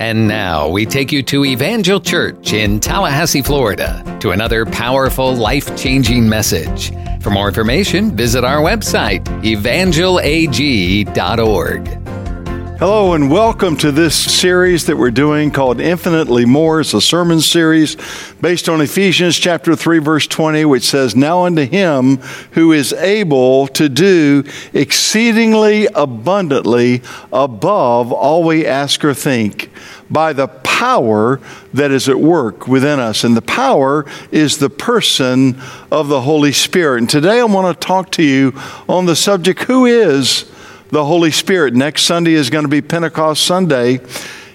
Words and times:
And 0.00 0.26
now 0.26 0.66
we 0.66 0.86
take 0.86 1.12
you 1.12 1.22
to 1.24 1.44
Evangel 1.44 2.00
Church 2.00 2.54
in 2.54 2.80
Tallahassee, 2.80 3.42
Florida, 3.42 4.02
to 4.20 4.30
another 4.30 4.64
powerful, 4.64 5.36
life 5.36 5.76
changing 5.76 6.26
message. 6.26 6.90
For 7.20 7.28
more 7.28 7.48
information, 7.48 8.16
visit 8.16 8.42
our 8.42 8.62
website, 8.62 9.22
evangelag.org. 9.42 11.99
Hello, 12.80 13.12
and 13.12 13.30
welcome 13.30 13.76
to 13.76 13.92
this 13.92 14.16
series 14.16 14.86
that 14.86 14.96
we're 14.96 15.10
doing 15.10 15.50
called 15.50 15.82
Infinitely 15.82 16.46
More. 16.46 16.80
It's 16.80 16.94
a 16.94 17.00
sermon 17.02 17.42
series 17.42 17.98
based 18.40 18.70
on 18.70 18.80
Ephesians 18.80 19.36
chapter 19.36 19.76
3, 19.76 19.98
verse 19.98 20.26
20, 20.26 20.64
which 20.64 20.84
says, 20.84 21.14
Now 21.14 21.44
unto 21.44 21.66
him 21.66 22.16
who 22.52 22.72
is 22.72 22.94
able 22.94 23.66
to 23.66 23.90
do 23.90 24.44
exceedingly 24.72 25.88
abundantly 25.94 27.02
above 27.30 28.12
all 28.12 28.44
we 28.44 28.64
ask 28.64 29.04
or 29.04 29.12
think 29.12 29.68
by 30.08 30.32
the 30.32 30.48
power 30.48 31.38
that 31.74 31.90
is 31.90 32.08
at 32.08 32.18
work 32.18 32.66
within 32.66 32.98
us. 32.98 33.24
And 33.24 33.36
the 33.36 33.42
power 33.42 34.06
is 34.32 34.56
the 34.56 34.70
person 34.70 35.60
of 35.92 36.08
the 36.08 36.22
Holy 36.22 36.52
Spirit. 36.52 37.00
And 37.00 37.10
today 37.10 37.40
I 37.40 37.44
want 37.44 37.78
to 37.78 37.86
talk 37.86 38.10
to 38.12 38.22
you 38.22 38.58
on 38.88 39.04
the 39.04 39.16
subject 39.16 39.64
who 39.64 39.84
is 39.84 40.50
the 40.90 41.04
Holy 41.04 41.30
Spirit. 41.30 41.74
Next 41.74 42.02
Sunday 42.02 42.34
is 42.34 42.50
going 42.50 42.64
to 42.64 42.68
be 42.68 42.82
Pentecost 42.82 43.44
Sunday. 43.44 44.00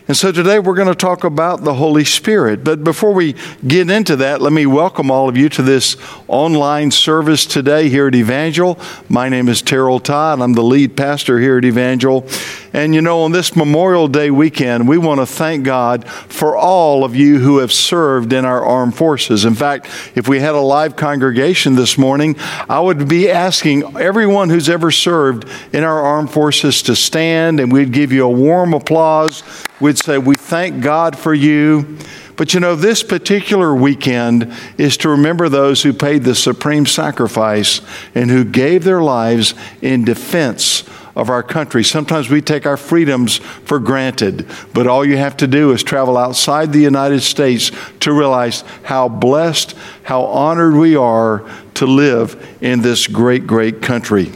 And 0.08 0.16
so 0.16 0.32
today 0.32 0.60
we're 0.60 0.76
going 0.76 0.88
to 0.88 0.94
talk 0.94 1.24
about 1.24 1.64
the 1.64 1.74
Holy 1.74 2.06
Spirit. 2.06 2.64
But 2.64 2.84
before 2.84 3.12
we 3.12 3.34
get 3.66 3.90
into 3.90 4.18
that, 4.18 4.40
let 4.40 4.54
me 4.54 4.68
welcome 4.68 5.10
all 5.10 5.28
of 5.28 5.36
you 5.36 5.50
to 5.50 5.64
this 5.64 5.98
online 6.28 6.92
service 6.92 7.48
today 7.48 7.90
here 7.90 8.08
at 8.08 8.14
Evangel. 8.14 8.78
My 9.10 9.30
name 9.30 9.50
is 9.50 9.64
Terrell 9.64 10.00
Todd. 10.00 10.42
I'm 10.42 10.54
the 10.54 10.62
lead 10.62 10.96
pastor 10.96 11.40
here 11.40 11.58
at 11.58 11.66
Evangel. 11.66 12.28
And 12.72 12.94
you 12.94 13.02
know, 13.02 13.22
on 13.22 13.32
this 13.32 13.56
Memorial 13.56 14.08
Day 14.08 14.30
weekend, 14.30 14.88
we 14.88 15.00
want 15.00 15.22
to 15.22 15.26
thank 15.26 15.66
God 15.66 16.08
for 16.08 16.56
all 16.56 17.04
of 17.04 17.16
you 17.16 17.40
who 17.40 17.58
have 17.58 17.72
served 17.72 18.32
in 18.32 18.46
our 18.46 18.64
armed 18.64 18.96
forces. 18.96 19.44
In 19.44 19.56
fact, 19.56 19.88
if 20.14 20.28
we 20.28 20.40
had 20.40 20.54
a 20.54 20.60
live 20.60 20.96
congregation 20.96 21.74
this 21.74 21.98
morning, 21.98 22.36
I 22.70 22.80
would 22.80 23.08
be 23.08 23.32
asking 23.32 23.98
everyone 23.98 24.52
who's 24.52 24.70
ever 24.70 24.92
served 24.92 25.50
in 25.74 25.84
our 25.84 26.00
armed 26.00 26.30
forces 26.30 26.84
to 26.84 26.96
stand 26.96 27.60
and 27.60 27.72
we'd 27.72 27.92
give 27.92 28.12
you 28.12 28.26
a 28.26 28.30
warm 28.30 28.76
applause. 28.76 29.42
We'd 29.86 30.00
say, 30.00 30.18
We 30.18 30.34
thank 30.34 30.82
God 30.82 31.16
for 31.16 31.32
you. 31.32 32.00
But 32.38 32.56
you 32.56 32.60
know, 32.60 32.76
this 32.76 33.04
particular 33.04 33.76
weekend 33.76 34.52
is 34.80 34.98
to 34.98 35.10
remember 35.10 35.48
those 35.48 35.84
who 35.84 35.94
paid 35.94 36.24
the 36.24 36.34
supreme 36.34 36.88
sacrifice 36.88 37.82
and 38.16 38.32
who 38.32 38.44
gave 38.44 38.84
their 38.84 39.04
lives 39.04 39.54
in 39.84 40.04
defense 40.04 40.86
of 41.16 41.30
our 41.30 41.44
country. 41.44 41.84
Sometimes 41.84 42.32
we 42.32 42.42
take 42.42 42.66
our 42.66 42.78
freedoms 42.78 43.38
for 43.38 43.78
granted, 43.78 44.48
but 44.74 44.88
all 44.88 45.06
you 45.06 45.18
have 45.18 45.38
to 45.38 45.46
do 45.46 45.72
is 45.72 45.84
travel 45.84 46.18
outside 46.18 46.74
the 46.74 46.80
United 46.80 47.22
States 47.22 47.72
to 48.00 48.12
realize 48.12 48.64
how 48.86 49.08
blessed, 49.08 49.78
how 50.02 50.24
honored 50.24 50.74
we 50.74 50.96
are 50.96 51.48
to 51.76 51.86
live 51.86 52.58
in 52.60 52.82
this 52.82 53.06
great, 53.06 53.46
great 53.46 53.84
country. 53.84 54.32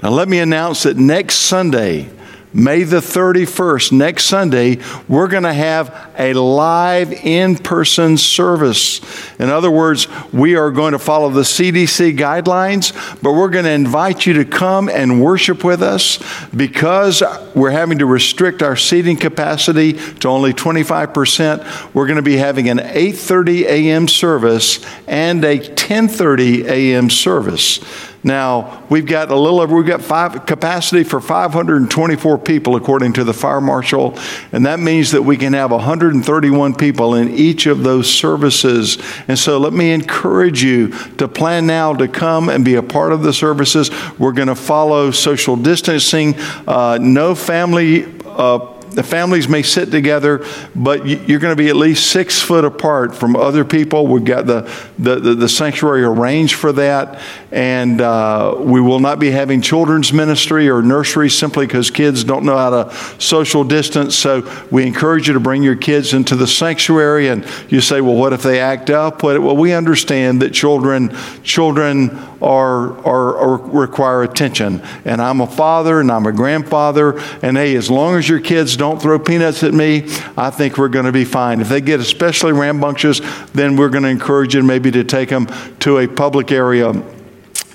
Now, 0.00 0.10
let 0.10 0.28
me 0.28 0.38
announce 0.38 0.84
that 0.84 0.96
next 0.96 1.38
Sunday, 1.38 2.08
May 2.54 2.82
the 2.82 2.98
31st, 2.98 3.92
next 3.92 4.24
Sunday, 4.26 4.78
we're 5.08 5.28
going 5.28 5.44
to 5.44 5.52
have 5.54 6.12
a 6.18 6.34
live 6.34 7.10
in 7.12 7.56
person 7.56 8.18
service. 8.18 9.00
In 9.38 9.48
other 9.48 9.70
words, 9.70 10.06
we 10.32 10.54
are 10.56 10.70
going 10.70 10.92
to 10.92 10.98
follow 10.98 11.30
the 11.30 11.42
CDC 11.42 12.18
guidelines, 12.18 12.92
but 13.22 13.32
we're 13.32 13.48
going 13.48 13.64
to 13.64 13.70
invite 13.70 14.26
you 14.26 14.34
to 14.34 14.44
come 14.44 14.90
and 14.90 15.22
worship 15.22 15.64
with 15.64 15.82
us 15.82 16.18
because 16.54 17.22
we're 17.54 17.70
having 17.70 17.98
to 17.98 18.06
restrict 18.06 18.62
our 18.62 18.76
seating 18.76 19.16
capacity 19.16 19.94
to 19.94 20.28
only 20.28 20.52
25%. 20.52 21.94
We're 21.94 22.06
going 22.06 22.16
to 22.16 22.22
be 22.22 22.36
having 22.36 22.68
an 22.68 22.78
8:30 22.78 23.62
a.m. 23.62 24.08
service 24.08 24.84
and 25.06 25.42
a 25.44 25.58
10:30 25.58 26.66
a.m. 26.66 27.08
service. 27.08 27.80
Now, 28.24 28.84
we've 28.88 29.06
got 29.06 29.30
a 29.30 29.36
little 29.36 29.60
over, 29.60 29.74
we've 29.74 29.86
got 29.86 30.00
five, 30.00 30.46
capacity 30.46 31.02
for 31.02 31.20
524 31.20 32.38
people 32.38 32.76
according 32.76 33.14
to 33.14 33.24
the 33.24 33.34
fire 33.34 33.60
marshal, 33.60 34.16
and 34.52 34.66
that 34.66 34.78
means 34.78 35.10
that 35.10 35.22
we 35.22 35.36
can 35.36 35.54
have 35.54 35.72
131 35.72 36.74
people 36.74 37.16
in 37.16 37.30
each 37.30 37.66
of 37.66 37.82
those 37.82 38.08
services. 38.08 38.98
And 39.26 39.36
so 39.36 39.58
let 39.58 39.72
me 39.72 39.90
encourage 39.90 40.62
you 40.62 40.90
to 41.16 41.26
plan 41.26 41.66
now 41.66 41.94
to 41.94 42.06
come 42.06 42.48
and 42.48 42.64
be 42.64 42.76
a 42.76 42.82
part 42.82 43.12
of 43.12 43.24
the 43.24 43.32
services. 43.32 43.90
We're 44.18 44.32
going 44.32 44.48
to 44.48 44.54
follow 44.54 45.10
social 45.10 45.56
distancing, 45.56 46.36
uh, 46.68 46.98
no 47.00 47.34
family. 47.34 48.06
Uh, 48.24 48.71
the 48.94 49.02
families 49.02 49.48
may 49.48 49.62
sit 49.62 49.90
together, 49.90 50.44
but 50.74 51.06
you're 51.06 51.38
going 51.38 51.56
to 51.56 51.62
be 51.62 51.68
at 51.68 51.76
least 51.76 52.10
six 52.10 52.40
foot 52.40 52.64
apart 52.64 53.14
from 53.14 53.36
other 53.36 53.64
people. 53.64 54.06
We've 54.06 54.24
got 54.24 54.46
the, 54.46 54.70
the, 54.98 55.16
the, 55.16 55.34
the 55.34 55.48
sanctuary 55.48 56.04
arranged 56.04 56.54
for 56.54 56.72
that. 56.72 57.20
And 57.50 58.00
uh, 58.00 58.56
we 58.58 58.80
will 58.80 59.00
not 59.00 59.18
be 59.18 59.30
having 59.30 59.60
children's 59.60 60.12
ministry 60.12 60.68
or 60.68 60.82
nursery 60.82 61.28
simply 61.30 61.66
because 61.66 61.90
kids 61.90 62.24
don't 62.24 62.44
know 62.44 62.56
how 62.56 62.84
to 62.84 62.94
social 63.20 63.64
distance. 63.64 64.16
So 64.16 64.66
we 64.70 64.86
encourage 64.86 65.28
you 65.28 65.34
to 65.34 65.40
bring 65.40 65.62
your 65.62 65.76
kids 65.76 66.14
into 66.14 66.36
the 66.36 66.46
sanctuary. 66.46 67.28
And 67.28 67.46
you 67.68 67.80
say, 67.80 68.00
well, 68.00 68.14
what 68.14 68.32
if 68.32 68.42
they 68.42 68.60
act 68.60 68.90
up? 68.90 69.22
Well, 69.22 69.56
we 69.56 69.72
understand 69.72 70.42
that 70.42 70.50
children, 70.54 71.14
children 71.42 72.10
are, 72.42 72.98
are 73.06 73.56
require 73.56 74.22
attention. 74.22 74.82
And 75.04 75.22
I'm 75.22 75.40
a 75.40 75.46
father 75.46 76.00
and 76.00 76.10
I'm 76.10 76.26
a 76.26 76.32
grandfather. 76.32 77.18
And 77.42 77.56
hey, 77.56 77.76
as 77.76 77.90
long 77.90 78.16
as 78.16 78.28
your 78.28 78.40
kids 78.40 78.76
don't 78.76 79.00
throw 79.00 79.18
peanuts 79.18 79.62
at 79.62 79.72
me, 79.72 80.08
I 80.36 80.50
think 80.50 80.76
we're 80.76 80.88
going 80.88 81.06
to 81.06 81.12
be 81.12 81.24
fine. 81.24 81.60
If 81.60 81.68
they 81.68 81.80
get 81.80 82.00
especially 82.00 82.52
rambunctious, 82.52 83.20
then 83.52 83.76
we're 83.76 83.90
going 83.90 84.04
to 84.04 84.10
encourage 84.10 84.54
you 84.54 84.62
maybe 84.62 84.90
to 84.90 85.04
take 85.04 85.28
them 85.28 85.46
to 85.80 85.98
a 85.98 86.08
public 86.08 86.50
area 86.50 86.92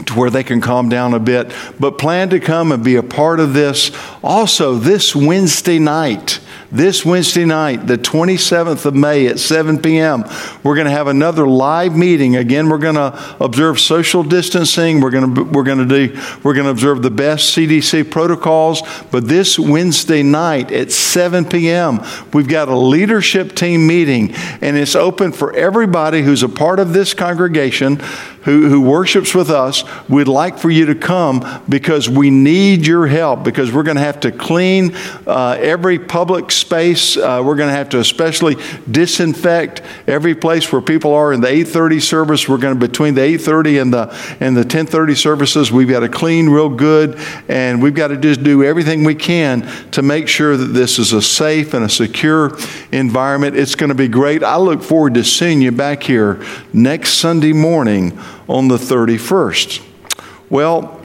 to 0.06 0.14
where 0.14 0.30
they 0.30 0.44
can 0.44 0.62
calm 0.62 0.90
down 0.90 1.14
a 1.14 1.20
bit. 1.20 1.52
But 1.80 1.98
plan 1.98 2.30
to 2.30 2.40
come 2.40 2.72
and 2.72 2.84
be 2.84 2.96
a 2.96 3.04
part 3.04 3.40
of 3.40 3.54
this. 3.54 3.92
Also, 4.24 4.76
this 4.76 5.16
Wednesday 5.16 5.80
night, 5.80 6.40
this 6.72 7.06
Wednesday 7.06 7.46
night, 7.46 7.88
the 7.88 7.98
27th 7.98 8.86
of 8.86 8.94
May 8.94 9.28
at 9.28 9.40
7 9.40 9.82
p.m., 9.82 10.24
we're 10.64 10.76
going 10.76 10.86
to 10.86 10.92
have 10.92 11.08
another 11.08 11.48
live 11.48 11.96
meeting. 11.96 12.36
Again, 12.36 12.70
we're 12.70 12.78
going 12.78 12.96
to 12.96 13.36
observe 13.40 13.80
social 13.80 14.24
distancing. 14.24 15.00
We're 15.00 15.12
going 15.12 15.34
to 15.34 15.44
we're 15.44 15.64
going 15.64 15.88
to 15.88 16.08
do 16.08 16.22
we're 16.44 16.54
going 16.54 16.66
to 16.66 16.72
observe 16.72 17.02
the 17.02 17.12
best 17.12 17.56
CDC 17.56 18.12
protocols. 18.12 18.82
But 19.12 19.28
this 19.28 19.58
Wednesday 19.58 20.24
night 20.24 20.72
at 20.72 20.92
7 20.92 21.46
p.m., 21.46 22.02
we've 22.34 22.50
got 22.50 22.68
a 22.68 22.76
leadership 22.76 23.56
team 23.56 23.88
meeting, 23.88 24.34
and 24.62 24.78
it's 24.78 24.96
open 24.96 25.32
for 25.32 25.56
everybody 25.56 26.22
who's 26.22 26.44
a 26.44 26.50
part 26.50 26.80
of 26.80 26.94
this 26.94 27.14
congregation 27.14 28.02
who, 28.48 28.70
who 28.70 28.80
worships 28.80 29.36
with 29.36 29.50
us, 29.50 29.84
we'd 30.08 30.30
like 30.30 30.58
for 30.58 30.70
you 30.70 30.86
to 30.86 30.96
come 30.96 31.62
because 31.68 32.08
we 32.08 32.30
need 32.30 32.88
your 32.88 33.06
help 33.06 33.44
because 33.44 33.74
we're 33.74 33.84
going 33.84 33.98
to 33.98 34.02
have 34.02 34.22
to 34.22 34.32
clean 34.32 34.96
uh, 35.28 35.58
every 35.60 36.00
public 36.00 36.50
space. 36.50 37.18
Uh, 37.18 37.44
we're 37.44 37.58
going 37.58 37.68
to 37.68 37.76
have 37.76 37.90
to 37.90 38.00
especially 38.00 38.56
disinfect 38.90 39.82
every 40.08 40.34
place 40.34 40.72
where 40.72 40.82
people 40.82 41.14
are 41.14 41.34
in 41.34 41.42
the 41.42 41.50
8:30 41.50 42.02
service. 42.02 42.48
We're 42.48 42.58
going 42.58 42.80
to 42.80 42.88
between 42.88 43.16
the 43.16 43.22
8:30 43.22 43.82
and 43.82 43.94
the 43.94 44.38
and 44.40 44.56
the 44.56 44.64
10:30 44.64 45.18
services. 45.18 45.70
We've 45.70 45.90
got 45.90 46.00
to 46.00 46.10
clean 46.10 46.48
real 46.48 46.70
good, 46.70 47.20
and 47.50 47.82
we've 47.82 47.96
got 47.96 48.08
to 48.08 48.18
just 48.18 48.44
do 48.44 48.64
everything 48.64 49.04
we 49.04 49.16
can 49.16 49.70
to 49.92 50.02
make 50.02 50.30
sure 50.30 50.56
that 50.56 50.68
this 50.68 51.00
is 51.00 51.12
a 51.12 51.22
safe 51.22 51.74
and 51.74 51.84
a 51.84 51.90
secure 51.90 52.58
environment. 52.94 53.58
It's 53.58 53.76
going 53.76 53.90
to 53.90 53.96
be 53.96 54.08
great. 54.08 54.42
I 54.42 54.56
look 54.56 54.82
forward 54.82 55.16
to 55.16 55.26
seeing 55.26 55.62
you 55.62 55.74
back 55.74 56.02
here 56.02 56.42
next 56.72 57.16
Sunday 57.16 57.52
morning 57.52 58.18
on 58.48 58.68
the 58.68 58.78
31st. 58.78 59.84
Well, 60.50 60.98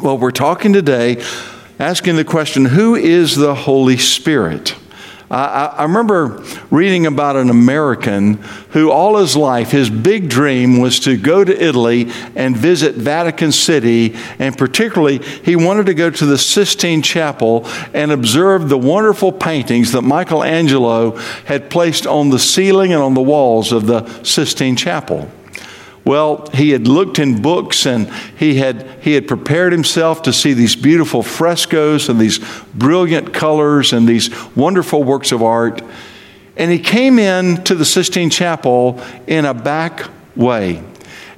Well, 0.00 0.16
we're 0.16 0.30
talking 0.30 0.72
today 0.72 1.22
asking 1.78 2.16
the 2.16 2.24
question 2.24 2.64
who 2.64 2.94
is 2.94 3.36
the 3.36 3.54
Holy 3.54 3.98
Spirit? 3.98 4.74
I, 5.28 5.74
I, 5.78 5.82
remember 5.82 6.44
reading 6.70 7.06
about 7.06 7.34
an 7.34 7.50
American 7.50 8.34
who, 8.70 8.92
all 8.92 9.16
his 9.16 9.36
life, 9.36 9.72
his 9.72 9.90
big 9.90 10.28
dream 10.28 10.78
was 10.78 11.00
to 11.00 11.16
go 11.16 11.42
to 11.42 11.64
Italy 11.64 12.12
and 12.36 12.56
visit 12.56 12.94
Vatican 12.94 13.50
City. 13.50 14.14
And 14.38 14.56
particularly, 14.56 15.18
he 15.18 15.56
wanted 15.56 15.86
to 15.86 15.94
go 15.94 16.10
to 16.10 16.26
the 16.26 16.38
Sistine 16.38 17.02
Chapel 17.02 17.66
and 17.92 18.12
observe 18.12 18.68
the 18.68 18.78
wonderful 18.78 19.32
paintings 19.32 19.90
that 19.92 20.02
Michelangelo 20.02 21.16
had 21.46 21.70
placed 21.70 22.06
on 22.06 22.30
the 22.30 22.38
ceiling 22.38 22.92
and 22.92 23.02
on 23.02 23.14
the 23.14 23.22
walls 23.22 23.72
of 23.72 23.86
the 23.86 24.06
Sistine 24.22 24.76
Chapel. 24.76 25.28
Well, 26.06 26.48
he 26.54 26.70
had 26.70 26.86
looked 26.86 27.18
in 27.18 27.42
books 27.42 27.84
and 27.84 28.08
he 28.38 28.54
had, 28.54 28.88
he 29.02 29.14
had 29.14 29.26
prepared 29.26 29.72
himself 29.72 30.22
to 30.22 30.32
see 30.32 30.52
these 30.52 30.76
beautiful 30.76 31.20
frescoes 31.20 32.08
and 32.08 32.20
these 32.20 32.38
brilliant 32.74 33.34
colors 33.34 33.92
and 33.92 34.08
these 34.08 34.30
wonderful 34.54 35.02
works 35.02 35.32
of 35.32 35.42
art. 35.42 35.82
And 36.56 36.70
he 36.70 36.78
came 36.78 37.18
in 37.18 37.64
to 37.64 37.74
the 37.74 37.84
Sistine 37.84 38.30
Chapel 38.30 39.02
in 39.26 39.44
a 39.44 39.52
back 39.52 40.08
way. 40.36 40.84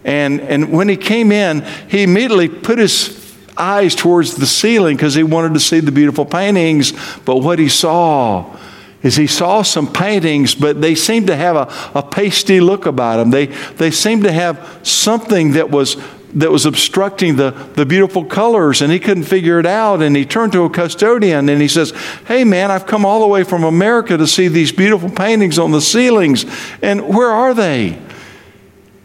And, 0.05 0.43
and 0.43 0.71
when 0.71 0.91
he 0.91 0.99
came 0.99 1.33
in, 1.33 1.63
he 1.89 2.03
immediately 2.03 2.51
put 2.51 2.79
his 2.79 3.37
eyes 3.57 3.95
towards 3.95 4.35
the 4.35 4.47
ceiling 4.47 4.97
because 4.97 5.15
he 5.15 5.23
wanted 5.23 5.55
to 5.55 5.61
see 5.61 5.81
the 5.81 5.93
beautiful 5.93 6.27
paintings. 6.27 6.93
But 7.25 7.37
what 7.37 7.59
he 7.59 7.71
saw 7.71 8.55
is 9.03 9.17
he 9.17 9.27
saw 9.27 9.63
some 9.63 9.93
paintings, 9.93 10.55
but 10.55 10.81
they 10.81 10.95
seemed 10.95 11.29
to 11.29 11.37
have 11.37 11.57
a, 11.57 11.99
a 11.99 12.03
pasty 12.03 12.61
look 12.61 12.87
about 12.87 13.19
them. 13.19 13.31
They, 13.31 13.47
they 13.47 13.91
seemed 13.91 14.25
to 14.25 14.33
have 14.33 14.81
something 14.83 15.53
that 15.53 15.71
was, 15.71 15.97
that 16.35 16.51
was 16.51 16.67
obstructing 16.67 17.37
the, 17.37 17.51
the 17.75 17.87
beautiful 17.87 18.25
colors, 18.25 18.83
and 18.83 18.91
he 18.91 18.99
couldn't 18.99 19.25
figure 19.25 19.61
it 19.61 19.67
out. 19.67 20.03
And 20.03 20.17
he 20.17 20.25
turned 20.25 20.53
to 20.53 20.65
a 20.65 20.71
custodian 20.71 21.49
and 21.49 21.63
he 21.63 21.69
says, 21.69 21.93
Hey, 22.27 22.43
man, 22.43 22.73
I've 22.73 22.87
come 22.87 23.07
all 23.07 23.21
the 23.21 23.29
way 23.29 23.45
from 23.45 23.63
America 23.63 24.17
to 24.17 24.27
see 24.27 24.49
these 24.49 24.73
beautiful 24.73 25.11
paintings 25.11 25.61
on 25.61 25.71
the 25.71 25.81
ceilings, 25.81 26.45
and 26.83 27.09
where 27.09 27.31
are 27.31 27.55
they? 27.55 27.99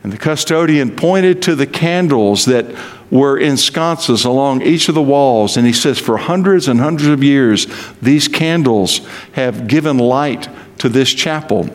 And 0.03 0.11
the 0.11 0.17
custodian 0.17 0.95
pointed 0.95 1.43
to 1.43 1.55
the 1.55 1.67
candles 1.67 2.45
that 2.45 2.65
were 3.13 3.37
in 3.37 3.55
sconces 3.55 4.25
along 4.25 4.63
each 4.63 4.89
of 4.89 4.95
the 4.95 5.01
walls. 5.01 5.55
And 5.55 5.67
he 5.67 5.71
says, 5.71 5.99
for 5.99 6.17
hundreds 6.17 6.67
and 6.67 6.79
hundreds 6.79 7.09
of 7.09 7.23
years, 7.23 7.67
these 8.01 8.27
candles 8.27 9.07
have 9.33 9.67
given 9.67 9.99
light 9.99 10.49
to 10.79 10.89
this 10.89 11.13
chapel. 11.13 11.69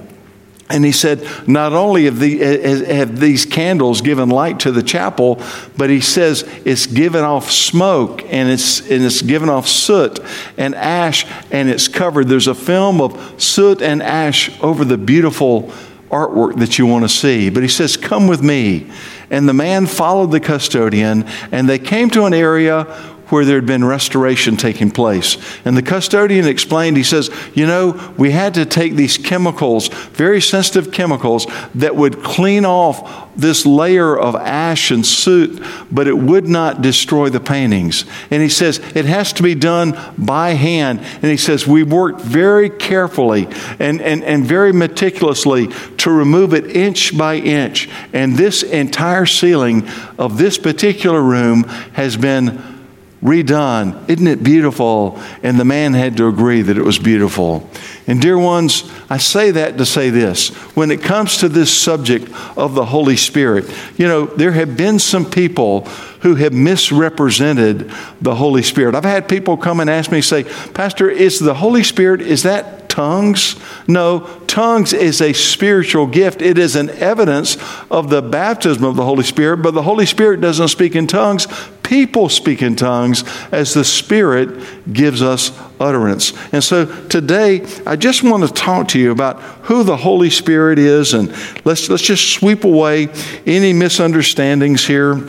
And 0.68 0.84
he 0.84 0.90
said, 0.90 1.26
not 1.46 1.72
only 1.72 2.06
have, 2.06 2.18
the, 2.18 2.42
eh, 2.42 2.58
eh, 2.60 2.94
have, 2.96 3.20
these 3.20 3.46
candles 3.46 4.00
given 4.00 4.28
light 4.30 4.58
to 4.60 4.72
the 4.72 4.82
chapel, 4.82 5.40
but 5.76 5.90
he 5.90 6.00
says 6.00 6.42
it's 6.64 6.86
given 6.86 7.22
off 7.22 7.52
smoke 7.52 8.22
and 8.28 8.50
it's, 8.50 8.80
and 8.80 9.04
it's 9.04 9.22
given 9.22 9.48
off 9.48 9.68
soot 9.68 10.18
and 10.58 10.74
ash 10.74 11.24
and 11.52 11.70
it's 11.70 11.86
covered. 11.86 12.26
There's 12.26 12.48
a 12.48 12.54
film 12.54 13.00
of 13.00 13.40
soot 13.40 13.80
and 13.80 14.02
ash 14.02 14.60
over 14.60 14.84
the 14.84 14.98
beautiful 14.98 15.72
artwork 16.10 16.58
that 16.58 16.78
you 16.78 16.86
want 16.86 17.04
to 17.04 17.08
see. 17.08 17.48
But 17.48 17.62
he 17.62 17.68
says, 17.68 17.96
Come 17.96 18.26
with 18.26 18.42
me. 18.42 18.90
And 19.30 19.48
the 19.48 19.54
man 19.54 19.86
followed 19.86 20.30
the 20.30 20.40
custodian, 20.40 21.24
and 21.52 21.68
they 21.68 21.78
came 21.78 22.08
to 22.10 22.24
an 22.24 22.34
area 22.34 22.84
where 23.30 23.44
there 23.44 23.56
had 23.56 23.66
been 23.66 23.84
restoration 23.84 24.56
taking 24.56 24.90
place. 24.90 25.36
And 25.64 25.76
the 25.76 25.82
custodian 25.82 26.46
explained, 26.46 26.96
he 26.96 27.02
says, 27.02 27.30
You 27.54 27.66
know, 27.66 28.14
we 28.16 28.30
had 28.30 28.54
to 28.54 28.66
take 28.66 28.94
these 28.94 29.18
chemicals, 29.18 29.88
very 29.88 30.40
sensitive 30.40 30.92
chemicals, 30.92 31.46
that 31.74 31.96
would 31.96 32.22
clean 32.22 32.64
off 32.64 33.28
this 33.38 33.64
layer 33.64 34.18
of 34.18 34.34
ash 34.34 34.90
and 34.90 35.06
soot, 35.06 35.62
but 35.92 36.08
it 36.08 36.18
would 36.18 36.48
not 36.48 36.82
destroy 36.82 37.28
the 37.28 37.40
paintings. 37.40 38.04
And 38.30 38.42
he 38.42 38.48
says, 38.48 38.78
It 38.94 39.04
has 39.04 39.32
to 39.34 39.42
be 39.42 39.54
done 39.54 39.98
by 40.18 40.50
hand. 40.50 41.00
And 41.00 41.24
he 41.24 41.36
says, 41.36 41.66
We 41.66 41.84
worked 41.84 42.20
very 42.20 42.68
carefully 42.68 43.46
and, 43.78 44.02
and, 44.02 44.24
and 44.24 44.44
very 44.44 44.72
meticulously 44.72 45.68
to 45.98 46.10
remove 46.10 46.52
it 46.52 46.66
inch 46.76 47.16
by 47.16 47.36
inch. 47.36 47.88
And 48.12 48.36
this 48.36 48.62
entire 48.62 49.26
ceiling 49.26 49.88
of 50.18 50.36
this 50.36 50.58
particular 50.58 51.22
room 51.22 51.62
has 51.92 52.16
been 52.16 52.77
redone. 53.22 54.08
Isn't 54.08 54.26
it 54.26 54.42
beautiful? 54.42 55.20
And 55.42 55.58
the 55.58 55.64
man 55.64 55.94
had 55.94 56.16
to 56.18 56.28
agree 56.28 56.62
that 56.62 56.78
it 56.78 56.84
was 56.84 56.98
beautiful. 56.98 57.68
And, 58.06 58.22
dear 58.22 58.38
ones, 58.38 58.90
I 59.10 59.18
say 59.18 59.50
that 59.50 59.76
to 59.78 59.84
say 59.84 60.10
this. 60.10 60.48
When 60.74 60.90
it 60.90 61.02
comes 61.02 61.38
to 61.38 61.48
this 61.48 61.76
subject 61.76 62.30
of 62.56 62.74
the 62.74 62.86
Holy 62.86 63.16
Spirit, 63.16 63.64
you 63.98 64.06
know, 64.06 64.26
there 64.26 64.52
have 64.52 64.76
been 64.76 64.98
some 64.98 65.28
people 65.28 65.82
who 66.22 66.34
have 66.36 66.52
misrepresented 66.52 67.92
the 68.20 68.34
Holy 68.34 68.62
Spirit. 68.62 68.94
I've 68.94 69.04
had 69.04 69.28
people 69.28 69.56
come 69.56 69.80
and 69.80 69.90
ask 69.90 70.10
me, 70.10 70.20
say, 70.20 70.44
Pastor, 70.72 71.10
is 71.10 71.38
the 71.38 71.54
Holy 71.54 71.84
Spirit, 71.84 72.20
is 72.20 72.42
that 72.44 72.88
tongues? 72.88 73.54
No, 73.86 74.20
tongues 74.48 74.92
is 74.92 75.20
a 75.20 75.32
spiritual 75.32 76.06
gift. 76.06 76.42
It 76.42 76.58
is 76.58 76.74
an 76.74 76.90
evidence 76.90 77.56
of 77.90 78.10
the 78.10 78.22
baptism 78.22 78.82
of 78.84 78.96
the 78.96 79.04
Holy 79.04 79.22
Spirit, 79.22 79.58
but 79.58 79.74
the 79.74 79.82
Holy 79.82 80.06
Spirit 80.06 80.40
doesn't 80.40 80.68
speak 80.68 80.96
in 80.96 81.06
tongues 81.06 81.46
people 81.88 82.28
speak 82.28 82.60
in 82.60 82.76
tongues 82.76 83.24
as 83.50 83.72
the 83.72 83.84
Spirit 83.84 84.62
gives 84.92 85.22
us 85.22 85.58
utterance. 85.80 86.34
And 86.52 86.62
so 86.62 86.84
today, 87.08 87.66
I 87.86 87.96
just 87.96 88.22
want 88.22 88.46
to 88.46 88.52
talk 88.52 88.88
to 88.88 88.98
you 88.98 89.10
about 89.10 89.40
who 89.64 89.82
the 89.82 89.96
Holy 89.96 90.28
Spirit 90.28 90.78
is, 90.78 91.14
and 91.14 91.30
let's, 91.64 91.88
let's 91.88 92.02
just 92.02 92.30
sweep 92.30 92.64
away 92.64 93.08
any 93.46 93.72
misunderstandings 93.72 94.86
here. 94.86 95.26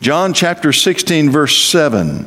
John 0.00 0.32
chapter 0.32 0.72
16, 0.72 1.30
verse 1.30 1.62
7. 1.62 2.26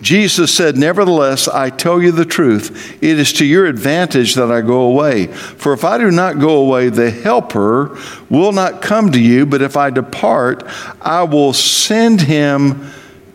Jesus 0.00 0.54
said, 0.54 0.76
Nevertheless, 0.76 1.48
I 1.48 1.70
tell 1.70 2.00
you 2.00 2.12
the 2.12 2.24
truth. 2.24 3.02
It 3.02 3.18
is 3.18 3.32
to 3.34 3.44
your 3.44 3.66
advantage 3.66 4.34
that 4.34 4.50
I 4.50 4.60
go 4.60 4.82
away. 4.82 5.26
For 5.26 5.72
if 5.72 5.84
I 5.84 5.98
do 5.98 6.10
not 6.10 6.38
go 6.38 6.58
away, 6.58 6.88
the 6.88 7.10
Helper 7.10 7.98
will 8.30 8.52
not 8.52 8.80
come 8.80 9.10
to 9.12 9.20
you, 9.20 9.44
but 9.44 9.60
if 9.60 9.76
I 9.76 9.90
depart, 9.90 10.62
I 11.00 11.24
will 11.24 11.52
send 11.52 12.20
him 12.20 12.90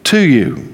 to 0.05 0.19
you. 0.19 0.69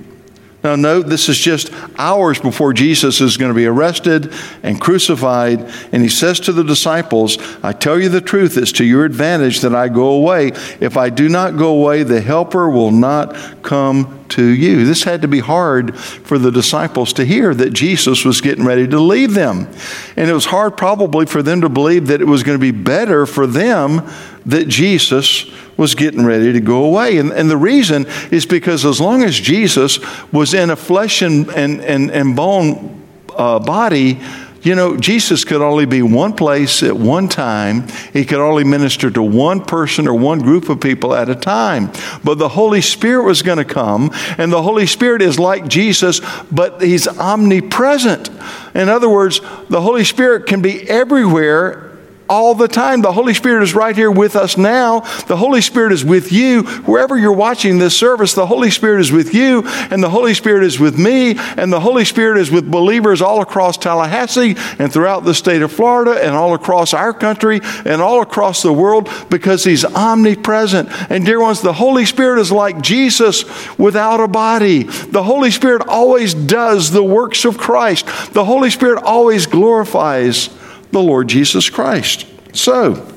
Now, 0.63 0.75
note 0.75 1.03
this 1.03 1.29
is 1.29 1.39
just 1.39 1.71
hours 1.97 2.39
before 2.39 2.73
Jesus 2.73 3.21
is 3.21 3.37
going 3.37 3.49
to 3.49 3.55
be 3.55 3.65
arrested 3.65 4.33
and 4.61 4.79
crucified. 4.79 5.61
And 5.93 6.03
he 6.03 6.09
says 6.09 6.41
to 6.41 6.51
the 6.51 6.65
disciples, 6.65 7.37
I 7.63 7.71
tell 7.71 7.97
you 7.97 8.09
the 8.09 8.19
truth, 8.19 8.57
it's 8.57 8.73
to 8.73 8.83
your 8.83 9.05
advantage 9.05 9.61
that 9.61 9.73
I 9.73 9.87
go 9.87 10.09
away. 10.09 10.47
If 10.81 10.97
I 10.97 11.09
do 11.09 11.29
not 11.29 11.57
go 11.57 11.79
away, 11.79 12.03
the 12.03 12.19
Helper 12.19 12.69
will 12.69 12.91
not 12.91 13.63
come 13.63 14.18
to 14.29 14.43
you. 14.43 14.85
This 14.85 15.03
had 15.03 15.21
to 15.21 15.27
be 15.27 15.39
hard 15.39 15.97
for 15.97 16.37
the 16.37 16.51
disciples 16.51 17.13
to 17.13 17.25
hear 17.25 17.53
that 17.53 17.71
Jesus 17.71 18.25
was 18.25 18.41
getting 18.41 18.65
ready 18.65 18.87
to 18.87 18.99
leave 18.99 19.33
them. 19.33 19.67
And 20.15 20.29
it 20.29 20.33
was 20.33 20.45
hard, 20.45 20.77
probably, 20.77 21.25
for 21.25 21.41
them 21.41 21.61
to 21.61 21.69
believe 21.69 22.07
that 22.07 22.21
it 22.21 22.25
was 22.25 22.43
going 22.43 22.57
to 22.57 22.61
be 22.61 22.71
better 22.71 23.25
for 23.25 23.47
them 23.47 24.09
that 24.45 24.67
Jesus 24.67 25.51
was 25.77 25.95
getting 25.95 26.25
ready 26.25 26.51
to 26.53 26.59
go 26.59 26.83
away. 26.85 27.17
And, 27.17 27.31
and 27.31 27.49
the 27.49 27.57
reason 27.57 28.05
is 28.31 28.45
because 28.45 28.85
as 28.85 28.99
long 28.99 29.23
as 29.23 29.39
Jesus 29.39 29.99
was 30.31 30.53
in 30.53 30.69
a 30.69 30.75
flesh 30.75 31.21
and, 31.21 31.49
and, 31.49 31.81
and, 31.81 32.11
and 32.11 32.35
bone 32.35 33.01
uh, 33.35 33.59
body, 33.59 34.19
you 34.61 34.75
know, 34.75 34.97
Jesus 34.97 35.45
could 35.45 35.61
only 35.61 35.85
be 35.85 36.01
one 36.01 36.33
place 36.33 36.83
at 36.83 36.95
one 36.95 37.27
time. 37.27 37.87
He 38.11 38.25
could 38.25 38.39
only 38.39 38.63
minister 38.63 39.09
to 39.11 39.23
one 39.23 39.63
person 39.63 40.07
or 40.07 40.13
one 40.13 40.39
group 40.39 40.69
of 40.69 40.81
people 40.81 41.15
at 41.15 41.29
a 41.29 41.35
time. 41.35 41.91
But 42.23 42.37
the 42.37 42.49
Holy 42.49 42.81
Spirit 42.81 43.23
was 43.23 43.41
going 43.41 43.57
to 43.57 43.65
come, 43.65 44.11
and 44.37 44.51
the 44.51 44.61
Holy 44.61 44.85
Spirit 44.85 45.21
is 45.21 45.39
like 45.39 45.67
Jesus, 45.67 46.21
but 46.51 46.81
He's 46.81 47.07
omnipresent. 47.07 48.29
In 48.75 48.89
other 48.89 49.09
words, 49.09 49.39
the 49.69 49.81
Holy 49.81 50.03
Spirit 50.03 50.45
can 50.45 50.61
be 50.61 50.87
everywhere 50.89 51.88
all 52.29 52.53
the 52.53 52.67
time. 52.67 53.01
The 53.01 53.11
Holy 53.11 53.33
Spirit 53.33 53.63
is 53.63 53.73
right 53.73 53.95
here 53.95 54.11
with 54.11 54.35
us 54.35 54.57
now. 54.57 55.01
The 55.27 55.35
Holy 55.35 55.61
Spirit 55.61 55.91
is 55.91 56.05
with 56.05 56.31
you. 56.31 56.63
Wherever 56.63 57.17
you're 57.17 57.33
watching 57.33 57.79
this 57.79 57.97
service, 57.97 58.33
the 58.33 58.45
Holy 58.45 58.69
Spirit 58.69 59.01
is 59.01 59.11
with 59.11 59.33
you, 59.33 59.63
and 59.65 60.03
the 60.03 60.09
Holy 60.09 60.33
Spirit 60.33 60.63
is 60.63 60.79
with 60.79 60.97
me, 60.97 61.35
and 61.57 61.73
the 61.73 61.79
Holy 61.79 62.05
Spirit 62.05 62.39
is 62.39 62.51
with 62.51 62.69
believers 62.69 63.21
all 63.21 63.41
across 63.41 63.77
Tallahassee 63.77 64.55
and 64.77 64.93
throughout 64.93 65.25
the 65.25 65.33
state 65.33 65.61
of 65.61 65.71
Florida 65.71 66.23
and 66.23 66.35
all 66.35 66.53
across 66.53 66.93
our 66.93 67.13
country 67.13 67.59
and 67.85 68.01
all 68.01 68.21
across 68.21 68.61
the 68.61 68.73
world 68.73 69.09
because 69.29 69.63
He's 69.63 69.83
omnipresent. 69.83 70.89
And, 71.09 71.25
dear 71.25 71.41
ones, 71.41 71.61
the 71.61 71.73
Holy 71.73 72.05
Spirit 72.05 72.39
is 72.39 72.51
like 72.51 72.81
Jesus 72.81 73.43
without 73.77 74.19
a 74.19 74.27
body. 74.27 74.83
The 74.83 75.23
Holy 75.23 75.51
Spirit 75.51 75.87
always 75.87 76.33
does 76.33 76.91
the 76.91 77.03
works 77.03 77.45
of 77.45 77.57
Christ, 77.57 78.05
the 78.33 78.45
Holy 78.45 78.69
Spirit 78.69 79.03
always 79.03 79.45
glorifies 79.47 80.49
the 80.91 81.01
Lord 81.01 81.27
Jesus 81.27 81.69
Christ. 81.69 82.25
So, 82.53 83.11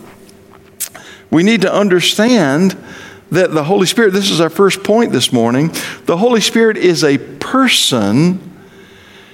we 1.30 1.42
need 1.42 1.62
to 1.62 1.72
understand 1.72 2.76
that 3.30 3.52
the 3.52 3.64
Holy 3.64 3.86
Spirit, 3.86 4.12
this 4.12 4.30
is 4.30 4.40
our 4.40 4.50
first 4.50 4.84
point 4.84 5.12
this 5.12 5.32
morning, 5.32 5.70
the 6.04 6.18
Holy 6.18 6.42
Spirit 6.42 6.76
is 6.76 7.02
a 7.02 7.16
person. 7.16 8.38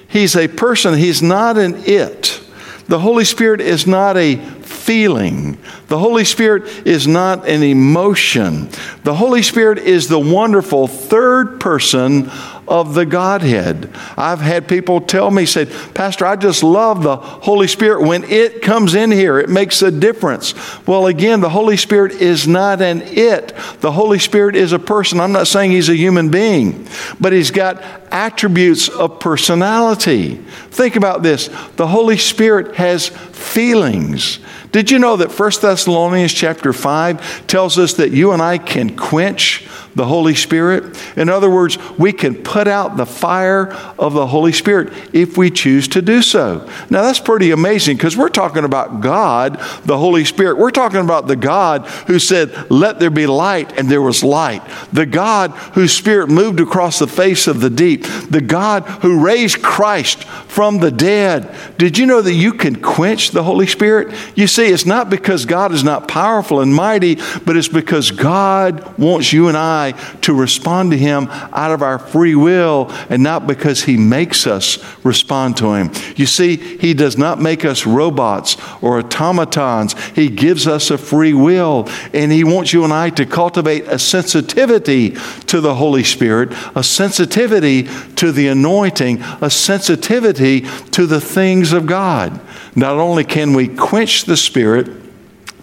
He's 0.07 0.35
a 0.35 0.47
person, 0.47 0.97
He's 0.97 1.21
not 1.21 1.57
an 1.57 1.83
it. 1.85 2.41
The 2.87 2.99
Holy 2.99 3.25
Spirit 3.25 3.61
is 3.61 3.85
not 3.85 4.17
a 4.17 4.37
feeling. 4.37 5.59
The 5.89 5.99
Holy 5.99 6.25
Spirit 6.25 6.87
is 6.87 7.05
not 7.05 7.47
an 7.47 7.61
emotion. 7.61 8.69
The 9.03 9.13
Holy 9.13 9.43
Spirit 9.43 9.77
is 9.77 10.07
the 10.07 10.17
wonderful 10.17 10.87
third 10.87 11.59
person 11.59 12.31
of 12.69 12.93
the 12.93 13.05
Godhead. 13.05 13.89
I've 14.15 14.39
had 14.39 14.67
people 14.67 15.01
tell 15.01 15.31
me, 15.31 15.45
said, 15.45 15.71
Pastor, 15.93 16.25
I 16.25 16.35
just 16.35 16.63
love 16.63 17.03
the 17.03 17.17
Holy 17.17 17.67
Spirit. 17.67 18.07
When 18.07 18.23
it 18.23 18.61
comes 18.61 18.93
in 18.93 19.11
here, 19.11 19.39
it 19.39 19.49
makes 19.49 19.81
a 19.81 19.91
difference. 19.91 20.53
Well, 20.87 21.07
again, 21.07 21.41
the 21.41 21.49
Holy 21.49 21.77
Spirit 21.77 22.13
is 22.13 22.47
not 22.47 22.81
an 22.81 23.01
it. 23.01 23.53
The 23.81 23.91
Holy 23.91 24.19
Spirit 24.19 24.55
is 24.55 24.71
a 24.71 24.79
person. 24.79 25.19
I'm 25.19 25.31
not 25.31 25.47
saying 25.47 25.71
he's 25.71 25.89
a 25.89 25.95
human 25.95 26.29
being, 26.29 26.87
but 27.19 27.33
he's 27.33 27.51
got 27.51 27.81
attributes 28.11 28.87
of 28.87 29.19
personality. 29.19 30.35
Think 30.69 30.95
about 30.95 31.23
this. 31.23 31.49
The 31.75 31.87
Holy 31.87 32.17
Spirit 32.17 32.75
has 32.75 33.07
feelings. 33.07 34.39
Did 34.71 34.91
you 34.91 34.99
know 34.99 35.15
that 35.17 35.31
1 35.31 35.51
Thessalonians 35.61 36.33
chapter 36.33 36.73
5 36.73 37.47
tells 37.47 37.79
us 37.79 37.93
that 37.93 38.11
you 38.11 38.31
and 38.31 38.41
I 38.41 38.59
can 38.59 38.95
quench 38.95 39.58
the 39.99 40.05
Holy 40.05 40.33
Spirit. 40.33 40.97
In 41.17 41.27
other 41.27 41.49
words, 41.49 41.77
we 41.99 42.13
can 42.13 42.33
put 42.33 42.69
out 42.69 42.95
the 42.95 43.05
fire 43.05 43.73
of 43.99 44.13
the 44.13 44.25
Holy 44.25 44.53
Spirit 44.53 44.93
if 45.13 45.37
we 45.37 45.51
choose 45.51 45.89
to 45.89 46.01
do 46.01 46.21
so. 46.21 46.65
Now, 46.89 47.01
that's 47.01 47.19
pretty 47.19 47.51
amazing 47.51 47.97
because 47.97 48.15
we're 48.15 48.29
talking 48.29 48.63
about 48.63 49.01
God, 49.01 49.59
the 49.83 49.97
Holy 49.97 50.23
Spirit. 50.23 50.57
We're 50.57 50.71
talking 50.71 51.01
about 51.01 51.27
the 51.27 51.35
God 51.35 51.85
who 52.07 52.17
said, 52.17 52.71
Let 52.71 53.01
there 53.01 53.09
be 53.09 53.27
light, 53.27 53.77
and 53.77 53.89
there 53.89 54.01
was 54.01 54.23
light. 54.23 54.63
The 54.93 55.05
God 55.05 55.51
whose 55.73 55.91
Spirit 55.91 56.29
moved 56.29 56.61
across 56.61 56.97
the 56.97 57.07
face 57.07 57.45
of 57.45 57.59
the 57.59 57.69
deep. 57.69 58.03
The 58.29 58.41
God 58.41 58.83
who 59.01 59.21
raised 59.21 59.61
Christ 59.61 60.23
from 60.23 60.77
the 60.77 60.91
dead. 60.91 61.53
Did 61.77 61.97
you 61.97 62.05
know 62.05 62.21
that 62.21 62.33
you 62.33 62.53
can 62.53 62.81
quench 62.81 63.31
the 63.31 63.43
Holy 63.43 63.67
Spirit? 63.67 64.15
You 64.33 64.47
see, 64.47 64.67
it's 64.67 64.85
not 64.85 65.09
because 65.09 65.45
God 65.45 65.73
is 65.73 65.83
not 65.83 66.07
powerful 66.07 66.61
and 66.61 66.73
mighty, 66.73 67.15
but 67.45 67.57
it's 67.57 67.67
because 67.67 68.11
God 68.11 68.97
wants 68.97 69.33
you 69.33 69.49
and 69.49 69.57
I 69.57 69.88
To 70.21 70.33
respond 70.33 70.91
to 70.91 70.97
Him 70.97 71.27
out 71.29 71.71
of 71.71 71.81
our 71.81 71.99
free 71.99 72.35
will 72.35 72.91
and 73.09 73.23
not 73.23 73.47
because 73.47 73.83
He 73.83 73.97
makes 73.97 74.47
us 74.47 74.77
respond 75.03 75.57
to 75.57 75.73
Him. 75.73 75.91
You 76.15 76.25
see, 76.25 76.55
He 76.55 76.93
does 76.93 77.17
not 77.17 77.41
make 77.41 77.65
us 77.65 77.85
robots 77.85 78.57
or 78.81 78.99
automatons. 78.99 79.93
He 80.09 80.29
gives 80.29 80.67
us 80.67 80.91
a 80.91 80.97
free 80.97 81.33
will, 81.33 81.87
and 82.13 82.31
He 82.31 82.43
wants 82.43 82.73
you 82.73 82.83
and 82.83 82.93
I 82.93 83.09
to 83.11 83.25
cultivate 83.25 83.85
a 83.87 83.99
sensitivity 83.99 85.15
to 85.47 85.61
the 85.61 85.75
Holy 85.75 86.03
Spirit, 86.03 86.53
a 86.75 86.83
sensitivity 86.83 87.83
to 88.15 88.31
the 88.31 88.47
anointing, 88.47 89.21
a 89.41 89.49
sensitivity 89.49 90.61
to 90.91 91.05
the 91.05 91.21
things 91.21 91.73
of 91.73 91.85
God. 91.85 92.39
Not 92.75 92.97
only 92.97 93.23
can 93.23 93.53
we 93.53 93.67
quench 93.67 94.25
the 94.25 94.37
Spirit, 94.37 95.08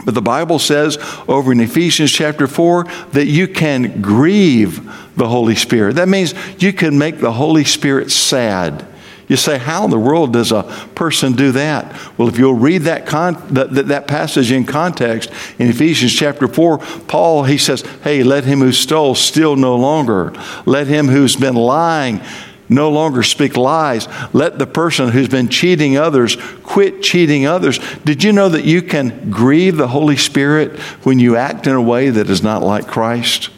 but 0.06 0.14
the 0.14 0.22
Bible 0.22 0.60
says 0.60 0.98
over 1.26 1.50
in 1.50 1.58
Ephesians 1.58 2.12
chapter 2.12 2.46
4 2.46 2.84
that 3.10 3.26
you 3.26 3.48
can 3.48 4.00
grieve 4.00 4.88
the 5.16 5.28
Holy 5.28 5.56
Spirit. 5.56 5.96
That 5.96 6.08
means 6.08 6.32
you 6.62 6.72
can 6.72 6.96
make 6.96 7.18
the 7.18 7.32
Holy 7.32 7.64
Spirit 7.64 8.12
sad. 8.12 8.86
You 9.26 9.36
say, 9.36 9.58
how 9.58 9.84
in 9.84 9.90
the 9.90 9.98
world 9.98 10.32
does 10.32 10.52
a 10.52 10.62
person 10.94 11.32
do 11.32 11.50
that? 11.52 11.92
Well, 12.16 12.28
if 12.28 12.38
you'll 12.38 12.54
read 12.54 12.82
that, 12.82 13.06
con- 13.06 13.42
that, 13.52 13.88
that, 13.88 14.06
passage 14.06 14.52
in 14.52 14.64
context 14.64 15.32
in 15.58 15.68
Ephesians 15.68 16.14
chapter 16.14 16.46
4, 16.46 16.78
Paul, 16.78 17.42
he 17.42 17.58
says, 17.58 17.80
hey, 18.04 18.22
let 18.22 18.44
him 18.44 18.60
who 18.60 18.70
stole 18.70 19.16
steal 19.16 19.56
no 19.56 19.74
longer. 19.74 20.32
Let 20.64 20.86
him 20.86 21.08
who's 21.08 21.34
been 21.34 21.56
lying 21.56 22.20
no 22.68 22.90
longer 22.90 23.22
speak 23.22 23.56
lies. 23.56 24.08
Let 24.32 24.58
the 24.58 24.66
person 24.66 25.10
who's 25.10 25.28
been 25.28 25.48
cheating 25.48 25.96
others 25.96 26.36
quit 26.62 27.02
cheating 27.02 27.46
others. 27.46 27.78
Did 28.04 28.24
you 28.24 28.32
know 28.32 28.48
that 28.48 28.64
you 28.64 28.82
can 28.82 29.30
grieve 29.30 29.76
the 29.76 29.88
Holy 29.88 30.16
Spirit 30.16 30.78
when 31.04 31.18
you 31.18 31.36
act 31.36 31.66
in 31.66 31.74
a 31.74 31.82
way 31.82 32.10
that 32.10 32.28
is 32.28 32.42
not 32.42 32.62
like 32.62 32.86
Christ? 32.86 33.50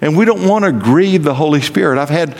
And 0.00 0.16
we 0.16 0.24
don't 0.24 0.46
want 0.46 0.64
to 0.64 0.72
grieve 0.72 1.22
the 1.22 1.34
Holy 1.34 1.60
Spirit. 1.60 1.98
I've 1.98 2.08
had 2.08 2.36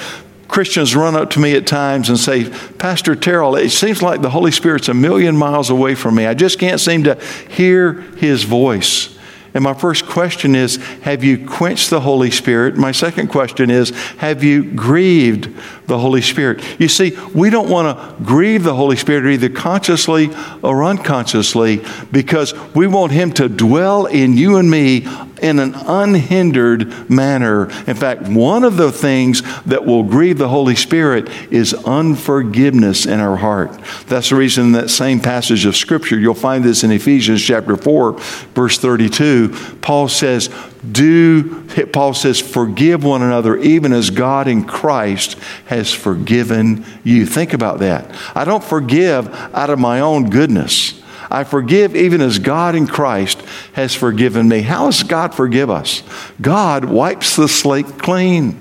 Christians 0.48 0.94
run 0.94 1.16
up 1.16 1.30
to 1.30 1.40
me 1.40 1.54
at 1.54 1.66
times 1.66 2.08
and 2.08 2.18
say, 2.18 2.50
Pastor 2.78 3.16
Terrell, 3.16 3.56
it 3.56 3.70
seems 3.70 4.02
like 4.02 4.20
the 4.20 4.30
Holy 4.30 4.50
Spirit's 4.50 4.88
a 4.88 4.94
million 4.94 5.36
miles 5.36 5.70
away 5.70 5.94
from 5.94 6.14
me. 6.14 6.26
I 6.26 6.34
just 6.34 6.58
can't 6.58 6.80
seem 6.80 7.04
to 7.04 7.14
hear 7.48 7.94
his 7.94 8.44
voice. 8.44 9.16
And 9.54 9.64
my 9.64 9.74
first 9.74 10.06
question 10.06 10.54
is 10.54 10.76
Have 11.02 11.24
you 11.24 11.46
quenched 11.46 11.90
the 11.90 12.00
Holy 12.00 12.30
Spirit? 12.30 12.76
My 12.76 12.92
second 12.92 13.28
question 13.28 13.70
is 13.70 13.90
Have 14.18 14.42
you 14.42 14.64
grieved 14.72 15.54
the 15.92 15.98
Holy 15.98 16.22
Spirit? 16.22 16.64
You 16.80 16.88
see, 16.88 17.16
we 17.34 17.50
don't 17.50 17.68
want 17.68 17.96
to 17.96 18.24
grieve 18.24 18.64
the 18.64 18.74
Holy 18.74 18.96
Spirit 18.96 19.26
either 19.26 19.50
consciously 19.50 20.30
or 20.62 20.84
unconsciously 20.84 21.84
because 22.10 22.54
we 22.74 22.86
want 22.86 23.12
Him 23.12 23.30
to 23.34 23.48
dwell 23.48 24.06
in 24.06 24.36
you 24.36 24.56
and 24.56 24.70
me 24.70 25.06
in 25.42 25.58
an 25.58 25.74
unhindered 25.74 27.10
manner. 27.10 27.64
In 27.86 27.96
fact, 27.96 28.22
one 28.28 28.62
of 28.62 28.76
the 28.76 28.92
things 28.92 29.42
that 29.64 29.84
will 29.84 30.04
grieve 30.04 30.38
the 30.38 30.48
Holy 30.48 30.76
Spirit 30.76 31.28
is 31.52 31.74
unforgiveness 31.74 33.04
in 33.04 33.18
our 33.20 33.36
heart. 33.36 33.78
That's 34.06 34.30
the 34.30 34.36
reason 34.36 34.72
that 34.72 34.88
same 34.88 35.20
passage 35.20 35.66
of 35.66 35.76
Scripture, 35.76 36.18
you'll 36.18 36.34
find 36.34 36.64
this 36.64 36.84
in 36.84 36.92
Ephesians 36.92 37.42
chapter 37.42 37.76
4, 37.76 38.12
verse 38.54 38.78
32. 38.78 39.78
Paul 39.82 40.08
says, 40.08 40.48
do, 40.90 41.64
Paul 41.92 42.14
says, 42.14 42.40
forgive 42.40 43.04
one 43.04 43.22
another 43.22 43.56
even 43.56 43.92
as 43.92 44.10
God 44.10 44.48
in 44.48 44.64
Christ 44.64 45.38
has 45.66 45.81
forgiven 45.90 46.84
you. 47.02 47.24
Think 47.24 47.54
about 47.54 47.78
that. 47.78 48.14
I 48.36 48.44
don't 48.44 48.62
forgive 48.62 49.28
out 49.54 49.70
of 49.70 49.78
my 49.78 50.00
own 50.00 50.28
goodness. 50.28 51.00
I 51.32 51.44
forgive 51.44 51.96
even 51.96 52.20
as 52.20 52.38
God 52.38 52.74
in 52.74 52.86
Christ 52.86 53.40
has 53.72 53.94
forgiven 53.94 54.48
me. 54.48 54.60
How 54.60 54.84
does 54.84 55.02
God 55.02 55.34
forgive 55.34 55.70
us? 55.70 56.02
God 56.42 56.84
wipes 56.84 57.36
the 57.36 57.48
slate 57.48 57.98
clean. 57.98 58.60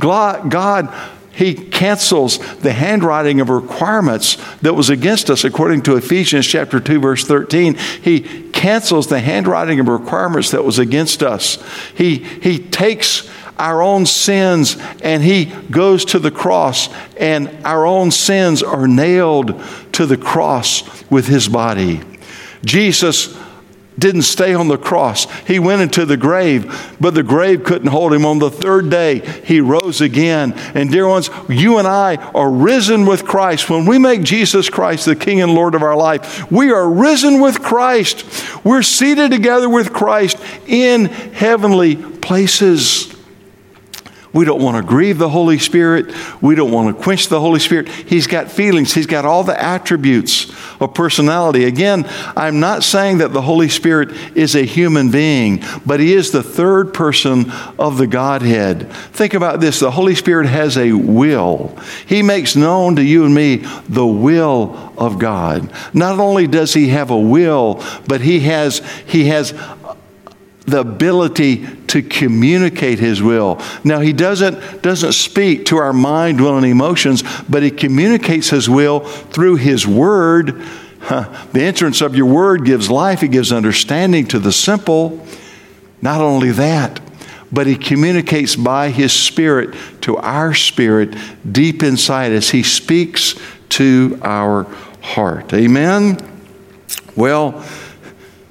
God, 0.00 0.92
He 1.30 1.54
cancels 1.54 2.38
the 2.56 2.72
handwriting 2.72 3.40
of 3.40 3.48
requirements 3.48 4.36
that 4.62 4.74
was 4.74 4.90
against 4.90 5.30
us, 5.30 5.44
according 5.44 5.82
to 5.82 5.96
Ephesians 5.96 6.48
chapter 6.48 6.80
2, 6.80 6.98
verse 6.98 7.24
13. 7.24 7.76
He 8.02 8.20
cancels 8.50 9.06
the 9.06 9.20
handwriting 9.20 9.78
of 9.78 9.86
requirements 9.86 10.50
that 10.50 10.64
was 10.64 10.80
against 10.80 11.22
us. 11.22 11.62
He, 11.94 12.16
he 12.16 12.58
takes 12.58 13.30
our 13.60 13.82
own 13.82 14.06
sins 14.06 14.76
and 15.02 15.22
he 15.22 15.44
goes 15.44 16.04
to 16.06 16.18
the 16.18 16.30
cross, 16.30 16.88
and 17.16 17.48
our 17.64 17.86
own 17.86 18.10
sins 18.10 18.62
are 18.62 18.88
nailed 18.88 19.62
to 19.92 20.06
the 20.06 20.16
cross 20.16 21.04
with 21.10 21.26
his 21.26 21.48
body. 21.48 22.00
Jesus 22.64 23.36
didn't 23.98 24.22
stay 24.22 24.54
on 24.54 24.68
the 24.68 24.78
cross. 24.78 25.26
He 25.46 25.58
went 25.58 25.82
into 25.82 26.06
the 26.06 26.16
grave, 26.16 26.96
but 26.98 27.14
the 27.14 27.22
grave 27.22 27.64
couldn't 27.64 27.88
hold 27.88 28.14
him. 28.14 28.24
On 28.24 28.38
the 28.38 28.50
third 28.50 28.88
day, 28.88 29.18
he 29.44 29.60
rose 29.60 30.00
again. 30.00 30.54
And, 30.74 30.90
dear 30.90 31.06
ones, 31.06 31.28
you 31.50 31.76
and 31.76 31.86
I 31.86 32.16
are 32.16 32.50
risen 32.50 33.04
with 33.04 33.26
Christ. 33.26 33.68
When 33.68 33.84
we 33.84 33.98
make 33.98 34.22
Jesus 34.22 34.70
Christ 34.70 35.04
the 35.04 35.16
King 35.16 35.42
and 35.42 35.52
Lord 35.52 35.74
of 35.74 35.82
our 35.82 35.96
life, 35.96 36.50
we 36.50 36.72
are 36.72 36.88
risen 36.88 37.40
with 37.40 37.60
Christ. 37.60 38.24
We're 38.64 38.82
seated 38.82 39.30
together 39.30 39.68
with 39.68 39.92
Christ 39.92 40.38
in 40.66 41.06
heavenly 41.06 41.96
places. 41.96 43.09
We 44.32 44.44
don't 44.44 44.62
want 44.62 44.76
to 44.76 44.82
grieve 44.82 45.18
the 45.18 45.28
Holy 45.28 45.58
Spirit. 45.58 46.14
We 46.40 46.54
don't 46.54 46.70
want 46.70 46.96
to 46.96 47.02
quench 47.02 47.28
the 47.28 47.40
Holy 47.40 47.58
Spirit. 47.58 47.88
He's 47.88 48.28
got 48.28 48.50
feelings. 48.50 48.94
He's 48.94 49.06
got 49.06 49.24
all 49.24 49.42
the 49.42 49.60
attributes 49.60 50.52
of 50.80 50.94
personality. 50.94 51.64
Again, 51.64 52.06
I'm 52.36 52.60
not 52.60 52.84
saying 52.84 53.18
that 53.18 53.32
the 53.32 53.42
Holy 53.42 53.68
Spirit 53.68 54.12
is 54.36 54.54
a 54.54 54.62
human 54.62 55.10
being, 55.10 55.64
but 55.84 55.98
He 55.98 56.14
is 56.14 56.30
the 56.30 56.44
third 56.44 56.94
person 56.94 57.50
of 57.78 57.98
the 57.98 58.06
Godhead. 58.06 58.92
Think 58.92 59.34
about 59.34 59.60
this 59.60 59.80
the 59.80 59.90
Holy 59.90 60.14
Spirit 60.14 60.46
has 60.46 60.76
a 60.76 60.92
will. 60.92 61.76
He 62.06 62.22
makes 62.22 62.54
known 62.54 62.96
to 62.96 63.02
you 63.02 63.24
and 63.24 63.34
me 63.34 63.56
the 63.88 64.06
will 64.06 64.92
of 64.96 65.18
God. 65.18 65.72
Not 65.92 66.20
only 66.20 66.46
does 66.46 66.72
He 66.72 66.88
have 66.88 67.10
a 67.10 67.18
will, 67.18 67.82
but 68.06 68.20
He 68.20 68.40
has, 68.40 68.78
he 69.06 69.26
has 69.26 69.52
the 70.70 70.80
ability 70.80 71.66
to 71.88 72.02
communicate 72.02 72.98
his 72.98 73.22
will. 73.22 73.60
Now 73.84 74.00
he 74.00 74.12
doesn't 74.12 74.82
doesn't 74.82 75.12
speak 75.12 75.66
to 75.66 75.76
our 75.76 75.92
mind, 75.92 76.40
will 76.40 76.56
and 76.56 76.66
emotions, 76.66 77.22
but 77.48 77.62
he 77.62 77.70
communicates 77.70 78.50
his 78.50 78.68
will 78.68 79.00
through 79.00 79.56
his 79.56 79.86
word. 79.86 80.62
The 81.08 81.62
entrance 81.62 82.02
of 82.02 82.14
your 82.14 82.26
word 82.26 82.64
gives 82.64 82.90
life, 82.90 83.22
it 83.22 83.28
gives 83.28 83.52
understanding 83.52 84.26
to 84.28 84.38
the 84.38 84.52
simple. 84.52 85.26
Not 86.02 86.20
only 86.20 86.50
that, 86.52 87.00
but 87.52 87.66
he 87.66 87.76
communicates 87.76 88.56
by 88.56 88.90
his 88.90 89.12
spirit 89.12 89.74
to 90.02 90.16
our 90.18 90.54
spirit 90.54 91.16
deep 91.50 91.82
inside 91.82 92.32
us. 92.32 92.50
he 92.50 92.62
speaks 92.62 93.34
to 93.70 94.18
our 94.22 94.64
heart. 95.02 95.52
Amen. 95.52 96.18
Well, 97.16 97.64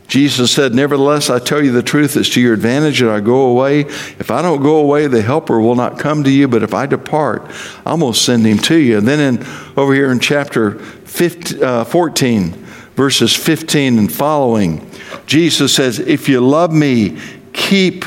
Jesus 0.10 0.52
said, 0.52 0.74
Nevertheless, 0.74 1.30
I 1.30 1.38
tell 1.38 1.64
you 1.64 1.72
the 1.72 1.84
truth, 1.84 2.18
it's 2.18 2.30
to 2.30 2.42
your 2.42 2.56
advantage 2.56 3.00
that 3.00 3.12
I 3.12 3.20
go 3.20 3.44
away. 3.44 3.82
If 3.82 4.32
I 4.32 4.42
don't 4.42 4.62
go 4.62 4.78
away, 4.78 5.06
the 5.06 5.22
helper 5.22 5.62
will 5.62 5.76
not 5.76 6.00
come 6.00 6.24
to 6.24 6.32
you, 6.32 6.48
but 6.48 6.64
if 6.64 6.74
I 6.74 6.88
depart, 6.88 7.46
I'm 7.86 8.00
going 8.00 8.14
to 8.14 8.20
send 8.20 8.44
him 8.44 8.58
to 8.58 8.76
you. 8.76 8.98
And 8.98 9.08
then 9.08 9.20
in, 9.20 9.48
over 9.78 9.94
here 9.94 10.12
in 10.12 10.20
chapter 10.20 10.80
15, 10.80 11.64
uh, 11.64 11.86
14, 11.86 12.52
verses 12.96 13.36
15 13.36 14.00
and 14.00 14.12
following, 14.12 14.90
Jesus 15.28 15.76
says, 15.76 16.00
If 16.00 16.28
you 16.28 16.42
love 16.42 16.74
me, 16.74 17.20
keep 17.54 18.04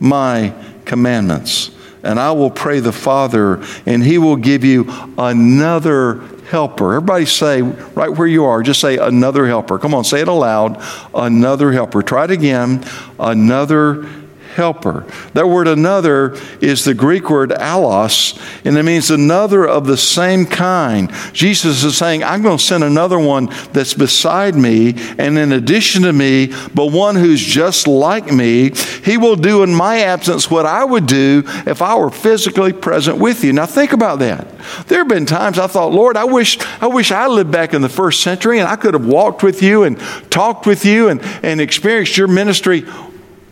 my 0.00 0.52
commandments. 0.84 1.70
And 2.02 2.18
I 2.18 2.32
will 2.32 2.50
pray 2.50 2.80
the 2.80 2.92
Father, 2.92 3.62
and 3.86 4.02
he 4.02 4.18
will 4.18 4.36
give 4.36 4.64
you 4.64 4.86
another 5.16 6.22
helper. 6.48 6.94
Everybody 6.94 7.26
say, 7.26 7.62
right 7.62 8.08
where 8.08 8.26
you 8.26 8.44
are, 8.44 8.62
just 8.62 8.80
say 8.80 8.98
another 8.98 9.46
helper. 9.46 9.78
Come 9.78 9.94
on, 9.94 10.04
say 10.04 10.20
it 10.20 10.28
aloud. 10.28 10.82
Another 11.14 11.72
helper. 11.72 12.02
Try 12.02 12.24
it 12.24 12.30
again. 12.30 12.84
Another 13.18 14.06
helper. 14.56 15.06
That 15.34 15.48
word 15.48 15.68
another 15.68 16.36
is 16.60 16.84
the 16.84 16.94
Greek 16.94 17.30
word 17.30 17.50
allos, 17.50 18.38
and 18.64 18.76
it 18.76 18.82
means 18.82 19.10
another 19.10 19.66
of 19.66 19.86
the 19.86 19.96
same 19.96 20.46
kind. 20.46 21.12
Jesus 21.32 21.84
is 21.84 21.96
saying, 21.96 22.24
I'm 22.24 22.42
going 22.42 22.58
to 22.58 22.64
send 22.64 22.82
another 22.82 23.18
one 23.18 23.50
that's 23.72 23.94
beside 23.94 24.54
me 24.54 24.94
and 25.18 25.38
in 25.38 25.52
addition 25.52 26.02
to 26.02 26.12
me, 26.12 26.52
but 26.74 26.86
one 26.86 27.16
who's 27.16 27.42
just 27.42 27.86
like 27.86 28.32
me. 28.32 28.70
He 29.04 29.18
will 29.18 29.36
do 29.36 29.62
in 29.62 29.74
my 29.74 30.00
absence 30.00 30.50
what 30.50 30.66
I 30.66 30.84
would 30.84 31.06
do 31.06 31.44
if 31.66 31.82
I 31.82 31.94
were 31.96 32.10
physically 32.10 32.72
present 32.72 33.18
with 33.18 33.44
you. 33.44 33.52
Now 33.52 33.66
think 33.66 33.92
about 33.92 34.18
that. 34.20 34.48
There 34.88 34.98
have 34.98 35.08
been 35.08 35.26
times 35.26 35.58
I 35.58 35.66
thought, 35.66 35.92
Lord, 35.92 36.16
I 36.16 36.24
wish 36.24 36.58
I 36.80 36.86
wish 36.86 37.12
I 37.12 37.26
lived 37.26 37.50
back 37.50 37.74
in 37.74 37.82
the 37.82 37.88
first 37.88 38.22
century 38.22 38.58
and 38.58 38.68
I 38.68 38.76
could 38.76 38.94
have 38.94 39.06
walked 39.06 39.42
with 39.42 39.62
you 39.62 39.84
and 39.84 39.98
talked 40.30 40.66
with 40.66 40.84
you 40.84 41.08
and, 41.08 41.20
and 41.42 41.60
experienced 41.60 42.16
your 42.16 42.28
ministry 42.28 42.84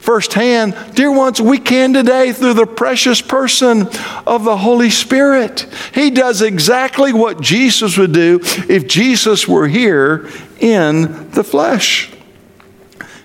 firsthand, 0.04 0.76
dear 0.94 1.10
ones, 1.10 1.40
we 1.40 1.56
can 1.56 1.94
today 1.94 2.30
through 2.32 2.52
the 2.52 2.66
precious 2.66 3.22
person 3.22 3.88
of 4.26 4.44
the 4.44 4.58
Holy 4.58 4.90
Spirit. 4.90 5.66
He 5.94 6.10
does 6.10 6.42
exactly 6.42 7.14
what 7.14 7.40
Jesus 7.40 7.96
would 7.96 8.12
do 8.12 8.40
if 8.68 8.86
Jesus 8.86 9.48
were 9.48 9.66
here 9.66 10.28
in 10.60 11.30
the 11.30 11.42
flesh. 11.42 12.12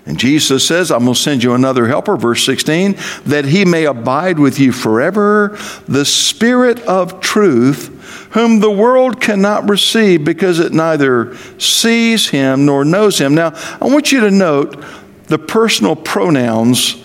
And 0.06 0.18
Jesus 0.18 0.66
says, 0.66 0.90
I'm 0.90 1.04
going 1.04 1.16
to 1.16 1.20
send 1.20 1.44
you 1.44 1.54
another 1.54 1.86
helper, 1.86 2.16
verse 2.16 2.46
16, 2.46 2.96
that 3.26 3.44
he 3.44 3.66
may 3.66 3.84
abide 3.84 4.40
with 4.40 4.58
you 4.58 4.72
forever, 4.72 5.58
the 5.86 6.06
Spirit 6.06 6.80
of 6.84 7.20
truth, 7.20 8.30
whom 8.32 8.62
the 8.62 8.72
world 8.72 9.20
cannot 9.20 9.70
receive 9.70 10.24
because 10.24 10.60
it 10.60 10.72
neither 10.72 11.36
sees 11.60 12.30
him 12.30 12.66
nor 12.66 12.86
knows 12.86 13.20
him. 13.20 13.36
Now, 13.36 13.52
I 13.82 13.86
want 13.86 14.14
you 14.14 14.22
to 14.22 14.32
note 14.32 14.82
the 15.30 15.40
personal 15.40 15.96
pronouns 15.96 17.04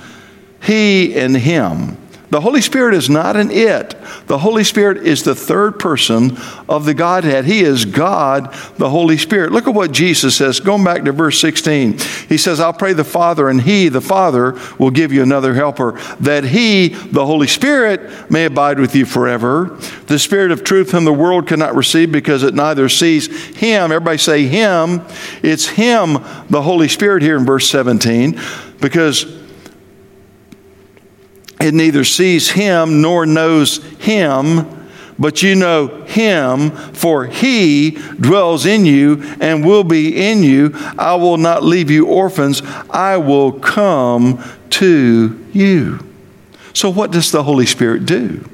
he 0.62 1.14
and 1.14 1.36
him. 1.36 1.96
The 2.34 2.40
Holy 2.40 2.62
Spirit 2.62 2.96
is 2.96 3.08
not 3.08 3.36
an 3.36 3.52
it. 3.52 3.94
The 4.26 4.38
Holy 4.38 4.64
Spirit 4.64 5.06
is 5.06 5.22
the 5.22 5.36
third 5.36 5.78
person 5.78 6.36
of 6.68 6.84
the 6.84 6.92
Godhead. 6.92 7.44
He 7.44 7.60
is 7.60 7.84
God, 7.84 8.52
the 8.76 8.90
Holy 8.90 9.18
Spirit. 9.18 9.52
Look 9.52 9.68
at 9.68 9.74
what 9.74 9.92
Jesus 9.92 10.34
says. 10.34 10.58
Going 10.58 10.82
back 10.82 11.04
to 11.04 11.12
verse 11.12 11.40
16, 11.40 11.96
he 12.28 12.36
says, 12.36 12.58
I'll 12.58 12.72
pray 12.72 12.92
the 12.92 13.04
Father, 13.04 13.48
and 13.48 13.60
He, 13.62 13.88
the 13.88 14.00
Father, 14.00 14.58
will 14.80 14.90
give 14.90 15.12
you 15.12 15.22
another 15.22 15.54
helper, 15.54 15.92
that 16.18 16.42
He, 16.42 16.88
the 16.88 17.24
Holy 17.24 17.46
Spirit, 17.46 18.28
may 18.32 18.46
abide 18.46 18.80
with 18.80 18.96
you 18.96 19.06
forever. 19.06 19.78
The 20.08 20.18
Spirit 20.18 20.50
of 20.50 20.64
truth, 20.64 20.90
whom 20.90 21.04
the 21.04 21.12
world 21.12 21.46
cannot 21.46 21.76
receive 21.76 22.10
because 22.10 22.42
it 22.42 22.52
neither 22.52 22.88
sees 22.88 23.28
Him. 23.54 23.92
Everybody 23.92 24.18
say 24.18 24.48
Him. 24.48 25.02
It's 25.40 25.68
Him, 25.68 26.14
the 26.50 26.62
Holy 26.62 26.88
Spirit, 26.88 27.22
here 27.22 27.36
in 27.36 27.44
verse 27.44 27.70
17, 27.70 28.40
because 28.80 29.43
it 31.60 31.74
neither 31.74 32.04
sees 32.04 32.50
him 32.50 33.00
nor 33.00 33.26
knows 33.26 33.78
him, 33.98 34.66
but 35.18 35.42
you 35.42 35.54
know 35.54 36.02
him, 36.04 36.70
for 36.70 37.26
he 37.26 37.92
dwells 38.20 38.66
in 38.66 38.84
you 38.84 39.22
and 39.40 39.64
will 39.64 39.84
be 39.84 40.16
in 40.16 40.42
you. 40.42 40.72
I 40.98 41.14
will 41.14 41.36
not 41.36 41.62
leave 41.62 41.90
you 41.90 42.06
orphans, 42.06 42.62
I 42.90 43.16
will 43.18 43.52
come 43.52 44.42
to 44.70 45.46
you. 45.52 46.00
So, 46.72 46.90
what 46.90 47.12
does 47.12 47.30
the 47.30 47.44
Holy 47.44 47.66
Spirit 47.66 48.04
do? 48.04 48.48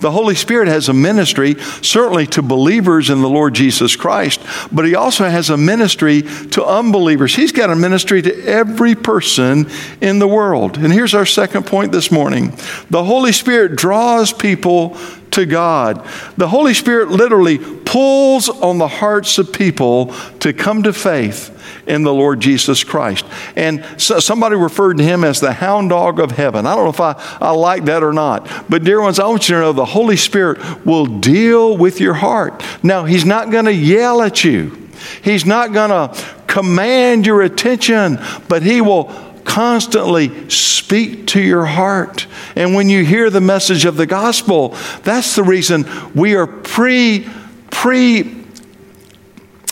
The 0.00 0.10
Holy 0.10 0.34
Spirit 0.34 0.68
has 0.68 0.88
a 0.88 0.92
ministry, 0.92 1.54
certainly 1.82 2.26
to 2.28 2.42
believers 2.42 3.10
in 3.10 3.22
the 3.22 3.28
Lord 3.28 3.54
Jesus 3.54 3.96
Christ, 3.96 4.40
but 4.72 4.84
He 4.84 4.94
also 4.94 5.28
has 5.28 5.50
a 5.50 5.56
ministry 5.56 6.22
to 6.22 6.64
unbelievers. 6.64 7.34
He's 7.34 7.52
got 7.52 7.70
a 7.70 7.76
ministry 7.76 8.22
to 8.22 8.44
every 8.44 8.94
person 8.94 9.68
in 10.00 10.18
the 10.18 10.28
world. 10.28 10.76
And 10.78 10.92
here's 10.92 11.14
our 11.14 11.26
second 11.26 11.66
point 11.66 11.92
this 11.92 12.10
morning 12.10 12.56
the 12.90 13.04
Holy 13.04 13.32
Spirit 13.32 13.76
draws 13.76 14.32
people 14.32 14.96
to 15.32 15.46
God. 15.46 16.06
The 16.36 16.48
Holy 16.48 16.74
Spirit 16.74 17.10
literally 17.10 17.58
pulls 17.58 18.48
on 18.48 18.78
the 18.78 18.88
hearts 18.88 19.38
of 19.38 19.52
people 19.52 20.14
to 20.40 20.52
come 20.52 20.82
to 20.84 20.92
faith 20.92 21.52
in 21.86 22.02
the 22.02 22.12
Lord 22.12 22.40
Jesus 22.40 22.84
Christ. 22.84 23.24
And 23.56 23.84
so 23.98 24.20
somebody 24.20 24.56
referred 24.56 24.98
to 24.98 25.04
him 25.04 25.24
as 25.24 25.40
the 25.40 25.52
hound 25.52 25.90
dog 25.90 26.20
of 26.20 26.32
heaven. 26.32 26.66
I 26.66 26.74
don't 26.74 26.84
know 26.84 26.90
if 26.90 27.00
I, 27.00 27.12
I 27.40 27.50
like 27.50 27.84
that 27.86 28.02
or 28.02 28.12
not. 28.12 28.48
But, 28.68 28.84
dear 28.84 29.00
ones, 29.00 29.18
I 29.18 29.26
want 29.26 29.48
you 29.48 29.54
to 29.56 29.60
know 29.60 29.72
the 29.72 29.84
Holy 29.84 30.16
Spirit 30.16 30.86
will 30.86 31.06
deal 31.06 31.76
with 31.76 32.00
your 32.00 32.14
heart. 32.14 32.62
Now, 32.82 33.04
he's 33.04 33.24
not 33.24 33.50
going 33.50 33.66
to 33.66 33.74
yell 33.74 34.22
at 34.22 34.44
you, 34.44 34.88
he's 35.22 35.46
not 35.46 35.72
going 35.72 35.90
to 35.90 36.24
command 36.46 37.26
your 37.26 37.42
attention, 37.42 38.18
but 38.48 38.62
he 38.62 38.80
will 38.80 39.12
constantly 39.44 40.50
speak 40.50 41.26
to 41.28 41.40
your 41.40 41.64
heart. 41.64 42.26
And 42.56 42.74
when 42.74 42.88
you 42.88 43.04
hear 43.04 43.30
the 43.30 43.40
message 43.40 43.84
of 43.84 43.96
the 43.96 44.06
gospel, 44.06 44.76
that's 45.02 45.36
the 45.36 45.42
reason 45.42 45.86
we 46.14 46.34
are 46.34 46.46
pre, 46.46 47.28
pre, 47.70 48.44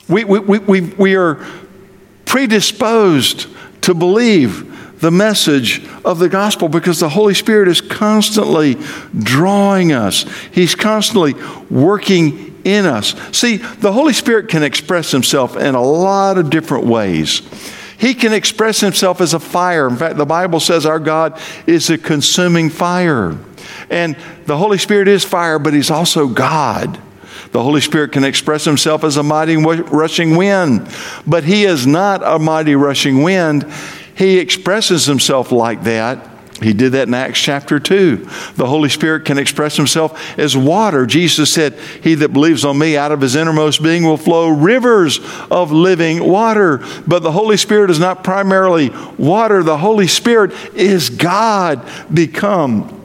we, 0.08 0.24
we, 0.24 0.38
we, 0.38 0.58
we, 0.58 0.80
we 0.80 1.16
are 1.16 1.44
predisposed 2.24 3.46
to 3.82 3.94
believe 3.94 4.70
the 5.00 5.10
message 5.10 5.84
of 6.04 6.18
the 6.18 6.28
gospel 6.28 6.68
because 6.68 7.00
the 7.00 7.08
Holy 7.08 7.34
Spirit 7.34 7.68
is 7.68 7.80
constantly 7.80 8.76
drawing 9.18 9.92
us. 9.92 10.24
He's 10.50 10.74
constantly 10.74 11.34
working 11.70 12.60
in 12.64 12.86
us. 12.86 13.14
See, 13.36 13.56
the 13.56 13.92
Holy 13.92 14.14
Spirit 14.14 14.48
can 14.48 14.62
express 14.62 15.10
himself 15.10 15.56
in 15.56 15.74
a 15.74 15.82
lot 15.82 16.38
of 16.38 16.48
different 16.48 16.86
ways. 16.86 17.42
He 17.98 18.14
can 18.14 18.32
express 18.32 18.80
himself 18.80 19.20
as 19.20 19.34
a 19.34 19.40
fire. 19.40 19.86
In 19.88 19.96
fact, 19.96 20.16
the 20.16 20.24
Bible 20.24 20.60
says 20.60 20.86
our 20.86 20.98
God 20.98 21.40
is 21.66 21.90
a 21.90 21.98
consuming 21.98 22.70
fire. 22.70 23.36
And 23.90 24.16
the 24.46 24.56
Holy 24.56 24.78
Spirit 24.78 25.08
is 25.08 25.24
fire, 25.24 25.58
but 25.58 25.74
he's 25.74 25.90
also 25.90 26.26
God. 26.28 27.00
The 27.52 27.62
Holy 27.62 27.80
Spirit 27.80 28.12
can 28.12 28.24
express 28.24 28.64
himself 28.64 29.04
as 29.04 29.16
a 29.16 29.22
mighty 29.22 29.56
rushing 29.56 30.36
wind, 30.36 30.88
but 31.26 31.44
he 31.44 31.64
is 31.64 31.86
not 31.86 32.22
a 32.22 32.38
mighty 32.38 32.74
rushing 32.74 33.22
wind. 33.22 33.70
He 34.16 34.38
expresses 34.38 35.06
himself 35.06 35.52
like 35.52 35.84
that. 35.84 36.30
He 36.62 36.72
did 36.72 36.92
that 36.92 37.08
in 37.08 37.14
Acts 37.14 37.40
chapter 37.40 37.80
2. 37.80 38.16
The 38.54 38.66
Holy 38.66 38.88
Spirit 38.88 39.24
can 39.24 39.38
express 39.38 39.76
himself 39.76 40.38
as 40.38 40.56
water. 40.56 41.04
Jesus 41.04 41.52
said, 41.52 41.74
He 42.02 42.14
that 42.14 42.32
believes 42.32 42.64
on 42.64 42.78
me, 42.78 42.96
out 42.96 43.12
of 43.12 43.20
his 43.20 43.34
innermost 43.34 43.82
being 43.82 44.04
will 44.04 44.16
flow 44.16 44.48
rivers 44.48 45.18
of 45.50 45.72
living 45.72 46.22
water. 46.24 46.82
But 47.06 47.22
the 47.22 47.32
Holy 47.32 47.56
Spirit 47.56 47.90
is 47.90 47.98
not 47.98 48.22
primarily 48.22 48.90
water, 49.18 49.62
the 49.62 49.78
Holy 49.78 50.06
Spirit 50.06 50.52
is 50.74 51.10
God 51.10 51.86
become 52.12 53.03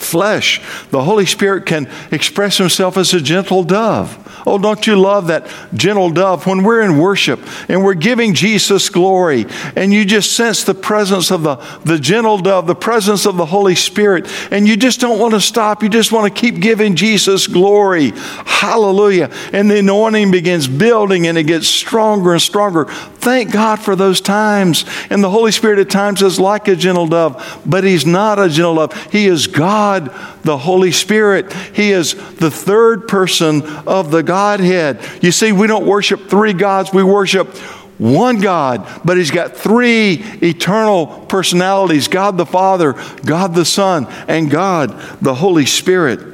flesh, 0.00 0.60
the 0.90 1.02
Holy 1.02 1.26
Spirit 1.26 1.66
can 1.66 1.88
express 2.10 2.58
himself 2.58 2.96
as 2.96 3.12
a 3.14 3.20
gentle 3.20 3.62
dove. 3.62 4.18
Oh, 4.46 4.58
don't 4.58 4.86
you 4.86 4.96
love 4.96 5.28
that 5.28 5.46
gentle 5.74 6.10
dove 6.10 6.46
when 6.46 6.64
we're 6.64 6.82
in 6.82 6.98
worship 6.98 7.40
and 7.68 7.84
we're 7.84 7.94
giving 7.94 8.34
Jesus 8.34 8.88
glory 8.88 9.46
and 9.76 9.92
you 9.92 10.04
just 10.04 10.32
sense 10.32 10.64
the 10.64 10.74
presence 10.74 11.30
of 11.30 11.42
the, 11.42 11.56
the 11.84 11.98
gentle 11.98 12.38
dove, 12.38 12.66
the 12.66 12.74
presence 12.74 13.26
of 13.26 13.36
the 13.36 13.46
Holy 13.46 13.74
Spirit, 13.74 14.28
and 14.50 14.66
you 14.66 14.76
just 14.76 15.00
don't 15.00 15.18
want 15.18 15.34
to 15.34 15.40
stop. 15.40 15.82
You 15.82 15.88
just 15.88 16.10
want 16.10 16.32
to 16.32 16.40
keep 16.40 16.60
giving 16.60 16.96
Jesus 16.96 17.46
glory. 17.46 18.12
Hallelujah. 18.14 19.30
And 19.52 19.70
the 19.70 19.78
anointing 19.78 20.30
begins 20.30 20.66
building 20.66 21.26
and 21.26 21.38
it 21.38 21.44
gets 21.44 21.68
stronger 21.68 22.32
and 22.32 22.42
stronger. 22.42 22.86
Thank 23.22 23.52
God 23.52 23.78
for 23.78 23.94
those 23.94 24.20
times. 24.20 24.84
And 25.08 25.22
the 25.22 25.30
Holy 25.30 25.52
Spirit 25.52 25.78
at 25.78 25.88
times 25.88 26.22
is 26.22 26.40
like 26.40 26.66
a 26.66 26.74
gentle 26.74 27.06
dove, 27.06 27.62
but 27.64 27.84
He's 27.84 28.04
not 28.04 28.40
a 28.40 28.48
gentle 28.48 28.74
dove. 28.74 29.12
He 29.12 29.26
is 29.26 29.46
God, 29.46 30.12
the 30.42 30.58
Holy 30.58 30.90
Spirit. 30.90 31.52
He 31.52 31.92
is 31.92 32.14
the 32.14 32.50
third 32.50 33.06
person 33.06 33.62
of 33.86 34.10
the 34.10 34.24
Godhead. 34.24 34.98
You 35.22 35.30
see, 35.30 35.52
we 35.52 35.68
don't 35.68 35.86
worship 35.86 36.28
three 36.28 36.52
gods, 36.52 36.92
we 36.92 37.04
worship 37.04 37.56
one 37.98 38.40
God, 38.40 38.88
but 39.04 39.16
He's 39.16 39.30
got 39.30 39.56
three 39.56 40.14
eternal 40.42 41.06
personalities 41.28 42.08
God 42.08 42.36
the 42.36 42.44
Father, 42.44 42.94
God 43.24 43.54
the 43.54 43.64
Son, 43.64 44.08
and 44.26 44.50
God 44.50 45.00
the 45.20 45.34
Holy 45.34 45.66
Spirit. 45.66 46.31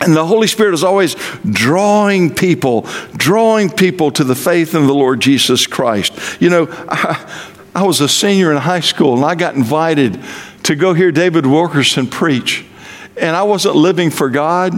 And 0.00 0.14
the 0.14 0.26
Holy 0.26 0.46
Spirit 0.46 0.74
is 0.74 0.84
always 0.84 1.16
drawing 1.50 2.34
people, 2.34 2.82
drawing 3.16 3.68
people 3.68 4.10
to 4.12 4.24
the 4.24 4.36
faith 4.36 4.74
in 4.74 4.86
the 4.86 4.94
Lord 4.94 5.20
Jesus 5.20 5.66
Christ. 5.66 6.12
You 6.40 6.50
know, 6.50 6.68
I, 6.88 7.44
I 7.74 7.82
was 7.82 8.00
a 8.00 8.08
senior 8.08 8.52
in 8.52 8.58
high 8.58 8.80
school 8.80 9.16
and 9.16 9.24
I 9.24 9.34
got 9.34 9.54
invited 9.56 10.22
to 10.64 10.76
go 10.76 10.94
hear 10.94 11.10
David 11.10 11.46
Wilkerson 11.46 12.06
preach. 12.06 12.64
And 13.18 13.34
I 13.36 13.42
wasn't 13.42 13.76
living 13.76 14.10
for 14.10 14.30
God. 14.30 14.72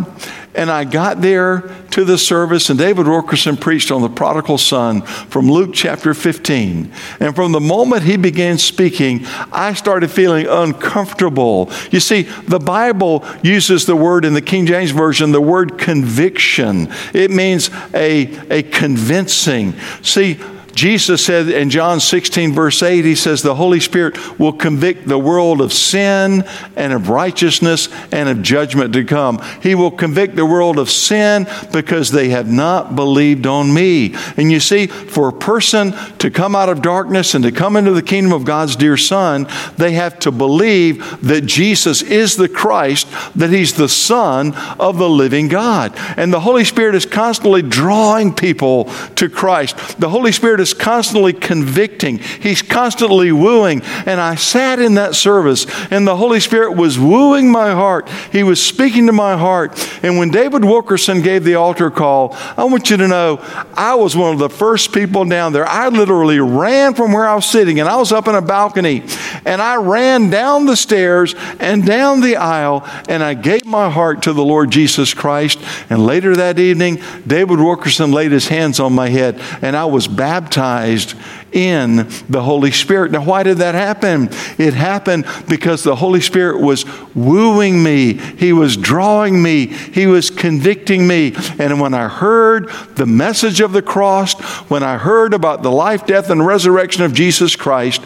And 0.53 0.69
I 0.69 0.83
got 0.83 1.21
there 1.21 1.71
to 1.93 2.05
the 2.05 2.19
service, 2.19 2.71
and 2.71 2.79
David 2.79 3.07
Wilkerson 3.07 3.57
preached 3.57 3.93
on 3.93 4.03
the 4.03 4.09
prodigal 4.09 4.59
son 4.59 5.03
from 5.03 5.49
Luke 5.49 5.71
chapter 5.73 6.13
15. 6.13 6.93
And 7.21 7.37
from 7.37 7.53
the 7.53 7.61
moment 7.61 8.03
he 8.03 8.17
began 8.17 8.59
speaking, 8.59 9.27
I 9.53 9.75
started 9.75 10.11
feeling 10.11 10.49
uncomfortable. 10.49 11.71
You 11.93 12.01
see, 12.01 12.23
the 12.23 12.59
Bible 12.59 13.25
uses 13.45 13.87
the 13.87 13.95
word 13.95 14.25
in 14.25 14.35
the 14.35 14.43
King 14.43 14.67
James 14.67 14.91
Version, 14.91 15.31
the 15.31 15.41
word 15.41 15.79
conviction. 15.79 16.93
It 17.15 17.31
means 17.31 17.71
a, 17.95 18.23
a 18.51 18.65
convincing. 18.65 19.75
See, 20.03 20.41
Jesus 20.75 21.25
said 21.25 21.49
in 21.49 21.71
John 21.71 22.01
16, 22.01 22.53
verse 22.53 22.83
8, 22.83 23.05
He 23.05 23.15
says, 23.15 23.43
The 23.43 23.55
Holy 23.55 23.81
Spirit 23.81 24.39
will 24.39 24.53
convict 24.53 25.07
the 25.07 25.19
world 25.19 25.61
of 25.61 25.73
sin 25.73 26.45
and 26.77 26.93
of 26.93 27.09
righteousness 27.09 27.89
and 28.13 28.29
of 28.29 28.43
judgment 28.43 28.93
to 28.93 29.05
come. 29.05 29.43
He 29.63 29.75
will 29.75 29.91
convict 29.91 30.37
the 30.37 30.47
world 30.47 30.79
of 30.79 30.91
sin 30.91 31.47
because 31.73 32.11
they 32.11 32.31
have 32.31 32.49
not 32.49 32.95
believed 32.97 33.47
on 33.47 33.73
me. 33.73 34.15
And 34.37 34.51
you 34.51 34.61
see, 34.61 34.87
for 34.87 35.29
a 35.29 35.33
person 35.33 35.93
to 36.19 36.31
come 36.31 36.55
out 36.55 36.69
of 36.69 36.83
darkness 36.83 37.35
and 37.35 37.45
to 37.45 37.53
come 37.53 37.77
into 37.77 37.93
the 37.93 38.03
kingdom 38.03 38.33
of 38.33 38.45
God's 38.45 38.77
dear 38.77 38.97
Son, 38.97 39.47
they 39.77 39.93
have 39.93 40.19
to 40.21 40.31
believe 40.31 41.21
that 41.23 41.47
Jesus 41.47 42.03
is 42.03 42.37
the 42.37 42.49
Christ, 42.49 43.09
that 43.35 43.51
He's 43.51 43.75
the 43.75 43.89
Son 43.89 44.55
of 44.79 44.99
the 44.99 45.09
living 45.09 45.49
God. 45.49 45.93
And 46.17 46.33
the 46.33 46.41
Holy 46.41 46.65
Spirit 46.65 46.95
is 46.95 47.07
constantly 47.07 47.63
drawing 47.63 48.35
people 48.35 48.85
to 49.17 49.29
Christ. 49.29 49.99
The 49.99 50.09
Holy 50.09 50.33
Spirit 50.33 50.60
is 50.61 50.75
constantly 50.75 51.33
convicting, 51.33 52.19
He's 52.19 52.63
constantly 52.63 53.33
wooing. 53.33 53.83
And 53.83 54.21
I 54.21 54.35
sat 54.35 54.79
in 54.79 54.95
that 54.95 55.15
service, 55.15 55.67
and 55.91 56.07
the 56.07 56.17
Holy 56.17 56.41
Spirit 56.41 56.73
was 56.73 56.99
wooing 56.99 57.51
my 57.51 57.73
heart. 57.73 58.09
He 58.33 58.43
was 58.43 58.63
speaking 58.63 59.07
to 59.07 59.13
my 59.13 59.37
heart. 59.37 59.73
And 60.03 60.19
when 60.19 60.31
David 60.31 60.65
Wilkerson 60.65 61.23
gave 61.23 61.45
the 61.45 61.57
altar 61.57 61.91
call, 61.91 62.37
I 62.57 62.65
want 62.65 62.91
you 62.91 62.97
to 62.99 63.09
know 63.09 63.39
I 63.75 63.95
was 63.95 64.17
one 64.17 64.33
of 64.33 64.39
the 64.39 64.51
first 64.51 64.93
people 64.93 65.25
down 65.25 65.53
there. 65.53 65.67
I 65.67 65.89
literally 65.89 66.41
ran 66.41 66.95
from 66.95 67.13
where 67.13 67.27
I 67.27 67.35
was 67.35 67.47
sitting, 67.47 67.81
and 67.81 67.89
I 67.89 67.97
was 67.97 68.13
up 68.13 68.29
in 68.29 68.35
a 68.35 68.43
balcony, 68.43 69.03
and 69.45 69.61
I 69.61 69.77
ran 69.77 70.31
down 70.31 70.67
the 70.67 70.77
stairs 70.77 71.35
and 71.59 71.85
down 71.85 72.21
the 72.21 72.37
aisle, 72.37 72.87
and 73.09 73.23
I 73.23 73.35
gave 73.35 73.65
my 73.65 73.91
heart 73.91 74.23
to 74.23 74.33
the 74.33 74.45
Lord 74.45 74.71
Jesus 74.71 75.15
Christ. 75.15 75.59
And 75.89 76.07
later 76.07 76.37
that 76.37 76.59
evening, 76.59 77.03
David 77.27 77.59
Wilkerson 77.59 78.13
laid 78.13 78.33
his 78.33 78.49
hands 78.49 78.81
on 78.81 78.93
my 78.93 79.09
head, 79.09 79.41
and 79.63 79.77
I 79.77 79.87
was 79.87 80.07
baptized 80.07 80.50
baptized 80.51 81.15
in 81.53 82.09
the 82.29 82.43
Holy 82.43 82.73
Spirit. 82.73 83.13
Now, 83.13 83.25
why 83.25 83.45
did 83.45 83.59
that 83.59 83.77
happen? 83.77 84.29
It 84.59 84.75
happened 84.75 85.27
because 85.49 85.85
the 85.85 85.95
Holy 85.95 86.21
Spirit 86.21 86.61
was 86.61 86.85
wooing 87.15 87.83
me, 87.83 88.15
He 88.15 88.53
was 88.53 88.77
drawing 88.77 89.41
me, 89.41 89.67
He 89.67 90.07
was 90.07 90.29
convicting 90.31 91.07
me. 91.07 91.35
And 91.59 91.81
when 91.81 91.95
I 91.95 92.09
heard 92.09 92.69
the 92.97 93.07
message 93.07 93.61
of 93.61 93.73
the 93.73 93.83
cross, 93.83 94.41
when 94.69 94.83
I 94.83 94.99
heard 94.99 95.35
about 95.35 95.63
the 95.63 95.71
life, 95.71 96.05
death, 96.05 96.31
and 96.31 96.45
resurrection 96.45 97.05
of 97.05 97.15
Jesus 97.15 97.55
Christ, 97.55 98.03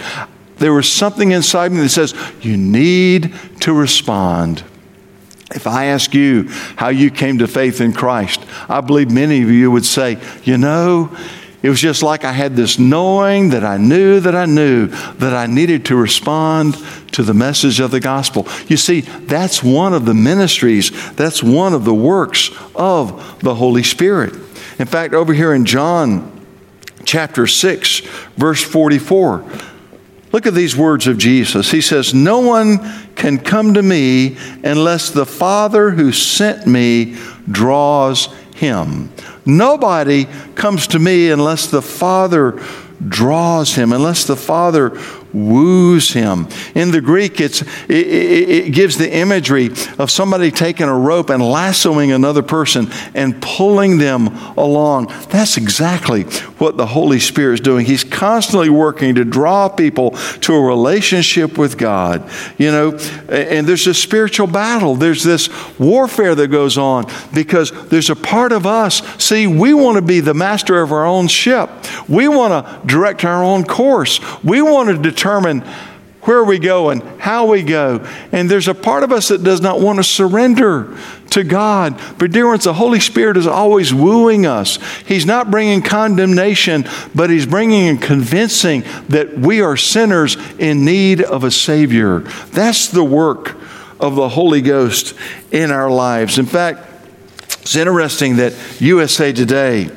there 0.58 0.72
was 0.72 0.90
something 0.90 1.32
inside 1.32 1.72
me 1.72 1.80
that 1.80 1.88
says, 1.88 2.14
You 2.42 2.58
need 2.58 3.34
to 3.60 3.72
respond. 3.72 4.64
If 5.54 5.66
I 5.66 5.86
ask 5.86 6.14
you 6.14 6.48
how 6.76 6.88
you 6.88 7.10
came 7.10 7.38
to 7.38 7.46
faith 7.46 7.80
in 7.80 7.92
Christ, 7.92 8.44
I 8.68 8.80
believe 8.80 9.10
many 9.10 9.42
of 9.42 9.50
you 9.50 9.70
would 9.70 9.84
say, 9.84 10.18
You 10.42 10.58
know, 10.58 11.16
it 11.64 11.70
was 11.70 11.80
just 11.80 12.02
like 12.02 12.24
I 12.24 12.32
had 12.32 12.56
this 12.56 12.78
knowing 12.78 13.48
that 13.48 13.64
I 13.64 13.78
knew 13.78 14.20
that 14.20 14.34
I 14.34 14.44
knew 14.44 14.88
that 14.88 15.32
I 15.32 15.46
needed 15.46 15.86
to 15.86 15.96
respond 15.96 16.76
to 17.12 17.22
the 17.22 17.32
message 17.32 17.80
of 17.80 17.90
the 17.90 18.00
gospel. 18.00 18.46
You 18.68 18.76
see, 18.76 19.00
that's 19.00 19.62
one 19.62 19.94
of 19.94 20.04
the 20.04 20.12
ministries, 20.12 20.90
that's 21.14 21.42
one 21.42 21.72
of 21.72 21.86
the 21.86 21.94
works 21.94 22.50
of 22.74 23.38
the 23.40 23.54
Holy 23.54 23.82
Spirit. 23.82 24.34
In 24.78 24.86
fact, 24.86 25.14
over 25.14 25.32
here 25.32 25.54
in 25.54 25.64
John 25.64 26.44
chapter 27.06 27.46
6, 27.46 28.00
verse 28.36 28.62
44, 28.62 29.50
look 30.32 30.46
at 30.46 30.52
these 30.52 30.76
words 30.76 31.06
of 31.06 31.16
Jesus. 31.16 31.70
He 31.70 31.80
says, 31.80 32.12
No 32.12 32.40
one 32.40 32.78
can 33.14 33.38
come 33.38 33.72
to 33.72 33.82
me 33.82 34.36
unless 34.62 35.08
the 35.08 35.24
Father 35.24 35.92
who 35.92 36.12
sent 36.12 36.66
me 36.66 37.16
draws 37.50 38.28
him. 38.54 39.12
Nobody 39.44 40.26
comes 40.54 40.86
to 40.88 40.98
me 40.98 41.30
unless 41.30 41.66
the 41.66 41.82
Father 41.82 42.60
draws 43.06 43.74
him, 43.74 43.92
unless 43.92 44.24
the 44.24 44.36
Father 44.36 44.90
woos 45.34 46.12
him. 46.12 46.48
In 46.74 46.92
the 46.92 47.00
Greek, 47.00 47.40
it's, 47.40 47.62
it, 47.62 47.90
it, 47.90 48.48
it, 48.48 48.70
gives 48.72 48.96
the 48.96 49.12
imagery 49.12 49.66
of 49.98 50.10
somebody 50.10 50.50
taking 50.50 50.86
a 50.86 50.96
rope 50.96 51.28
and 51.28 51.42
lassoing 51.42 52.12
another 52.12 52.42
person 52.42 52.90
and 53.14 53.42
pulling 53.42 53.98
them 53.98 54.28
along. 54.56 55.12
That's 55.30 55.56
exactly 55.56 56.22
what 56.58 56.76
the 56.76 56.86
Holy 56.86 57.18
Spirit 57.18 57.54
is 57.54 57.60
doing. 57.60 57.84
He's 57.84 58.04
constantly 58.04 58.70
working 58.70 59.16
to 59.16 59.24
draw 59.24 59.68
people 59.68 60.12
to 60.12 60.54
a 60.54 60.60
relationship 60.60 61.58
with 61.58 61.76
God. 61.76 62.30
You 62.56 62.70
know, 62.70 62.90
and 63.28 63.66
there's 63.66 63.86
a 63.86 63.94
spiritual 63.94 64.46
battle, 64.46 64.94
there's 64.94 65.24
this 65.24 65.48
warfare 65.78 66.34
that 66.36 66.48
goes 66.48 66.78
on 66.78 67.06
because 67.34 67.72
there's 67.88 68.10
a 68.10 68.16
part 68.16 68.52
of 68.52 68.66
us. 68.66 69.02
See, 69.22 69.46
we 69.46 69.74
want 69.74 69.96
to 69.96 70.02
be 70.02 70.20
the 70.20 70.34
master 70.34 70.80
of 70.80 70.92
our 70.92 71.04
own 71.04 71.26
ship, 71.26 71.70
we 72.08 72.28
want 72.28 72.52
to 72.52 72.86
direct 72.86 73.24
our 73.24 73.42
own 73.42 73.64
course, 73.64 74.20
we 74.44 74.62
want 74.62 74.90
to 74.90 74.98
determine 74.98 75.23
determine 75.24 75.60
where 76.22 76.44
we 76.44 76.58
go 76.58 76.90
and 76.90 77.02
how 77.18 77.46
we 77.46 77.62
go. 77.62 78.06
And 78.30 78.50
there's 78.50 78.68
a 78.68 78.74
part 78.74 79.04
of 79.04 79.10
us 79.10 79.28
that 79.28 79.42
does 79.42 79.62
not 79.62 79.80
want 79.80 79.98
to 79.98 80.04
surrender 80.04 80.96
to 81.30 81.44
God. 81.44 81.98
But, 82.18 82.30
dear 82.32 82.46
ones, 82.46 82.64
the 82.64 82.74
Holy 82.74 83.00
Spirit 83.00 83.38
is 83.38 83.46
always 83.46 83.92
wooing 83.94 84.44
us. 84.44 84.78
He's 85.06 85.24
not 85.24 85.50
bringing 85.50 85.80
condemnation, 85.80 86.84
but 87.14 87.30
He's 87.30 87.46
bringing 87.46 87.88
and 87.88 88.02
convincing 88.02 88.84
that 89.08 89.38
we 89.38 89.62
are 89.62 89.78
sinners 89.78 90.36
in 90.58 90.84
need 90.84 91.22
of 91.22 91.42
a 91.42 91.50
Savior. 91.50 92.20
That's 92.52 92.88
the 92.88 93.04
work 93.04 93.56
of 93.98 94.14
the 94.14 94.28
Holy 94.28 94.60
Ghost 94.60 95.14
in 95.50 95.70
our 95.70 95.90
lives. 95.90 96.38
In 96.38 96.46
fact, 96.46 96.86
it's 97.62 97.76
interesting 97.76 98.36
that 98.36 98.54
USA 98.78 99.32
Today, 99.32 99.90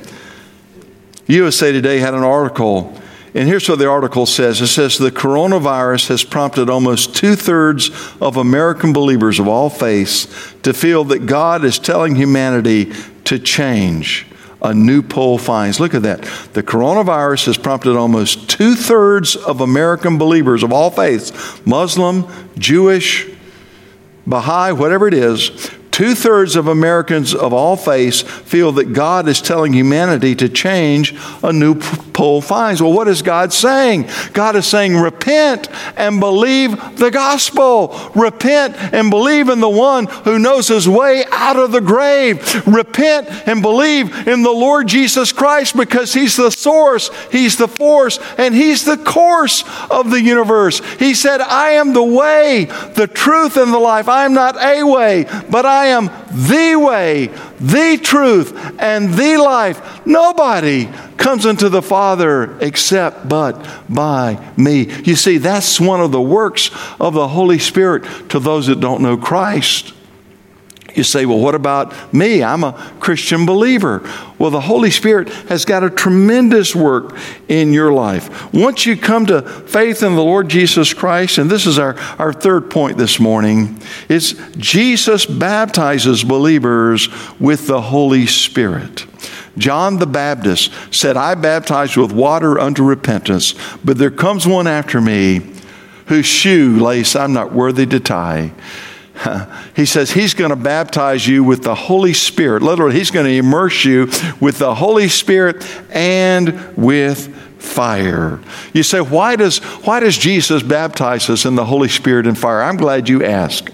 USA 1.28 1.74
Today 1.74 2.00
had 2.00 2.14
an 2.14 2.24
article 2.24 2.98
and 3.38 3.48
here's 3.48 3.70
what 3.70 3.78
the 3.78 3.88
article 3.88 4.26
says 4.26 4.62
it 4.62 4.68
says 4.68 4.98
the 4.98 5.12
coronavirus 5.12 6.08
has 6.08 6.24
prompted 6.24 6.72
almost 6.72 7.16
two 7.16 7.36
thirds 7.36 7.92
of 8.20 8.36
American 8.36 8.94
believers 8.94 9.38
of 9.38 9.48
all 9.48 9.70
faiths 9.70 10.26
to 10.64 10.74
feel 10.74 11.04
that 11.04 11.28
God 11.28 11.64
is 11.64 11.78
telling 11.78 12.16
humanity 12.16 12.92
to 13.26 13.38
change. 13.38 14.26
A 14.64 14.74
new 14.74 15.04
poll 15.04 15.38
finds. 15.38 15.80
Look 15.80 15.94
at 15.94 16.02
that. 16.02 16.24
The 16.54 16.64
coronavirus 16.64 17.46
has 17.46 17.60
prompted 17.60 17.96
almost 17.96 18.50
two 18.50 18.74
thirds 18.74 19.36
of 19.36 19.62
American 19.62 20.18
believers 20.18 20.64
of 20.64 20.74
all 20.74 20.90
faiths, 20.90 21.32
Muslim, 21.64 22.26
Jewish, 22.58 23.30
Baha'i, 24.26 24.72
whatever 24.72 25.08
it 25.08 25.14
is, 25.14 25.70
Two 25.98 26.14
thirds 26.14 26.56
of 26.56 26.68
Americans 26.68 27.34
of 27.34 27.54
all 27.54 27.76
faiths 27.76 28.22
feel 28.22 28.72
that 28.74 28.94
God 28.94 29.28
is 29.28 29.42
telling 29.42 29.74
humanity 29.74 30.36
to 30.36 30.48
change 30.48 31.16
a 31.42 31.52
new 31.52 31.74
poll 32.14 32.40
finds. 32.40 32.84
Well, 32.84 32.94
what 32.94 33.08
is 33.08 33.24
God 33.24 33.52
saying? 33.52 34.08
God 34.32 34.56
is 34.56 34.68
saying, 34.68 34.96
repent 34.96 35.70
and 35.98 36.20
believe 36.20 36.98
the 36.98 37.10
gospel. 37.10 38.00
Repent 38.14 38.76
and 38.94 39.10
believe 39.10 39.50
in 39.50 39.60
the 39.60 39.68
one 39.68 40.06
who 40.06 40.38
knows 40.38 40.68
his 40.68 40.88
way 40.88 41.26
out 41.32 41.58
of 41.58 41.72
the 41.72 41.82
grave. 41.82 42.68
Repent 42.68 43.28
and 43.48 43.64
believe 43.64 44.28
in 44.28 44.44
the 44.44 44.52
Lord 44.52 44.88
Jesus 44.88 45.32
Christ 45.32 45.76
because 45.76 46.14
he's 46.14 46.36
the 46.36 46.52
source, 46.52 47.10
he's 47.32 47.58
the 47.58 47.68
force, 47.68 48.20
and 48.38 48.54
he's 48.54 48.86
the 48.86 48.98
course 48.98 49.64
of 49.90 50.12
the 50.12 50.22
universe. 50.22 50.80
He 51.00 51.16
said, 51.16 51.42
I 51.42 51.70
am 51.72 51.94
the 51.94 52.04
way, 52.04 52.66
the 52.66 53.08
truth, 53.08 53.58
and 53.58 53.74
the 53.74 53.80
life. 53.80 54.08
I 54.08 54.26
am 54.26 54.36
not 54.36 54.64
a 54.64 54.84
way, 54.84 55.26
but 55.50 55.66
I 55.66 55.87
am 55.88 56.10
the 56.32 56.76
way, 56.76 57.28
the 57.60 58.00
truth, 58.02 58.54
and 58.80 59.14
the 59.14 59.38
life. 59.38 60.06
Nobody 60.06 60.90
comes 61.18 61.46
into 61.46 61.70
the 61.70 61.82
Father 61.82 62.58
except 62.60 63.28
but 63.28 63.68
by 63.90 64.54
me. 64.56 64.90
You 65.04 65.16
see, 65.16 65.38
that's 65.38 65.80
one 65.80 66.02
of 66.02 66.12
the 66.12 66.22
works 66.22 66.72
of 67.00 67.14
the 67.14 67.28
Holy 67.28 67.60
Spirit 67.60 68.30
to 68.30 68.40
those 68.40 68.68
that 68.68 68.80
don't 68.80 69.02
know 69.02 69.18
Christ. 69.18 69.94
You 70.98 71.04
say, 71.04 71.28
well, 71.28 71.38
what 71.38 71.54
about 71.54 71.94
me? 72.12 72.44
I'm 72.44 72.64
a 72.64 72.74
Christian 73.00 73.46
believer. 73.46 74.02
Well, 74.40 74.50
the 74.50 74.62
Holy 74.62 74.90
Spirit 74.90 75.30
has 75.48 75.64
got 75.64 75.84
a 75.84 75.92
tremendous 75.92 76.76
work 76.76 77.16
in 77.48 77.72
your 77.72 77.94
life. 77.94 78.52
Once 78.52 78.88
you 78.88 78.98
come 78.98 79.28
to 79.28 79.44
faith 79.44 80.02
in 80.02 80.16
the 80.16 80.24
Lord 80.24 80.50
Jesus 80.50 80.96
Christ, 80.96 81.38
and 81.38 81.52
this 81.52 81.68
is 81.68 81.78
our, 81.78 81.96
our 82.18 82.34
third 82.34 82.72
point 82.72 82.98
this 82.98 83.20
morning, 83.20 83.80
is 84.10 84.42
Jesus 84.58 85.28
baptizes 85.28 86.24
believers 86.24 87.10
with 87.40 87.68
the 87.68 87.80
Holy 87.80 88.26
Spirit. 88.26 89.06
John 89.56 90.00
the 90.00 90.08
Baptist 90.08 90.72
said, 90.90 91.16
I 91.16 91.36
baptize 91.36 91.96
with 91.96 92.12
water 92.12 92.60
unto 92.60 92.84
repentance, 92.84 93.54
but 93.86 94.00
there 94.00 94.10
comes 94.10 94.48
one 94.48 94.66
after 94.66 95.00
me 95.00 95.54
whose 96.08 96.26
shoelace 96.26 97.16
I'm 97.16 97.34
not 97.34 97.54
worthy 97.54 97.86
to 97.86 98.00
tie. 98.00 98.52
He 99.76 99.86
says 99.86 100.12
he's 100.12 100.34
going 100.34 100.50
to 100.50 100.56
baptize 100.56 101.28
you 101.28 101.44
with 101.44 101.62
the 101.62 101.76
Holy 101.76 102.14
Spirit. 102.14 102.64
Literally, 102.64 102.96
he's 102.96 103.12
going 103.12 103.28
to 103.28 103.32
immerse 103.32 103.86
you 103.86 104.06
with 104.40 104.58
the 104.58 104.74
Holy 104.74 105.08
Spirit 105.08 105.64
and 105.92 106.76
with 106.76 107.28
fire. 107.62 108.40
You 108.74 108.82
say, 108.82 109.02
why 109.02 109.36
does, 109.36 109.60
why 109.60 110.00
does 110.00 110.18
Jesus 110.18 110.64
baptize 110.64 111.30
us 111.30 111.46
in 111.46 111.56
the 111.56 111.66
Holy 111.66 111.90
Spirit 111.90 112.26
and 112.26 112.38
fire? 112.38 112.64
I'm 112.64 112.78
glad 112.78 113.08
you 113.08 113.24
asked. 113.24 113.70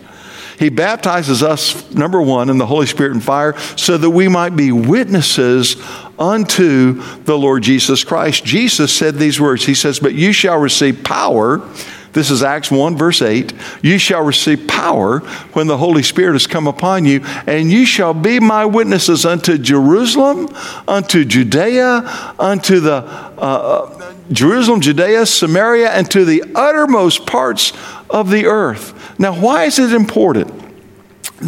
He 0.60 0.70
baptizes 0.70 1.42
us, 1.42 1.92
number 1.92 2.22
one, 2.22 2.50
in 2.50 2.58
the 2.58 2.66
Holy 2.66 2.86
Spirit 2.86 3.14
and 3.14 3.24
fire, 3.24 3.58
so 3.76 3.98
that 3.98 4.10
we 4.10 4.28
might 4.28 4.56
be 4.56 4.72
witnesses 4.72 5.76
unto 6.20 7.02
the 7.24 7.38
Lord 7.38 7.64
Jesus 7.64 8.04
Christ. 8.04 8.46
Jesus 8.46 8.94
said 8.94 9.16
these 9.16 9.42
words 9.42 9.66
He 9.66 9.74
says, 9.74 10.00
But 10.00 10.14
you 10.14 10.32
shall 10.32 10.60
receive 10.60 11.04
power 11.04 11.68
this 12.14 12.30
is 12.30 12.44
Acts 12.44 12.70
1, 12.72 12.96
verse 12.96 13.22
8. 13.22 13.54
You 13.82 13.98
shall 13.98 14.24
receive 14.24 14.68
power 14.68 15.20
when 15.54 15.68
the 15.68 15.78
Holy 15.78 16.04
Spirit 16.04 16.34
has 16.34 16.48
come 16.48 16.68
upon 16.68 17.06
you, 17.06 17.22
and 17.48 17.72
you 17.72 17.86
shall 17.86 18.14
be 18.14 18.40
my 18.40 18.66
witnesses 18.66 19.26
unto 19.26 19.58
Jerusalem, 19.58 20.48
unto 20.88 21.26
Judea, 21.26 22.36
unto 22.40 22.80
the 22.80 22.94
uh, 22.94 23.38
uh, 23.38 24.14
Jerusalem, 24.32 24.80
Judea, 24.80 25.26
Samaria, 25.26 25.90
and 25.90 26.10
to 26.12 26.24
the 26.24 26.44
uttermost 26.56 27.26
parts 27.26 27.74
of 28.10 28.30
the 28.30 28.46
earth. 28.46 29.20
Now, 29.20 29.40
why 29.40 29.66
is 29.66 29.80
it 29.80 29.92
important? 29.92 30.63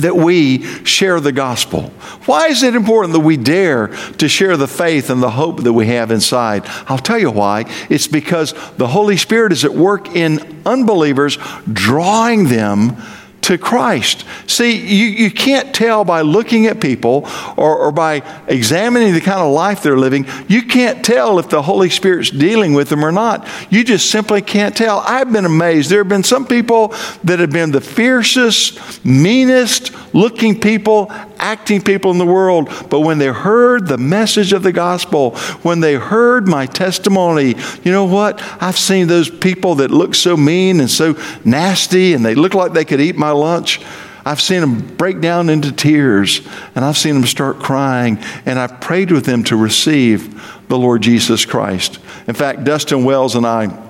That 0.02 0.16
we 0.16 0.64
share 0.84 1.20
the 1.20 1.32
gospel? 1.32 1.90
Why 2.26 2.48
is 2.48 2.64
it 2.64 2.76
important 2.76 3.14
that 3.14 3.20
we 3.20 3.38
dare 3.38 3.88
to 4.18 4.28
share 4.28 4.58
the 4.58 4.68
faith 4.68 5.10
and 5.10 5.22
the 5.22 5.32
hope 5.32 5.64
that 5.64 5.74
we 5.74 5.88
have 5.88 6.12
inside? 6.12 6.64
I'll 6.88 6.98
tell 6.98 7.20
you 7.20 7.32
why. 7.32 7.66
It's 7.90 8.08
because 8.08 8.54
the 8.78 8.88
Holy 8.88 9.18
Spirit 9.18 9.52
is 9.52 9.66
at 9.66 9.74
work 9.74 10.16
in 10.16 10.62
unbelievers, 10.66 11.38
drawing 11.72 12.50
them 12.50 12.98
to 13.46 13.60
Christ. 13.60 14.26
See, 14.48 14.76
you, 14.76 15.06
you 15.06 15.30
can't 15.30 15.74
tell 15.74 16.04
by 16.04 16.22
looking 16.22 16.66
at 16.66 16.82
people 16.82 17.28
or, 17.58 17.78
or 17.78 17.92
by 17.92 18.24
examining 18.48 19.14
the 19.14 19.22
kind 19.22 19.40
of 19.40 19.54
life 19.54 19.84
they're 19.84 20.00
living, 20.00 20.26
you 20.48 20.64
can't 20.64 21.06
tell 21.06 21.38
if 21.38 21.50
the 21.50 21.62
Holy 21.62 21.92
Spirit's 21.92 22.32
dealing 22.32 22.74
with 22.74 22.90
them 22.90 23.06
or 23.06 23.12
not. 23.12 23.48
You 23.70 23.84
just 23.84 24.10
simply 24.10 24.42
can't 24.42 24.76
tell. 24.76 25.00
I've 25.00 25.32
been 25.32 25.46
amazed. 25.46 25.92
There 25.92 26.00
have 26.00 26.10
been 26.10 26.24
some 26.24 26.48
people 26.48 26.96
that 27.24 27.38
have 27.38 27.52
been 27.52 27.72
the 27.72 27.82
fiercest, 27.82 29.06
meanest 29.06 29.92
looking 30.16 30.60
people, 30.60 31.12
acting 31.38 31.82
people 31.82 32.10
in 32.10 32.18
the 32.18 32.26
world, 32.26 32.70
but 32.90 33.02
when 33.02 33.20
they 33.20 33.28
heard 33.28 33.88
the 33.88 33.98
message 33.98 34.54
of 34.54 34.64
the 34.64 34.72
gospel, 34.72 35.36
when 35.62 35.82
they 35.82 35.96
heard 35.96 36.48
my 36.48 36.66
testimony, 36.66 37.54
you 37.84 37.92
know 37.92 38.06
what? 38.06 38.42
I've 38.62 38.78
seen 38.78 39.08
those 39.08 39.30
people 39.30 39.76
that 39.76 39.92
look 39.92 40.16
so 40.16 40.36
mean 40.36 40.80
and 40.80 40.90
so 40.90 41.16
nasty 41.44 42.14
and 42.14 42.26
they 42.26 42.34
look 42.34 42.54
like 42.54 42.74
they 42.74 42.86
could 42.86 43.02
eat 43.02 43.16
my 43.16 43.35
lunch. 43.36 43.82
I've 44.26 44.42
seen 44.42 44.62
them 44.62 44.96
break 44.96 45.22
down 45.22 45.50
into 45.50 45.72
tears 45.72 46.42
and 46.74 46.84
I've 46.84 46.98
seen 46.98 47.14
them 47.14 47.26
start 47.26 47.60
crying 47.60 48.18
and 48.46 48.58
I've 48.58 48.82
prayed 48.82 49.12
with 49.12 49.26
them 49.26 49.44
to 49.46 49.56
receive 49.56 50.68
the 50.68 50.78
Lord 50.78 51.04
Jesus 51.04 51.46
Christ. 51.46 52.00
In 52.28 52.34
fact, 52.34 52.64
Dustin 52.64 53.04
Wells 53.04 53.36
and 53.36 53.46
I 53.46 53.84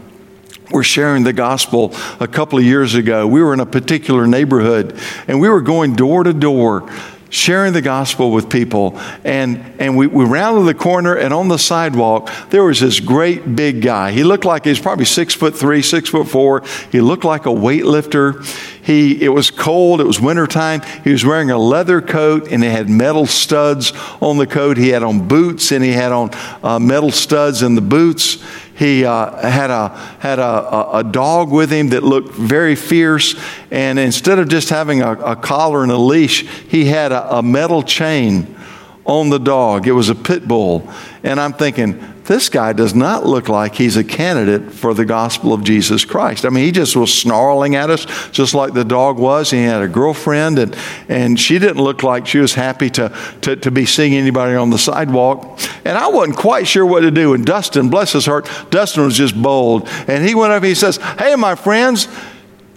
were 0.71 0.84
sharing 0.84 1.23
the 1.23 1.31
gospel 1.31 1.93
a 2.19 2.27
couple 2.27 2.60
of 2.60 2.65
years 2.65 2.95
ago. 2.95 3.25
We 3.25 3.41
were 3.41 3.53
in 3.53 3.62
a 3.62 3.65
particular 3.65 4.27
neighborhood 4.27 4.99
and 5.29 5.39
we 5.39 5.47
were 5.47 5.62
going 5.62 5.95
door 5.95 6.23
to 6.23 6.34
door 6.34 6.91
sharing 7.36 7.73
the 7.73 7.81
gospel 7.81 8.31
with 8.31 8.49
people. 8.49 8.97
And, 9.23 9.60
and 9.79 9.97
we, 9.97 10.08
we 10.08 10.23
rounded 10.23 10.63
the 10.63 10.73
corner, 10.73 11.15
and 11.15 11.34
on 11.34 11.49
the 11.49 11.58
sidewalk, 11.58 12.31
there 12.49 12.63
was 12.63 12.79
this 12.79 12.99
great 12.99 13.55
big 13.55 13.81
guy. 13.81 14.12
He 14.12 14.23
looked 14.23 14.45
like 14.45 14.63
he 14.63 14.69
was 14.69 14.79
probably 14.79 15.05
six 15.05 15.34
foot 15.34 15.55
three, 15.55 15.81
six 15.81 16.10
foot 16.10 16.27
four. 16.27 16.63
He 16.91 17.01
looked 17.01 17.25
like 17.25 17.45
a 17.45 17.49
weightlifter. 17.49 18.45
He, 18.86 19.24
it 19.24 19.30
was 19.30 19.50
cold, 19.50 20.00
it 20.00 20.06
was 20.06 20.21
wintertime. 20.21 20.82
He 21.04 21.12
was 21.12 21.26
wearing 21.26 21.50
a 21.50 21.58
leather 21.58 22.02
coat 22.02 22.52
and 22.52 22.63
he 22.63 22.69
had 22.69 22.88
metal 22.88 23.26
studs 23.26 23.91
on 24.21 24.38
the 24.38 24.45
coat. 24.45 24.78
He 24.78 24.89
had 24.89 25.02
on 25.02 25.28
boots 25.28 25.71
and 25.71 25.84
he 25.84 25.91
had 25.91 26.12
on 26.12 26.30
uh, 26.62 26.78
metal 26.78 27.10
studs 27.10 27.63
in 27.63 27.74
the 27.74 27.82
boots. 27.82 28.43
He 28.78 29.04
uh, 29.04 29.38
had, 29.38 29.71
a, 29.71 29.89
had 30.19 30.38
a, 30.38 30.98
a, 30.98 31.04
dog 31.04 31.50
with 31.50 31.71
him 31.71 31.89
that 31.89 32.04
looked 32.04 32.36
very 32.36 32.76
fierce. 32.76 33.34
And 33.71 33.98
instead 33.98 34.38
of 34.38 34.50
just 34.50 34.69
having 34.69 35.02
a, 35.02 35.13
a 35.13 35.36
collar 35.36 35.82
and 35.82 35.91
a 35.91 35.98
leash, 35.98 36.41
he 36.67 36.86
had 36.86 37.12
a, 37.12 37.38
a 37.38 37.41
metal 37.41 37.82
chain 37.82 38.56
on 39.04 39.30
the 39.30 39.39
dog. 39.39 39.88
It 39.88 39.93
was 39.93 40.10
a 40.10 40.15
pit 40.15 40.48
bull. 40.48 40.88
And 41.24 41.39
I'm 41.39 41.54
thinking, 41.54 42.04
this 42.25 42.49
guy 42.49 42.73
does 42.73 42.95
not 42.95 43.25
look 43.25 43.49
like 43.49 43.75
he's 43.75 43.97
a 43.97 44.03
candidate 44.03 44.71
for 44.71 44.93
the 44.93 45.05
gospel 45.05 45.53
of 45.53 45.63
Jesus 45.63 46.05
Christ. 46.05 46.45
I 46.45 46.49
mean, 46.49 46.65
he 46.65 46.71
just 46.71 46.95
was 46.95 47.13
snarling 47.13 47.75
at 47.75 47.89
us, 47.89 48.05
just 48.31 48.53
like 48.53 48.73
the 48.73 48.83
dog 48.83 49.17
was. 49.17 49.51
He 49.51 49.63
had 49.63 49.81
a 49.81 49.88
girlfriend, 49.88 50.59
and, 50.59 50.75
and 51.07 51.39
she 51.39 51.59
didn't 51.59 51.83
look 51.83 52.03
like 52.03 52.27
she 52.27 52.39
was 52.39 52.53
happy 52.53 52.89
to, 52.91 53.15
to, 53.41 53.55
to 53.55 53.71
be 53.71 53.85
seeing 53.85 54.13
anybody 54.13 54.55
on 54.55 54.69
the 54.69 54.79
sidewalk. 54.79 55.59
And 55.85 55.97
I 55.97 56.07
wasn't 56.07 56.38
quite 56.38 56.67
sure 56.67 56.85
what 56.85 57.01
to 57.01 57.11
do. 57.11 57.33
And 57.33 57.45
Dustin, 57.45 57.89
bless 57.89 58.13
his 58.13 58.25
heart, 58.25 58.49
Dustin 58.69 59.03
was 59.03 59.17
just 59.17 59.39
bold. 59.39 59.88
And 60.07 60.27
he 60.27 60.35
went 60.35 60.51
up, 60.51 60.63
he 60.63 60.75
says, 60.75 60.97
Hey, 60.97 61.35
my 61.35 61.55
friends, 61.55 62.07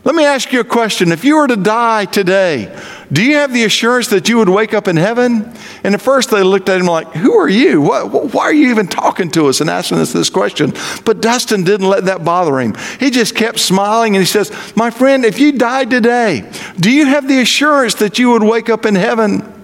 let 0.08 0.14
me 0.14 0.24
ask 0.24 0.54
you 0.54 0.60
a 0.60 0.64
question. 0.64 1.12
If 1.12 1.22
you 1.22 1.36
were 1.36 1.46
to 1.46 1.56
die 1.56 2.06
today, 2.06 2.74
do 3.12 3.22
you 3.22 3.34
have 3.34 3.52
the 3.52 3.64
assurance 3.64 4.08
that 4.08 4.26
you 4.26 4.38
would 4.38 4.48
wake 4.48 4.72
up 4.72 4.88
in 4.88 4.96
heaven? 4.96 5.52
And 5.84 5.94
at 5.94 6.00
first 6.00 6.30
they 6.30 6.42
looked 6.42 6.70
at 6.70 6.80
him 6.80 6.86
like, 6.86 7.08
Who 7.12 7.34
are 7.34 7.48
you? 7.48 7.82
What, 7.82 8.32
why 8.32 8.44
are 8.44 8.52
you 8.54 8.70
even 8.70 8.86
talking 8.86 9.30
to 9.32 9.48
us 9.48 9.60
and 9.60 9.68
asking 9.68 9.98
us 9.98 10.14
this 10.14 10.30
question? 10.30 10.72
But 11.04 11.20
Dustin 11.20 11.62
didn't 11.62 11.90
let 11.90 12.06
that 12.06 12.24
bother 12.24 12.58
him. 12.58 12.74
He 12.98 13.10
just 13.10 13.34
kept 13.34 13.58
smiling 13.58 14.16
and 14.16 14.22
he 14.22 14.26
says, 14.26 14.50
My 14.74 14.88
friend, 14.88 15.26
if 15.26 15.38
you 15.38 15.52
died 15.52 15.90
today, 15.90 16.50
do 16.80 16.90
you 16.90 17.04
have 17.04 17.28
the 17.28 17.42
assurance 17.42 17.96
that 17.96 18.18
you 18.18 18.30
would 18.30 18.42
wake 18.42 18.70
up 18.70 18.86
in 18.86 18.94
heaven? 18.94 19.57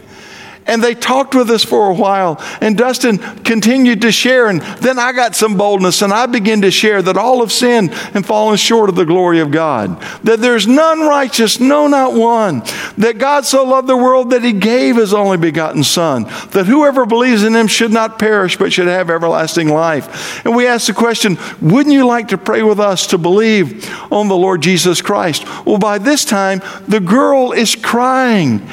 And 0.66 0.82
they 0.82 0.94
talked 0.94 1.34
with 1.34 1.50
us 1.50 1.62
for 1.62 1.90
a 1.90 1.94
while. 1.94 2.42
And 2.60 2.76
Dustin 2.76 3.18
continued 3.18 4.00
to 4.02 4.12
share. 4.12 4.48
And 4.48 4.60
then 4.60 4.98
I 4.98 5.12
got 5.12 5.34
some 5.34 5.56
boldness 5.56 6.00
and 6.02 6.12
I 6.12 6.26
began 6.26 6.62
to 6.62 6.70
share 6.70 7.02
that 7.02 7.16
all 7.16 7.40
have 7.40 7.52
sinned 7.52 7.90
and 8.14 8.24
fallen 8.24 8.56
short 8.56 8.88
of 8.88 8.96
the 8.96 9.04
glory 9.04 9.40
of 9.40 9.50
God. 9.50 10.00
That 10.24 10.40
there's 10.40 10.66
none 10.66 11.00
righteous, 11.00 11.60
no, 11.60 11.86
not 11.86 12.14
one. 12.14 12.60
That 12.96 13.18
God 13.18 13.44
so 13.44 13.64
loved 13.64 13.88
the 13.88 13.96
world 13.96 14.30
that 14.30 14.42
he 14.42 14.52
gave 14.52 14.96
his 14.96 15.12
only 15.12 15.36
begotten 15.36 15.84
Son. 15.84 16.24
That 16.52 16.66
whoever 16.66 17.04
believes 17.04 17.44
in 17.44 17.54
him 17.54 17.66
should 17.66 17.92
not 17.92 18.18
perish 18.18 18.56
but 18.56 18.72
should 18.72 18.86
have 18.86 19.10
everlasting 19.10 19.68
life. 19.68 20.44
And 20.46 20.56
we 20.56 20.66
asked 20.66 20.86
the 20.86 20.94
question 20.94 21.38
wouldn't 21.60 21.94
you 21.94 22.06
like 22.06 22.28
to 22.28 22.38
pray 22.38 22.62
with 22.62 22.80
us 22.80 23.06
to 23.08 23.18
believe 23.18 23.90
on 24.10 24.28
the 24.28 24.36
Lord 24.36 24.62
Jesus 24.62 25.02
Christ? 25.02 25.44
Well, 25.66 25.78
by 25.78 25.98
this 25.98 26.24
time, 26.24 26.62
the 26.88 27.00
girl 27.00 27.52
is 27.52 27.76
crying. 27.76 28.66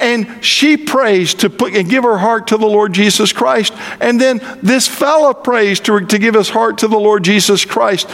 And 0.00 0.44
she 0.44 0.76
prays 0.76 1.34
to 1.34 1.50
put 1.50 1.74
and 1.74 1.88
give 1.88 2.04
her 2.04 2.18
heart 2.18 2.48
to 2.48 2.56
the 2.56 2.66
Lord 2.66 2.92
Jesus 2.92 3.32
Christ. 3.32 3.72
And 4.00 4.20
then 4.20 4.40
this 4.62 4.88
fella 4.88 5.34
prays 5.34 5.80
to, 5.80 6.00
to 6.06 6.18
give 6.18 6.34
his 6.34 6.48
heart 6.48 6.78
to 6.78 6.88
the 6.88 6.98
Lord 6.98 7.22
Jesus 7.22 7.64
Christ. 7.64 8.08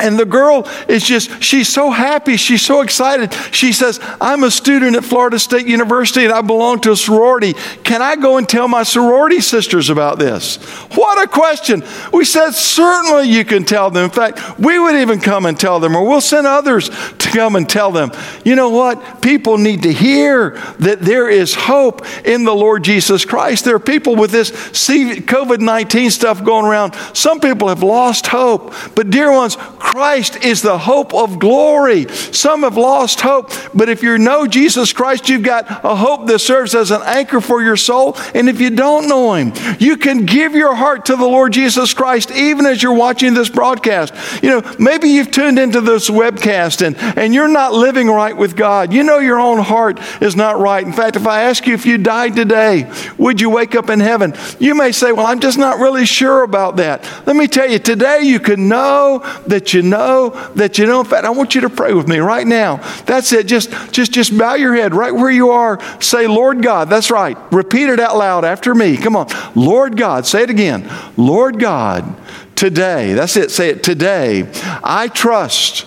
And 0.00 0.18
the 0.18 0.24
girl 0.24 0.68
is 0.88 1.02
just, 1.04 1.42
she's 1.42 1.68
so 1.68 1.90
happy. 1.90 2.36
She's 2.36 2.62
so 2.62 2.82
excited. 2.82 3.34
She 3.52 3.72
says, 3.72 3.98
I'm 4.20 4.44
a 4.44 4.50
student 4.50 4.96
at 4.96 5.04
Florida 5.04 5.38
State 5.38 5.66
University 5.66 6.24
and 6.24 6.32
I 6.32 6.40
belong 6.40 6.80
to 6.82 6.92
a 6.92 6.96
sorority. 6.96 7.54
Can 7.82 8.00
I 8.00 8.14
go 8.14 8.36
and 8.36 8.48
tell 8.48 8.68
my 8.68 8.84
sorority 8.84 9.40
sisters 9.40 9.90
about 9.90 10.18
this? 10.18 10.56
What 10.94 11.22
a 11.22 11.28
question. 11.28 11.82
We 12.12 12.24
said, 12.24 12.50
certainly 12.52 13.28
you 13.28 13.44
can 13.44 13.64
tell 13.64 13.90
them. 13.90 14.04
In 14.04 14.10
fact, 14.10 14.58
we 14.58 14.78
would 14.78 14.94
even 14.94 15.20
come 15.20 15.46
and 15.46 15.58
tell 15.58 15.80
them, 15.80 15.96
or 15.96 16.06
we'll 16.06 16.20
send 16.20 16.46
others 16.46 16.88
to 16.88 17.30
come 17.30 17.56
and 17.56 17.68
tell 17.68 17.90
them. 17.90 18.12
You 18.44 18.54
know 18.54 18.70
what? 18.70 19.20
People 19.20 19.58
need 19.58 19.82
to 19.82 19.92
hear 19.92 20.50
that 20.78 21.00
there 21.00 21.28
is 21.28 21.54
hope 21.54 22.06
in 22.24 22.44
the 22.44 22.54
Lord 22.54 22.84
Jesus 22.84 23.24
Christ. 23.24 23.64
There 23.64 23.74
are 23.74 23.80
people 23.80 24.14
with 24.14 24.30
this 24.30 24.50
COVID 24.50 25.60
19 25.60 26.10
stuff 26.10 26.44
going 26.44 26.66
around. 26.66 26.94
Some 27.14 27.40
people 27.40 27.68
have 27.68 27.82
lost 27.82 28.26
hope. 28.28 28.72
But, 28.94 29.10
dear 29.10 29.32
ones, 29.32 29.56
Christ 29.88 30.44
is 30.44 30.60
the 30.60 30.76
hope 30.76 31.14
of 31.14 31.38
glory. 31.38 32.06
Some 32.12 32.62
have 32.62 32.76
lost 32.76 33.22
hope, 33.22 33.50
but 33.74 33.88
if 33.88 34.02
you 34.02 34.18
know 34.18 34.46
Jesus 34.46 34.92
Christ, 34.92 35.30
you've 35.30 35.42
got 35.42 35.64
a 35.82 35.96
hope 35.96 36.26
that 36.26 36.40
serves 36.40 36.74
as 36.74 36.90
an 36.90 37.00
anchor 37.06 37.40
for 37.40 37.62
your 37.62 37.78
soul. 37.78 38.14
And 38.34 38.50
if 38.50 38.60
you 38.60 38.68
don't 38.68 39.08
know 39.08 39.32
Him, 39.32 39.54
you 39.78 39.96
can 39.96 40.26
give 40.26 40.54
your 40.54 40.74
heart 40.74 41.06
to 41.06 41.16
the 41.16 41.24
Lord 41.24 41.54
Jesus 41.54 41.94
Christ 41.94 42.30
even 42.32 42.66
as 42.66 42.82
you're 42.82 42.92
watching 42.92 43.32
this 43.32 43.48
broadcast. 43.48 44.12
You 44.42 44.50
know, 44.50 44.74
maybe 44.78 45.08
you've 45.08 45.30
tuned 45.30 45.58
into 45.58 45.80
this 45.80 46.10
webcast 46.10 46.86
and, 46.86 46.94
and 47.18 47.32
you're 47.32 47.48
not 47.48 47.72
living 47.72 48.08
right 48.08 48.36
with 48.36 48.56
God. 48.56 48.92
You 48.92 49.02
know 49.04 49.20
your 49.20 49.40
own 49.40 49.58
heart 49.58 49.98
is 50.20 50.36
not 50.36 50.58
right. 50.58 50.86
In 50.86 50.92
fact, 50.92 51.16
if 51.16 51.26
I 51.26 51.44
ask 51.44 51.66
you 51.66 51.72
if 51.72 51.86
you 51.86 51.96
died 51.96 52.36
today, 52.36 52.92
would 53.16 53.40
you 53.40 53.48
wake 53.48 53.74
up 53.74 53.88
in 53.88 54.00
heaven? 54.00 54.34
You 54.58 54.74
may 54.74 54.92
say, 54.92 55.12
Well, 55.12 55.26
I'm 55.26 55.40
just 55.40 55.56
not 55.56 55.78
really 55.78 56.04
sure 56.04 56.42
about 56.42 56.76
that. 56.76 57.10
Let 57.26 57.36
me 57.36 57.46
tell 57.46 57.70
you, 57.70 57.78
today 57.78 58.20
you 58.24 58.38
can 58.38 58.68
know 58.68 59.20
that 59.46 59.72
you 59.72 59.77
you 59.78 59.88
know 59.88 60.30
that 60.56 60.76
you 60.78 60.86
know. 60.86 61.00
In 61.00 61.06
fact, 61.06 61.24
I 61.24 61.30
want 61.30 61.54
you 61.54 61.60
to 61.62 61.70
pray 61.70 61.94
with 61.94 62.08
me 62.08 62.18
right 62.18 62.46
now. 62.46 62.76
That's 63.06 63.32
it. 63.32 63.46
Just, 63.46 63.70
just, 63.92 64.12
just 64.12 64.36
bow 64.36 64.54
your 64.54 64.74
head 64.74 64.94
right 64.94 65.14
where 65.14 65.30
you 65.30 65.50
are. 65.50 65.80
Say, 66.02 66.26
Lord 66.26 66.62
God. 66.62 66.90
That's 66.90 67.10
right. 67.10 67.38
Repeat 67.52 67.88
it 67.88 68.00
out 68.00 68.16
loud 68.16 68.44
after 68.44 68.74
me. 68.74 68.96
Come 68.96 69.16
on. 69.16 69.28
Lord 69.54 69.96
God. 69.96 70.26
Say 70.26 70.42
it 70.42 70.50
again. 70.50 70.90
Lord 71.16 71.58
God, 71.60 72.16
today. 72.56 73.14
That's 73.14 73.36
it. 73.36 73.50
Say 73.50 73.70
it. 73.70 73.82
Today, 73.82 74.50
I 74.82 75.08
trust 75.08 75.86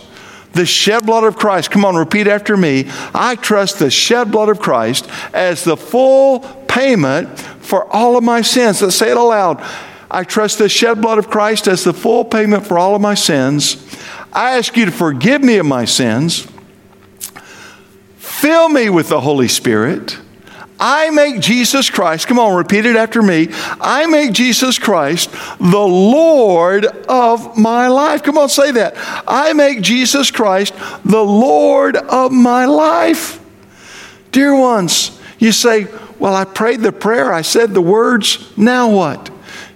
the 0.54 0.66
shed 0.66 1.06
blood 1.06 1.24
of 1.24 1.36
Christ. 1.36 1.72
Come 1.72 1.86
on, 1.86 1.96
repeat 1.96 2.28
after 2.28 2.58
me. 2.58 2.90
I 3.14 3.36
trust 3.36 3.80
the 3.80 3.90
shed 3.90 4.32
blood 4.32 4.50
of 4.50 4.60
Christ 4.60 5.10
as 5.34 5.64
the 5.64 5.78
full 5.78 6.40
payment 6.68 7.40
for 7.40 7.86
all 7.94 8.18
of 8.18 8.24
my 8.24 8.42
sins. 8.42 8.82
Let's 8.82 8.96
say 8.96 9.12
it 9.12 9.18
aloud. 9.18 9.66
I 10.14 10.26
trust 10.26 10.58
the 10.58 10.68
shed 10.68 11.02
blood 11.02 11.20
of 11.20 11.30
Christ 11.30 11.70
as 11.70 11.86
the 11.86 11.94
full 11.94 12.26
payment 12.26 12.68
for 12.68 12.78
all 12.78 12.96
of 12.96 13.02
my 13.02 13.14
sins. 13.14 13.78
I 14.34 14.58
ask 14.58 14.76
you 14.76 14.84
to 14.84 14.92
forgive 14.92 15.42
me 15.42 15.56
of 15.56 15.66
my 15.66 15.86
sins. 15.86 16.48
Fill 18.18 18.68
me 18.68 18.90
with 18.90 19.08
the 19.08 19.22
Holy 19.22 19.48
Spirit. 19.48 20.20
I 20.82 21.12
make 21.12 21.40
Jesus 21.40 21.90
Christ, 21.90 22.28
come 22.28 22.40
on, 22.40 22.58
repeat 22.58 22.86
it 22.86 22.98
after 22.98 23.22
me. 23.22 23.50
I 23.80 24.06
make 24.08 24.34
Jesus 24.34 24.78
Christ 24.78 25.32
the 25.60 25.78
Lord 25.78 26.86
of 26.86 27.58
my 27.58 27.88
life. 27.88 28.22
Come 28.22 28.38
on, 28.38 28.50
say 28.50 28.72
that. 28.72 28.96
I 29.26 29.54
make 29.54 29.80
Jesus 29.80 30.30
Christ 30.30 30.74
the 31.06 31.24
Lord 31.24 31.96
of 31.96 32.34
my 32.34 32.66
life. 32.66 33.40
Dear 34.34 34.60
ones, 34.60 35.18
you 35.40 35.54
say, 35.54 35.88
Well, 36.20 36.36
I 36.36 36.44
prayed 36.44 36.82
the 36.82 36.92
prayer, 36.92 37.32
I 37.32 37.44
said 37.44 37.74
the 37.74 37.82
words, 37.82 38.52
now 38.58 38.90
what? 38.90 39.31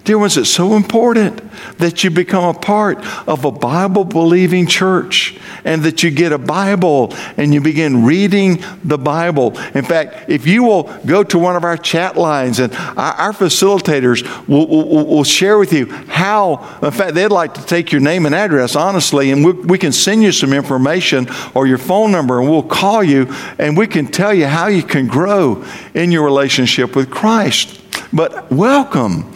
Dear 0.06 0.20
ones, 0.20 0.38
it's 0.38 0.52
so 0.52 0.76
important 0.76 1.42
that 1.80 2.04
you 2.04 2.12
become 2.12 2.44
a 2.44 2.54
part 2.54 3.04
of 3.28 3.44
a 3.44 3.50
Bible 3.50 4.06
believing 4.06 4.68
church 4.68 5.36
and 5.64 5.82
that 5.82 6.04
you 6.04 6.12
get 6.12 6.32
a 6.32 6.38
Bible 6.38 7.12
and 7.38 7.52
you 7.52 7.60
begin 7.60 8.06
reading 8.06 8.64
the 8.84 9.00
Bible. 9.00 9.58
In 9.74 9.84
fact, 9.84 10.30
if 10.30 10.46
you 10.46 10.64
will 10.64 10.84
go 11.08 11.24
to 11.24 11.40
one 11.40 11.56
of 11.56 11.64
our 11.64 11.76
chat 11.76 12.18
lines 12.18 12.60
and 12.60 12.72
our, 12.76 13.14
our 13.14 13.34
facilitators 13.34 14.22
will, 14.48 14.68
will, 14.68 15.08
will, 15.08 15.24
share 15.24 15.58
with 15.58 15.74
you 15.74 15.88
how, 15.88 16.58
in 16.84 16.92
fact, 16.92 17.16
they'd 17.16 17.30
like 17.30 17.56
to 17.56 17.66
take 17.66 17.92
your 17.92 18.02
name 18.02 18.28
and 18.28 18.36
address, 18.36 18.76
honestly, 18.76 19.32
and 19.32 19.44
we, 19.44 19.54
we 19.54 19.80
can 19.80 19.92
send 19.92 20.22
you 20.22 20.32
some 20.32 20.54
information 20.54 21.28
or 21.56 21.66
your 21.66 21.80
phone 21.80 22.12
number 22.12 22.40
and 22.40 22.48
we'll 22.48 22.62
call 22.62 23.04
you 23.04 23.26
and 23.58 23.76
we 23.76 23.88
can 23.88 24.06
tell 24.06 24.36
you 24.36 24.46
how 24.46 24.68
you 24.68 24.84
can 24.84 25.08
grow 25.08 25.66
in 25.96 26.12
your 26.12 26.24
relationship 26.24 26.96
with 26.96 27.10
Christ. 27.10 27.82
But 28.14 28.52
welcome 28.52 29.34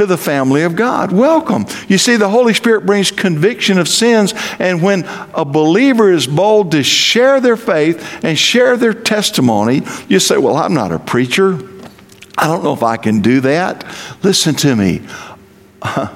to 0.00 0.06
the 0.06 0.16
family 0.16 0.62
of 0.62 0.76
God. 0.76 1.12
Welcome. 1.12 1.66
You 1.86 1.98
see, 1.98 2.16
the 2.16 2.30
Holy 2.30 2.54
Spirit 2.54 2.86
brings 2.86 3.10
conviction 3.10 3.78
of 3.78 3.86
sins, 3.86 4.32
and 4.58 4.82
when 4.82 5.04
a 5.34 5.44
believer 5.44 6.10
is 6.10 6.26
bold 6.26 6.72
to 6.72 6.82
share 6.82 7.38
their 7.38 7.58
faith 7.58 8.24
and 8.24 8.38
share 8.38 8.78
their 8.78 8.94
testimony, 8.94 9.82
you 10.08 10.18
say, 10.18 10.38
Well, 10.38 10.56
I'm 10.56 10.72
not 10.72 10.90
a 10.90 10.98
preacher. 10.98 11.58
I 12.38 12.46
don't 12.46 12.64
know 12.64 12.72
if 12.72 12.82
I 12.82 12.96
can 12.96 13.20
do 13.20 13.42
that. 13.42 13.84
Listen 14.22 14.54
to 14.54 14.74
me. 14.74 15.02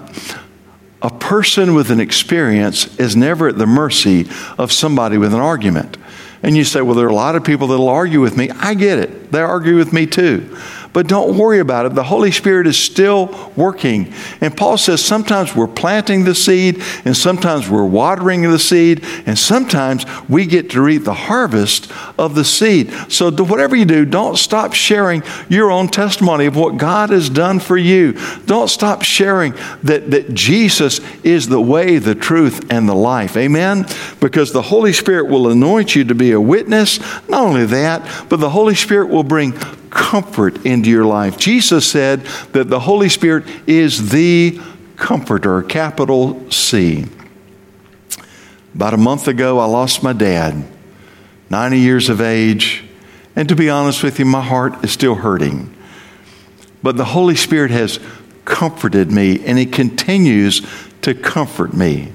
A 1.02 1.10
person 1.10 1.74
with 1.74 1.90
an 1.90 2.00
experience 2.00 2.98
is 2.98 3.14
never 3.14 3.48
at 3.48 3.58
the 3.58 3.66
mercy 3.66 4.26
of 4.56 4.72
somebody 4.72 5.18
with 5.18 5.34
an 5.34 5.40
argument. 5.40 5.98
And 6.42 6.56
you 6.56 6.64
say, 6.64 6.80
Well, 6.80 6.94
there 6.94 7.04
are 7.04 7.10
a 7.10 7.14
lot 7.14 7.36
of 7.36 7.44
people 7.44 7.66
that'll 7.66 7.90
argue 7.90 8.22
with 8.22 8.38
me. 8.38 8.48
I 8.48 8.72
get 8.72 8.98
it. 8.98 9.30
They 9.30 9.42
argue 9.42 9.76
with 9.76 9.92
me 9.92 10.06
too. 10.06 10.56
But 10.94 11.08
don't 11.08 11.36
worry 11.36 11.58
about 11.58 11.86
it. 11.86 11.96
The 11.96 12.04
Holy 12.04 12.30
Spirit 12.30 12.68
is 12.68 12.78
still 12.78 13.50
working. 13.56 14.14
And 14.40 14.56
Paul 14.56 14.78
says 14.78 15.04
sometimes 15.04 15.54
we're 15.54 15.66
planting 15.66 16.22
the 16.22 16.36
seed, 16.36 16.80
and 17.04 17.16
sometimes 17.16 17.68
we're 17.68 17.84
watering 17.84 18.42
the 18.42 18.60
seed, 18.60 19.04
and 19.26 19.36
sometimes 19.36 20.06
we 20.28 20.46
get 20.46 20.70
to 20.70 20.80
reap 20.80 21.02
the 21.02 21.12
harvest 21.12 21.90
of 22.16 22.36
the 22.36 22.44
seed. 22.44 22.92
So, 23.08 23.32
whatever 23.32 23.74
you 23.74 23.84
do, 23.84 24.04
don't 24.04 24.36
stop 24.36 24.72
sharing 24.72 25.24
your 25.48 25.72
own 25.72 25.88
testimony 25.88 26.46
of 26.46 26.54
what 26.54 26.76
God 26.76 27.10
has 27.10 27.28
done 27.28 27.58
for 27.58 27.76
you. 27.76 28.12
Don't 28.46 28.68
stop 28.68 29.02
sharing 29.02 29.54
that, 29.82 30.12
that 30.12 30.32
Jesus 30.32 31.00
is 31.24 31.48
the 31.48 31.60
way, 31.60 31.98
the 31.98 32.14
truth, 32.14 32.70
and 32.70 32.88
the 32.88 32.94
life. 32.94 33.36
Amen? 33.36 33.86
Because 34.20 34.52
the 34.52 34.62
Holy 34.62 34.92
Spirit 34.92 35.28
will 35.28 35.48
anoint 35.48 35.96
you 35.96 36.04
to 36.04 36.14
be 36.14 36.30
a 36.30 36.40
witness. 36.40 37.00
Not 37.28 37.42
only 37.42 37.66
that, 37.66 38.28
but 38.28 38.38
the 38.38 38.50
Holy 38.50 38.76
Spirit 38.76 39.08
will 39.08 39.24
bring 39.24 39.58
comfort 39.94 40.66
into 40.66 40.90
your 40.90 41.04
life. 41.04 41.38
Jesus 41.38 41.90
said 41.90 42.20
that 42.52 42.68
the 42.68 42.80
Holy 42.80 43.08
Spirit 43.08 43.44
is 43.66 44.10
the 44.10 44.60
comforter, 44.96 45.62
capital 45.62 46.50
C. 46.50 47.06
About 48.74 48.92
a 48.92 48.98
month 48.98 49.28
ago, 49.28 49.60
I 49.60 49.66
lost 49.66 50.02
my 50.02 50.12
dad, 50.12 50.64
90 51.48 51.78
years 51.78 52.08
of 52.08 52.20
age, 52.20 52.84
and 53.36 53.48
to 53.48 53.56
be 53.56 53.70
honest 53.70 54.02
with 54.02 54.18
you, 54.18 54.24
my 54.24 54.42
heart 54.42 54.84
is 54.84 54.92
still 54.92 55.14
hurting. 55.14 55.74
But 56.82 56.96
the 56.96 57.04
Holy 57.06 57.36
Spirit 57.36 57.70
has 57.70 57.98
comforted 58.44 59.10
me, 59.10 59.44
and 59.44 59.56
He 59.56 59.66
continues 59.66 60.66
to 61.02 61.14
comfort 61.14 61.72
me. 61.72 62.12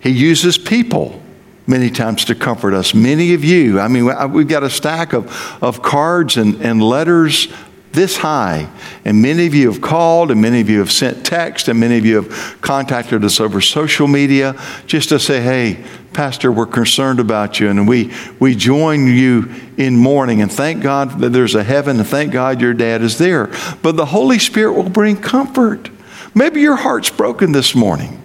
He 0.00 0.10
uses 0.10 0.58
people 0.58 1.22
many 1.68 1.90
times 1.90 2.24
to 2.24 2.34
comfort 2.34 2.74
us. 2.74 2.94
Many 2.94 3.34
of 3.34 3.44
you, 3.44 3.78
I 3.78 3.88
mean, 3.88 4.32
we've 4.32 4.48
got 4.48 4.62
a 4.62 4.70
stack 4.70 5.12
of, 5.12 5.62
of 5.62 5.82
cards 5.82 6.36
and, 6.36 6.60
and 6.62 6.82
letters 6.82 7.48
this 7.92 8.16
high. 8.16 8.70
And 9.04 9.22
many 9.22 9.46
of 9.46 9.54
you 9.54 9.70
have 9.70 9.80
called, 9.80 10.30
and 10.30 10.40
many 10.40 10.60
of 10.60 10.68
you 10.68 10.78
have 10.78 10.92
sent 10.92 11.24
text, 11.24 11.68
and 11.68 11.80
many 11.80 11.98
of 11.98 12.04
you 12.04 12.22
have 12.22 12.60
contacted 12.60 13.24
us 13.24 13.40
over 13.40 13.60
social 13.60 14.06
media 14.06 14.54
just 14.86 15.08
to 15.08 15.18
say, 15.18 15.40
hey, 15.40 15.84
Pastor, 16.12 16.52
we're 16.52 16.66
concerned 16.66 17.20
about 17.20 17.60
you. 17.60 17.68
And 17.68 17.88
we, 17.88 18.12
we 18.38 18.54
join 18.54 19.06
you 19.06 19.52
in 19.76 19.96
mourning. 19.96 20.42
And 20.42 20.52
thank 20.52 20.82
God 20.82 21.18
that 21.20 21.30
there's 21.30 21.54
a 21.54 21.64
heaven, 21.64 21.98
and 21.98 22.06
thank 22.06 22.32
God 22.32 22.60
your 22.60 22.74
dad 22.74 23.02
is 23.02 23.18
there. 23.18 23.50
But 23.82 23.96
the 23.96 24.06
Holy 24.06 24.38
Spirit 24.38 24.72
will 24.72 24.88
bring 24.88 25.16
comfort. 25.16 25.90
Maybe 26.34 26.60
your 26.60 26.76
heart's 26.76 27.10
broken 27.10 27.52
this 27.52 27.74
morning. 27.74 28.22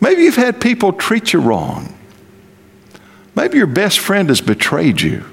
Maybe 0.00 0.22
you've 0.22 0.36
had 0.36 0.60
people 0.60 0.92
treat 0.92 1.32
you 1.32 1.40
wrong. 1.40 1.98
Maybe 3.34 3.58
your 3.58 3.66
best 3.66 3.98
friend 3.98 4.28
has 4.28 4.40
betrayed 4.40 5.00
you. 5.00 5.24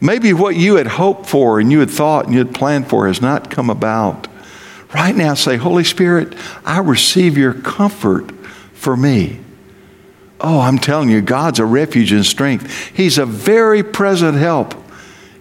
Maybe 0.00 0.32
what 0.32 0.56
you 0.56 0.76
had 0.76 0.86
hoped 0.86 1.26
for 1.26 1.60
and 1.60 1.72
you 1.72 1.80
had 1.80 1.90
thought 1.90 2.26
and 2.26 2.34
you 2.34 2.38
had 2.44 2.54
planned 2.54 2.88
for 2.88 3.06
has 3.06 3.20
not 3.20 3.50
come 3.50 3.70
about. 3.70 4.28
Right 4.94 5.14
now, 5.14 5.34
say, 5.34 5.56
Holy 5.56 5.84
Spirit, 5.84 6.34
I 6.64 6.78
receive 6.78 7.36
your 7.36 7.54
comfort 7.54 8.30
for 8.74 8.96
me. 8.96 9.40
Oh, 10.40 10.60
I'm 10.60 10.78
telling 10.78 11.08
you, 11.08 11.20
God's 11.20 11.58
a 11.58 11.64
refuge 11.64 12.12
and 12.12 12.24
strength. 12.24 12.90
He's 12.94 13.18
a 13.18 13.26
very 13.26 13.82
present 13.82 14.36
help 14.36 14.74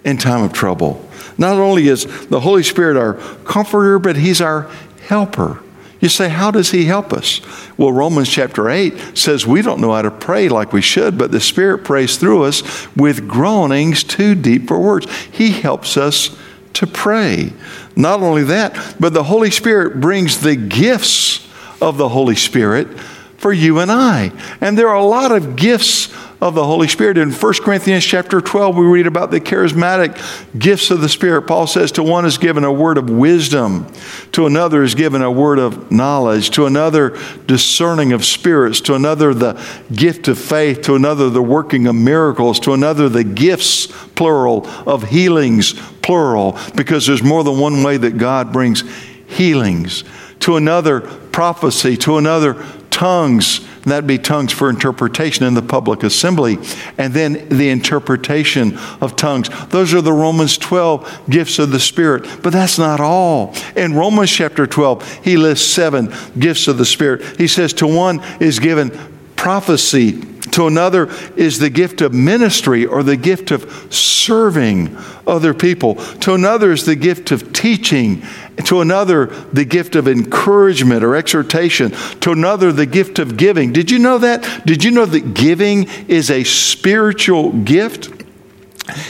in 0.04 0.18
time 0.18 0.44
of 0.44 0.54
trouble. 0.54 1.08
Not 1.38 1.58
only 1.58 1.88
is 1.88 2.06
the 2.28 2.40
Holy 2.40 2.64
Spirit 2.64 2.96
our 2.96 3.16
comforter, 3.44 4.00
but 4.00 4.16
He's 4.16 4.40
our 4.40 4.70
helper. 5.08 5.62
You 6.04 6.10
say, 6.10 6.28
how 6.28 6.52
does 6.52 6.72
he 6.72 6.84
help 6.84 7.14
us? 7.14 7.40
Well, 7.78 7.94
Romans 7.94 8.28
chapter 8.28 8.70
8 8.70 9.18
says 9.18 9.48
we 9.48 9.62
don't 9.62 9.80
know 9.80 9.94
how 9.94 10.02
to 10.02 10.12
pray 10.12 10.50
like 10.50 10.74
we 10.74 10.82
should, 10.82 11.18
but 11.18 11.32
the 11.32 11.40
Spirit 11.40 11.86
prays 11.86 12.18
through 12.18 12.44
us 12.44 12.94
with 12.94 13.26
groanings 13.26 14.04
too 14.04 14.36
deep 14.36 14.68
for 14.68 14.78
words. 14.78 15.10
He 15.32 15.52
helps 15.52 15.96
us 15.96 16.38
to 16.74 16.86
pray. 16.86 17.54
Not 17.96 18.20
only 18.20 18.44
that, 18.44 18.98
but 19.00 19.14
the 19.14 19.24
Holy 19.24 19.50
Spirit 19.50 20.02
brings 20.02 20.42
the 20.42 20.58
gifts 20.58 21.48
of 21.82 21.96
the 21.96 22.10
Holy 22.10 22.36
Spirit 22.36 23.00
for 23.38 23.54
you 23.54 23.80
and 23.80 23.90
I. 23.90 24.34
And 24.60 24.78
there 24.78 24.90
are 24.90 24.98
a 24.98 25.06
lot 25.06 25.32
of 25.32 25.56
gifts 25.56 26.14
of 26.44 26.56
the 26.56 26.66
Holy 26.66 26.90
Spirit. 26.90 27.18
In 27.18 27.32
1 27.32 27.54
Corinthians 27.62 28.04
chapter 28.04 28.42
12, 28.42 28.76
we 28.76 28.86
read 28.86 29.08
about 29.08 29.32
the 29.32 29.40
charismatic 29.40 30.20
gifts 30.60 30.92
of 30.92 31.00
the 31.00 31.08
Spirit. 31.08 31.44
Paul 31.44 31.68
says, 31.68 31.94
To 31.94 32.04
one 32.04 32.26
is 32.26 32.38
given 32.38 32.66
a 32.66 32.72
word 32.72 32.98
of 32.98 33.10
wisdom, 33.10 33.88
to 34.34 34.46
another 34.46 34.84
is 34.84 34.94
given 34.94 35.22
a 35.22 35.32
word 35.32 35.58
of 35.58 35.90
knowledge, 35.90 36.50
to 36.52 36.66
another, 36.66 37.18
discerning 37.48 38.12
of 38.12 38.26
spirits, 38.26 38.82
to 38.82 38.94
another, 38.94 39.34
the 39.34 39.54
gift 39.96 40.28
of 40.28 40.38
faith, 40.38 40.82
to 40.82 40.96
another, 40.96 41.30
the 41.30 41.42
working 41.42 41.88
of 41.88 41.96
miracles, 41.96 42.60
to 42.60 42.74
another, 42.74 43.08
the 43.08 43.24
gifts, 43.24 43.88
plural, 44.10 44.68
of 44.86 45.04
healings, 45.04 45.72
plural, 46.02 46.60
because 46.76 47.08
there's 47.08 47.24
more 47.24 47.46
than 47.46 47.58
one 47.58 47.84
way 47.84 47.96
that 47.96 48.18
God 48.18 48.52
brings 48.52 48.84
healings. 49.28 50.04
To 50.42 50.58
another, 50.58 51.00
prophecy, 51.00 51.96
to 51.98 52.18
another, 52.18 52.62
tongues, 52.90 53.66
that'd 53.92 54.08
be 54.08 54.18
tongues 54.18 54.52
for 54.52 54.70
interpretation 54.70 55.46
in 55.46 55.54
the 55.54 55.62
public 55.62 56.04
assembly, 56.04 56.58
and 56.98 57.14
then 57.14 57.50
the 57.50 57.70
interpretation 57.70 58.78
of 59.02 59.16
tongues. 59.16 59.50
Those 59.70 59.94
are 59.94 60.02
the 60.02 60.14
Romans 60.14 60.58
12 60.58 61.30
gifts 61.30 61.60
of 61.60 61.72
the 61.72 61.80
Spirit. 61.80 62.28
But 62.42 62.54
that's 62.54 62.78
not 62.78 63.00
all. 63.00 63.56
In 63.76 63.94
Romans 63.94 64.32
chapter 64.32 64.66
12, 64.66 65.24
he 65.24 65.38
lists 65.38 65.72
seven 65.72 66.14
gifts 66.38 66.68
of 66.68 66.78
the 66.78 66.86
Spirit. 66.86 67.38
He 67.38 67.48
says, 67.48 67.74
To 67.74 67.88
one 67.88 68.22
is 68.40 68.60
given 68.60 68.92
prophecy, 69.36 70.33
to 70.54 70.68
another 70.68 71.10
is 71.36 71.60
the 71.60 71.70
gift 71.70 72.02
of 72.02 72.14
ministry 72.14 72.86
or 72.86 73.04
the 73.04 73.18
gift 73.18 73.52
of 73.52 73.94
serving 73.94 74.96
other 75.28 75.54
people, 75.54 75.96
to 75.96 76.34
another 76.34 76.72
is 76.72 76.86
the 76.86 76.96
gift 76.96 77.32
of 77.32 77.54
teaching 77.54 78.24
to 78.66 78.82
another, 78.82 79.28
the 79.52 79.66
gift 79.66 79.96
of 79.96 80.08
encouragement 80.08 81.04
or 81.04 81.16
exhortation, 81.16 81.92
to 82.22 82.32
another, 82.32 82.72
the 82.72 82.86
gift 82.86 83.20
of 83.20 83.36
giving. 83.36 83.74
Did 83.74 83.90
you 83.90 84.00
know 84.00 84.20
that? 84.20 84.66
Did 84.66 84.84
you 84.84 84.92
know 84.92 85.06
that 85.06 85.34
giving 85.34 85.90
is 86.08 86.30
a 86.30 86.44
spiritual 86.44 87.52
gift? 87.52 88.23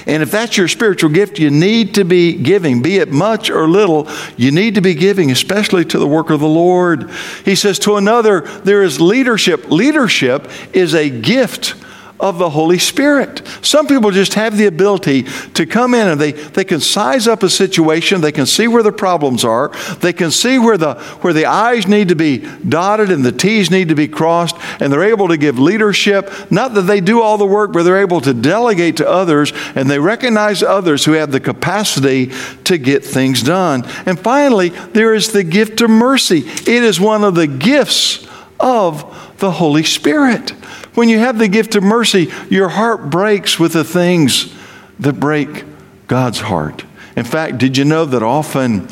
And 0.05 0.21
if 0.21 0.30
that's 0.30 0.57
your 0.57 0.67
spiritual 0.67 1.09
gift, 1.09 1.39
you 1.39 1.49
need 1.49 1.95
to 1.95 2.05
be 2.05 2.34
giving, 2.34 2.82
be 2.82 2.97
it 2.97 3.11
much 3.11 3.49
or 3.49 3.67
little, 3.67 4.07
you 4.38 4.51
need 4.51 4.76
to 4.76 4.82
be 4.82 4.93
giving, 4.93 5.32
especially 5.32 5.84
to 5.86 5.97
the 5.97 6.07
work 6.07 6.30
of 6.30 6.39
the 6.39 6.47
Lord. 6.47 7.09
He 7.43 7.55
says, 7.55 7.80
to 7.80 7.95
another, 7.95 8.41
there 8.41 8.84
is 8.84 9.01
leadership. 9.01 9.71
Leadership 9.71 10.49
is 10.74 10.93
a 10.93 11.09
gift 11.09 11.76
of 12.20 12.38
the 12.38 12.49
Holy 12.49 12.78
Spirit. 12.78 13.41
Some 13.61 13.88
people 13.88 14.11
just 14.11 14.36
have 14.36 14.57
the 14.57 14.68
ability 14.68 15.24
to 15.55 15.66
come 15.66 15.93
in 15.93 16.07
and 16.07 16.22
they, 16.22 16.32
they 16.32 16.64
can 16.64 16.80
size 16.80 17.28
up 17.28 17.43
a 17.43 17.49
situation, 17.49 18.22
they 18.22 18.32
can 18.32 18.45
see 18.45 18.68
where 18.68 18.84
the 18.84 18.91
problems 18.91 19.43
are, 19.43 19.72
they 19.99 20.14
can 20.14 20.32
see 20.32 20.57
where 20.59 20.78
the, 20.78 20.95
where 21.22 21.34
the 21.34 21.45
I's 21.45 21.88
need 21.88 22.09
to 22.09 22.16
be 22.16 22.47
dotted 22.68 23.09
and 23.09 23.26
the 23.26 23.32
T's 23.32 23.72
need 23.72 23.89
to 23.89 23.95
be 23.95 24.07
crossed, 24.07 24.55
and 24.80 24.91
they're 24.91 25.03
able 25.03 25.28
to 25.28 25.38
give 25.38 25.59
leadership. 25.59 26.32
Not 26.51 26.74
that 26.76 26.84
they 26.84 27.01
do 27.01 27.22
all 27.22 27.38
the 27.38 27.45
work, 27.45 27.74
but 27.74 27.84
they're 27.84 28.01
able 28.01 28.22
to 28.22 28.34
delegate 28.34 28.97
to 28.97 29.09
others, 29.09 29.51
and 29.76 29.89
they 29.89 29.99
recognize 29.99 30.64
others 30.64 31.05
who 31.05 31.14
have 31.14 31.32
the 31.32 31.39
capacity 31.39 32.32
to 32.64 32.78
get 32.78 33.03
things 33.03 33.43
done. 33.43 33.84
And 34.05 34.20
finally, 34.20 34.70
there 34.70 35.14
is 35.14 35.32
the 35.32 35.43
gift 35.43 35.82
of 35.82 35.89
mercy. 35.89 36.39
It 36.39 36.68
is 36.68 36.99
one 36.99 37.24
of 37.24 37.36
the 37.36 37.47
gifts 37.47 38.28
of 38.59 39.36
the 39.39 39.51
Holy 39.51 39.84
Spirit. 39.84 40.53
When 40.95 41.09
you 41.09 41.19
have 41.19 41.39
the 41.39 41.47
gift 41.47 41.75
of 41.75 41.83
mercy, 41.83 42.31
your 42.49 42.69
heart 42.69 43.09
breaks 43.09 43.59
with 43.59 43.73
the 43.73 43.83
things 43.83 44.53
that 44.99 45.13
break 45.13 45.65
God's 46.07 46.39
heart. 46.39 46.83
In 47.15 47.25
fact, 47.25 47.57
did 47.57 47.77
you 47.77 47.85
know 47.85 48.05
that 48.05 48.23
often 48.23 48.87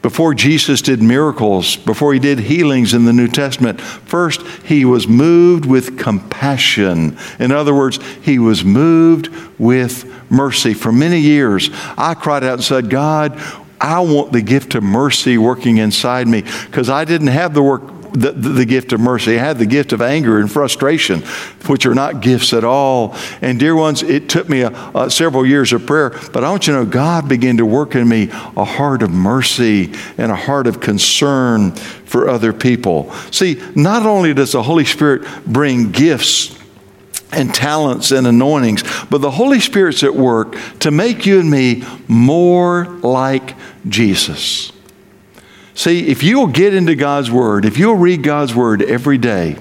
before 0.00 0.32
Jesus 0.32 0.80
did 0.80 1.02
miracles, 1.02 1.76
before 1.76 2.12
he 2.12 2.20
did 2.20 2.38
healings 2.38 2.94
in 2.94 3.04
the 3.04 3.12
New 3.12 3.28
Testament, 3.28 3.80
first 3.80 4.42
he 4.64 4.84
was 4.84 5.08
moved 5.08 5.66
with 5.66 5.98
compassion. 5.98 7.18
In 7.40 7.50
other 7.50 7.74
words, 7.74 7.98
he 8.22 8.38
was 8.38 8.64
moved 8.64 9.28
with 9.58 10.30
mercy. 10.30 10.72
For 10.72 10.92
many 10.92 11.18
years, 11.18 11.70
I 11.96 12.14
cried 12.14 12.44
out 12.44 12.54
and 12.54 12.64
said, 12.64 12.90
God, 12.90 13.38
I 13.80 14.00
want 14.00 14.32
the 14.32 14.42
gift 14.42 14.74
of 14.74 14.82
mercy 14.82 15.36
working 15.36 15.78
inside 15.78 16.28
me 16.28 16.42
because 16.42 16.88
I 16.88 17.04
didn't 17.04 17.28
have 17.28 17.54
the 17.54 17.62
work 17.62 17.97
the, 18.20 18.32
the, 18.32 18.64
gift 18.64 18.92
of 18.92 19.00
mercy. 19.00 19.38
I 19.38 19.42
had 19.42 19.58
the 19.58 19.66
gift 19.66 19.92
of 19.92 20.02
anger 20.02 20.38
and 20.38 20.50
frustration, 20.50 21.20
which 21.66 21.86
are 21.86 21.94
not 21.94 22.20
gifts 22.20 22.52
at 22.52 22.64
all. 22.64 23.16
And, 23.40 23.58
dear 23.58 23.74
ones, 23.74 24.02
it 24.02 24.28
took 24.28 24.48
me 24.48 24.62
a, 24.62 24.70
a, 24.94 25.10
several 25.10 25.46
years 25.46 25.72
of 25.72 25.86
prayer, 25.86 26.10
but 26.32 26.44
I 26.44 26.50
want 26.50 26.66
you 26.66 26.74
to 26.74 26.80
know 26.80 26.86
God 26.86 27.28
began 27.28 27.58
to 27.58 27.66
work 27.66 27.94
in 27.94 28.08
me 28.08 28.28
a 28.30 28.64
heart 28.64 29.02
of 29.02 29.10
mercy 29.10 29.92
and 30.16 30.32
a 30.32 30.36
heart 30.36 30.66
of 30.66 30.80
concern 30.80 31.72
for 31.72 32.28
other 32.28 32.52
people. 32.52 33.12
See, 33.30 33.62
not 33.74 34.04
only 34.04 34.34
does 34.34 34.52
the 34.52 34.62
Holy 34.62 34.84
Spirit 34.84 35.26
bring 35.46 35.90
gifts, 35.90 36.56
and 37.30 37.54
talents 37.54 38.10
and 38.10 38.26
anointings, 38.26 38.82
but 39.10 39.20
the 39.20 39.30
Holy 39.30 39.60
Spirit's 39.60 40.02
at 40.02 40.14
work 40.14 40.56
to 40.78 40.90
make 40.90 41.26
you 41.26 41.40
and 41.40 41.50
me 41.50 41.84
more 42.08 42.86
like 43.02 43.54
Jesus. 43.86 44.72
See, 45.78 46.08
if 46.08 46.24
you'll 46.24 46.48
get 46.48 46.74
into 46.74 46.96
God's 46.96 47.30
Word, 47.30 47.64
if 47.64 47.78
you'll 47.78 47.94
read 47.94 48.24
God's 48.24 48.52
Word 48.52 48.82
every 48.82 49.16
day, 49.16 49.56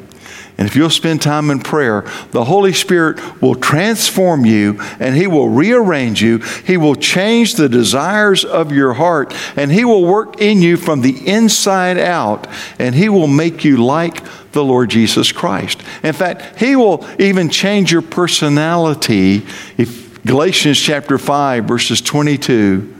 and 0.57 0.67
if 0.67 0.75
you'll 0.75 0.89
spend 0.89 1.21
time 1.21 1.51
in 1.51 1.59
prayer, 1.59 2.01
the 2.31 2.43
Holy 2.43 2.73
Spirit 2.73 3.39
will 3.39 3.53
transform 3.53 4.43
you 4.43 4.79
and 4.99 5.15
He 5.15 5.27
will 5.27 5.49
rearrange 5.49 6.23
you. 6.23 6.39
He 6.39 6.75
will 6.75 6.95
change 6.95 7.53
the 7.53 7.69
desires 7.69 8.43
of 8.43 8.71
your 8.71 8.93
heart 8.93 9.31
and 9.55 9.71
He 9.71 9.85
will 9.85 10.05
work 10.05 10.41
in 10.41 10.63
you 10.63 10.75
from 10.75 11.01
the 11.01 11.27
inside 11.27 11.99
out 11.99 12.47
and 12.79 12.95
He 12.95 13.09
will 13.09 13.27
make 13.27 13.63
you 13.63 13.77
like 13.77 14.23
the 14.53 14.63
Lord 14.63 14.89
Jesus 14.89 15.31
Christ. 15.31 15.83
In 16.01 16.13
fact, 16.13 16.57
He 16.59 16.75
will 16.75 17.07
even 17.19 17.47
change 17.47 17.91
your 17.91 18.01
personality. 18.01 19.45
If 19.77 20.23
Galatians 20.23 20.79
chapter 20.79 21.19
5, 21.19 21.65
verses 21.65 22.01
22 22.01 22.95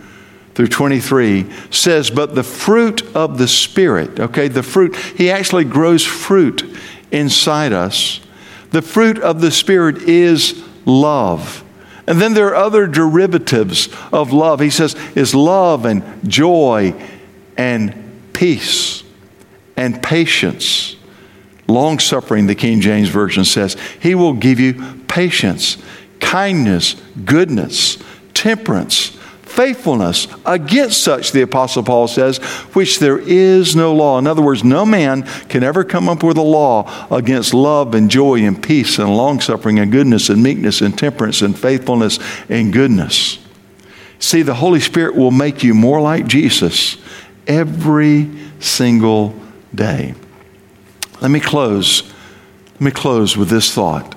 through 0.57 0.67
23 0.69 1.45
says, 1.69 2.09
But 2.09 2.33
the 2.33 2.41
fruit 2.41 3.15
of 3.15 3.37
the 3.37 3.47
Spirit, 3.47 4.19
okay, 4.19 4.47
the 4.47 4.63
fruit, 4.63 4.95
He 4.95 5.29
actually 5.29 5.65
grows 5.65 6.03
fruit 6.03 6.75
inside 7.11 7.73
us. 7.73 8.21
The 8.71 8.81
fruit 8.81 9.19
of 9.19 9.39
the 9.39 9.51
Spirit 9.51 9.97
is 9.97 10.63
love. 10.83 11.63
And 12.07 12.19
then 12.19 12.33
there 12.33 12.47
are 12.47 12.55
other 12.55 12.87
derivatives 12.87 13.87
of 14.11 14.33
love. 14.33 14.59
He 14.59 14.71
says, 14.71 14.95
is 15.15 15.35
love 15.35 15.85
and 15.85 16.27
joy 16.27 16.95
and 17.55 18.19
peace 18.33 19.03
and 19.75 20.01
patience. 20.01 20.95
Long 21.67 21.99
suffering, 21.99 22.47
the 22.47 22.55
King 22.55 22.81
James 22.81 23.09
Version 23.09 23.45
says. 23.45 23.77
He 23.99 24.15
will 24.15 24.33
give 24.33 24.59
you 24.59 25.03
patience, 25.07 25.77
kindness, 26.19 26.95
goodness, 27.25 27.99
temperance 28.33 29.16
faithfulness. 29.57 30.27
Against 30.45 31.03
such, 31.03 31.31
the 31.31 31.41
Apostle 31.41 31.81
Paul 31.81 32.07
says, 32.07 32.37
which 32.73 32.99
there 32.99 33.17
is 33.17 33.75
no 33.75 33.93
law. 33.93 34.19
In 34.19 34.27
other 34.27 34.43
words, 34.43 34.63
no 34.63 34.85
man 34.85 35.23
can 35.49 35.63
ever 35.63 35.83
come 35.83 36.07
up 36.07 36.21
with 36.21 36.37
a 36.37 36.43
law 36.43 37.07
against 37.09 37.55
love 37.55 37.95
and 37.95 38.09
joy 38.09 38.45
and 38.45 38.61
peace 38.61 38.99
and 38.99 39.09
longsuffering 39.09 39.79
and 39.79 39.91
goodness 39.91 40.29
and 40.29 40.43
meekness 40.43 40.81
and 40.81 40.95
temperance 40.95 41.41
and 41.41 41.57
faithfulness 41.57 42.19
and 42.47 42.71
goodness. 42.71 43.39
See, 44.19 44.43
the 44.43 44.53
Holy 44.53 44.79
Spirit 44.79 45.15
will 45.15 45.31
make 45.31 45.63
you 45.63 45.73
more 45.73 46.01
like 46.01 46.27
Jesus 46.27 46.97
every 47.47 48.29
single 48.59 49.35
day. 49.73 50.13
Let 51.19 51.31
me 51.31 51.39
close. 51.39 52.03
Let 52.73 52.81
me 52.81 52.91
close 52.91 53.35
with 53.35 53.49
this 53.49 53.73
thought. 53.73 54.16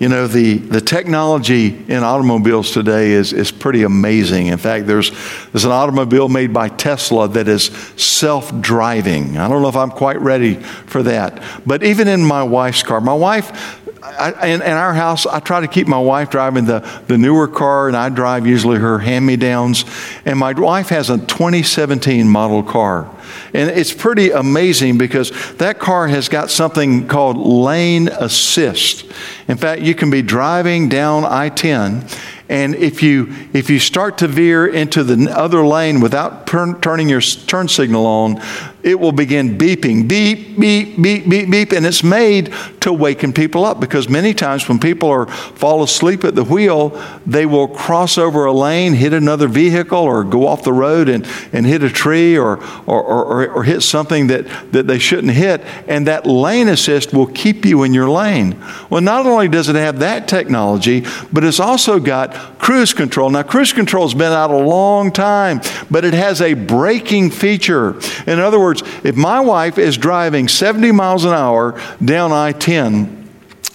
You 0.00 0.08
know, 0.08 0.26
the, 0.26 0.58
the 0.58 0.80
technology 0.80 1.68
in 1.68 2.02
automobiles 2.02 2.72
today 2.72 3.12
is, 3.12 3.32
is 3.32 3.52
pretty 3.52 3.84
amazing. 3.84 4.48
In 4.48 4.58
fact, 4.58 4.88
there's, 4.88 5.10
there's 5.52 5.64
an 5.64 5.70
automobile 5.70 6.28
made 6.28 6.52
by 6.52 6.68
Tesla 6.68 7.28
that 7.28 7.46
is 7.46 7.66
self 7.96 8.60
driving. 8.60 9.38
I 9.38 9.46
don't 9.46 9.62
know 9.62 9.68
if 9.68 9.76
I'm 9.76 9.92
quite 9.92 10.20
ready 10.20 10.54
for 10.54 11.04
that. 11.04 11.40
But 11.64 11.84
even 11.84 12.08
in 12.08 12.24
my 12.24 12.42
wife's 12.42 12.82
car, 12.82 13.00
my 13.00 13.14
wife, 13.14 13.80
I, 14.02 14.48
in, 14.48 14.62
in, 14.62 14.72
our 14.72 14.94
house, 14.94 15.26
I 15.26 15.38
try 15.38 15.60
to 15.60 15.68
keep 15.68 15.86
my 15.86 16.00
wife 16.00 16.28
driving 16.28 16.64
the, 16.64 16.80
the 17.06 17.16
newer 17.16 17.46
car, 17.46 17.86
and 17.86 17.96
I 17.96 18.08
drive 18.08 18.46
usually 18.48 18.78
her 18.78 18.98
hand 18.98 19.24
me 19.24 19.36
downs. 19.36 19.84
And 20.24 20.40
my 20.40 20.52
wife 20.52 20.88
has 20.88 21.08
a 21.08 21.18
2017 21.18 22.28
model 22.28 22.64
car. 22.64 23.08
And 23.54 23.70
it's 23.70 23.92
pretty 23.92 24.30
amazing 24.30 24.98
because 24.98 25.30
that 25.54 25.78
car 25.78 26.08
has 26.08 26.28
got 26.28 26.50
something 26.50 27.06
called 27.06 27.38
lane 27.38 28.08
assist. 28.08 29.04
In 29.48 29.56
fact, 29.56 29.80
you 29.82 29.94
can 29.94 30.10
be 30.10 30.22
driving 30.22 30.88
down 30.88 31.24
I 31.24 31.48
10 31.48 32.06
and 32.48 32.74
if 32.74 33.02
you, 33.02 33.32
if 33.54 33.70
you 33.70 33.78
start 33.78 34.18
to 34.18 34.28
veer 34.28 34.66
into 34.66 35.02
the 35.02 35.30
other 35.34 35.66
lane 35.66 36.00
without 36.00 36.46
turn, 36.46 36.78
turning 36.80 37.08
your 37.08 37.22
turn 37.22 37.68
signal 37.68 38.04
on, 38.06 38.40
it 38.84 39.00
will 39.00 39.12
begin 39.12 39.56
beeping, 39.56 40.06
beep, 40.06 40.60
beep, 40.60 41.00
beep, 41.00 41.28
beep, 41.28 41.50
beep, 41.50 41.72
and 41.72 41.86
it's 41.86 42.04
made 42.04 42.52
to 42.80 42.92
waken 42.92 43.32
people 43.32 43.64
up 43.64 43.80
because 43.80 44.10
many 44.10 44.34
times 44.34 44.68
when 44.68 44.78
people 44.78 45.08
are 45.08 45.26
fall 45.26 45.82
asleep 45.82 46.22
at 46.22 46.34
the 46.34 46.44
wheel, 46.44 46.90
they 47.24 47.46
will 47.46 47.66
cross 47.66 48.18
over 48.18 48.44
a 48.44 48.52
lane, 48.52 48.92
hit 48.92 49.14
another 49.14 49.48
vehicle, 49.48 49.98
or 49.98 50.22
go 50.22 50.46
off 50.46 50.64
the 50.64 50.72
road 50.72 51.08
and, 51.08 51.26
and 51.54 51.64
hit 51.64 51.82
a 51.82 51.88
tree 51.88 52.36
or, 52.36 52.62
or, 52.86 53.02
or, 53.02 53.48
or 53.48 53.64
hit 53.64 53.80
something 53.80 54.26
that, 54.26 54.46
that 54.72 54.86
they 54.86 54.98
shouldn't 54.98 55.32
hit, 55.32 55.62
and 55.88 56.06
that 56.06 56.26
lane 56.26 56.68
assist 56.68 57.14
will 57.14 57.28
keep 57.28 57.64
you 57.64 57.84
in 57.84 57.94
your 57.94 58.10
lane. 58.10 58.62
Well, 58.90 59.00
not 59.00 59.24
only 59.24 59.48
does 59.48 59.70
it 59.70 59.76
have 59.76 60.00
that 60.00 60.28
technology, 60.28 61.06
but 61.32 61.42
it's 61.42 61.58
also 61.58 61.98
got 61.98 62.58
cruise 62.58 62.92
control. 62.92 63.30
Now, 63.30 63.44
cruise 63.44 63.72
control 63.72 64.06
has 64.06 64.14
been 64.14 64.32
out 64.32 64.50
a 64.50 64.56
long 64.58 65.10
time, 65.10 65.62
but 65.90 66.04
it 66.04 66.12
has 66.12 66.42
a 66.42 66.52
braking 66.52 67.30
feature. 67.30 67.98
In 68.26 68.38
other 68.38 68.60
words, 68.60 68.73
words, 68.82 69.04
if 69.04 69.16
my 69.16 69.40
wife 69.40 69.78
is 69.78 69.96
driving 69.96 70.48
70 70.48 70.92
miles 70.92 71.24
an 71.24 71.32
hour 71.32 71.80
down 72.04 72.32
I 72.32 72.52
10, 72.52 73.23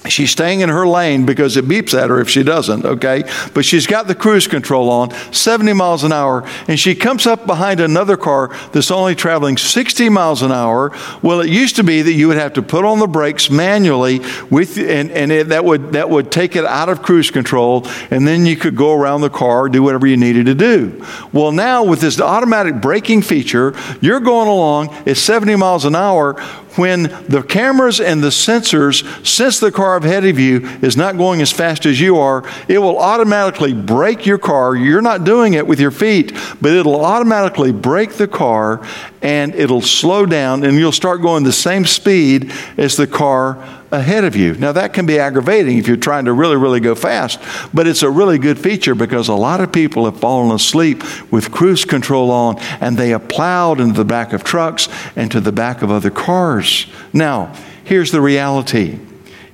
She's 0.07 0.31
staying 0.31 0.61
in 0.61 0.69
her 0.69 0.87
lane 0.87 1.25
because 1.25 1.57
it 1.57 1.65
beeps 1.65 1.93
at 1.93 2.09
her 2.09 2.21
if 2.21 2.29
she 2.29 2.41
doesn't, 2.41 2.85
okay? 2.85 3.23
But 3.53 3.65
she's 3.65 3.85
got 3.85 4.07
the 4.07 4.15
cruise 4.15 4.47
control 4.47 4.89
on, 4.89 5.11
70 5.33 5.73
miles 5.73 6.05
an 6.05 6.13
hour, 6.13 6.47
and 6.69 6.79
she 6.79 6.95
comes 6.95 7.27
up 7.27 7.45
behind 7.45 7.81
another 7.81 8.15
car 8.15 8.55
that's 8.71 8.91
only 8.91 9.13
traveling 9.13 9.57
60 9.57 10.07
miles 10.07 10.41
an 10.41 10.53
hour. 10.53 10.93
Well, 11.21 11.41
it 11.41 11.49
used 11.49 11.75
to 11.75 11.83
be 11.83 12.01
that 12.01 12.13
you 12.13 12.29
would 12.29 12.37
have 12.37 12.53
to 12.53 12.61
put 12.61 12.85
on 12.85 12.99
the 12.99 13.07
brakes 13.07 13.49
manually 13.49 14.21
with 14.49 14.77
and, 14.77 15.11
and 15.11 15.33
it, 15.33 15.49
that 15.49 15.65
would 15.65 15.91
that 15.91 16.09
would 16.09 16.31
take 16.31 16.55
it 16.55 16.63
out 16.63 16.87
of 16.87 17.01
cruise 17.01 17.29
control, 17.29 17.85
and 18.09 18.25
then 18.25 18.45
you 18.45 18.55
could 18.55 18.77
go 18.77 18.93
around 18.93 19.19
the 19.21 19.29
car, 19.29 19.67
do 19.67 19.83
whatever 19.83 20.07
you 20.07 20.15
needed 20.15 20.45
to 20.45 20.55
do. 20.55 21.05
Well, 21.33 21.51
now 21.51 21.83
with 21.83 21.99
this 21.99 22.21
automatic 22.21 22.79
braking 22.79 23.21
feature, 23.21 23.75
you're 23.99 24.21
going 24.21 24.47
along 24.47 24.93
at 25.05 25.17
70 25.17 25.57
miles 25.57 25.83
an 25.83 25.95
hour 25.95 26.35
when 26.75 27.03
the 27.27 27.43
cameras 27.47 27.99
and 27.99 28.23
the 28.23 28.29
sensors 28.29 29.25
sense 29.25 29.59
the 29.59 29.71
car 29.71 29.97
ahead 29.97 30.25
of 30.25 30.39
you 30.39 30.67
is 30.81 30.95
not 30.95 31.17
going 31.17 31.41
as 31.41 31.51
fast 31.51 31.85
as 31.85 31.99
you 31.99 32.17
are, 32.17 32.43
it 32.67 32.79
will 32.79 32.97
automatically 32.97 33.73
brake 33.73 34.25
your 34.25 34.37
car. 34.37 34.75
You're 34.75 35.01
not 35.01 35.23
doing 35.23 35.53
it 35.53 35.65
with 35.65 35.79
your 35.79 35.91
feet, 35.91 36.33
but 36.61 36.73
it'll 36.73 37.03
automatically 37.03 37.71
brake 37.71 38.13
the 38.13 38.27
car 38.27 38.85
and 39.21 39.53
it'll 39.55 39.81
slow 39.81 40.25
down 40.25 40.63
and 40.63 40.77
you'll 40.77 40.91
start 40.91 41.21
going 41.21 41.43
the 41.43 41.51
same 41.51 41.85
speed 41.85 42.51
as 42.77 42.95
the 42.95 43.07
car 43.07 43.78
ahead 43.91 44.23
of 44.23 44.35
you. 44.35 44.53
Now, 44.55 44.71
that 44.73 44.93
can 44.93 45.05
be 45.05 45.19
aggravating 45.19 45.77
if 45.77 45.87
you're 45.87 45.97
trying 45.97 46.25
to 46.25 46.33
really, 46.33 46.57
really 46.57 46.79
go 46.79 46.95
fast, 46.95 47.39
but 47.73 47.87
it's 47.87 48.03
a 48.03 48.09
really 48.09 48.37
good 48.37 48.59
feature 48.59 48.95
because 48.95 49.27
a 49.27 49.33
lot 49.33 49.61
of 49.61 49.71
people 49.71 50.05
have 50.05 50.19
fallen 50.19 50.51
asleep 50.51 51.03
with 51.31 51.51
cruise 51.51 51.85
control 51.85 52.31
on 52.31 52.59
and 52.79 52.97
they 52.97 53.09
have 53.09 53.27
plowed 53.27 53.79
into 53.79 53.95
the 53.95 54.05
back 54.05 54.33
of 54.33 54.43
trucks 54.43 54.89
and 55.15 55.31
to 55.31 55.39
the 55.39 55.51
back 55.51 55.81
of 55.81 55.91
other 55.91 56.11
cars. 56.11 56.87
Now, 57.13 57.55
here's 57.83 58.11
the 58.11 58.21
reality 58.21 58.99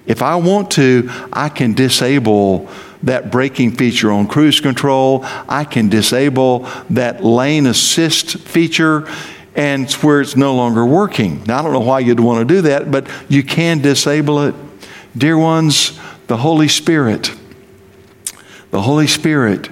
if 0.06 0.22
I 0.22 0.36
want 0.36 0.70
to, 0.72 1.10
I 1.34 1.50
can 1.50 1.74
disable 1.74 2.70
that 3.04 3.32
braking 3.32 3.72
feature 3.72 4.12
on 4.12 4.28
cruise 4.28 4.60
control. 4.60 5.22
I 5.48 5.64
can 5.64 5.90
disable 5.90 6.68
that 6.92 7.24
lane 7.24 7.66
assist 7.68 8.38
feature 8.40 9.08
and 9.56 9.84
it's 9.84 10.04
where 10.04 10.22
it's 10.22 10.36
no 10.36 10.56
longer 10.56 10.86
working. 10.86 11.44
Now, 11.46 11.60
I 11.60 11.62
don't 11.62 11.74
know 11.74 11.80
why 11.80 12.00
you'd 12.00 12.20
want 12.20 12.48
to 12.48 12.54
do 12.56 12.62
that, 12.62 12.92
but 12.92 13.08
you 13.30 13.44
can 13.44 13.82
disable 13.82 14.42
it. 14.42 14.56
Dear 15.18 15.38
ones, 15.38 15.98
the 16.28 16.38
Holy 16.38 16.68
Spirit, 16.68 17.32
the 18.72 18.82
Holy 18.82 19.08
Spirit 19.08 19.70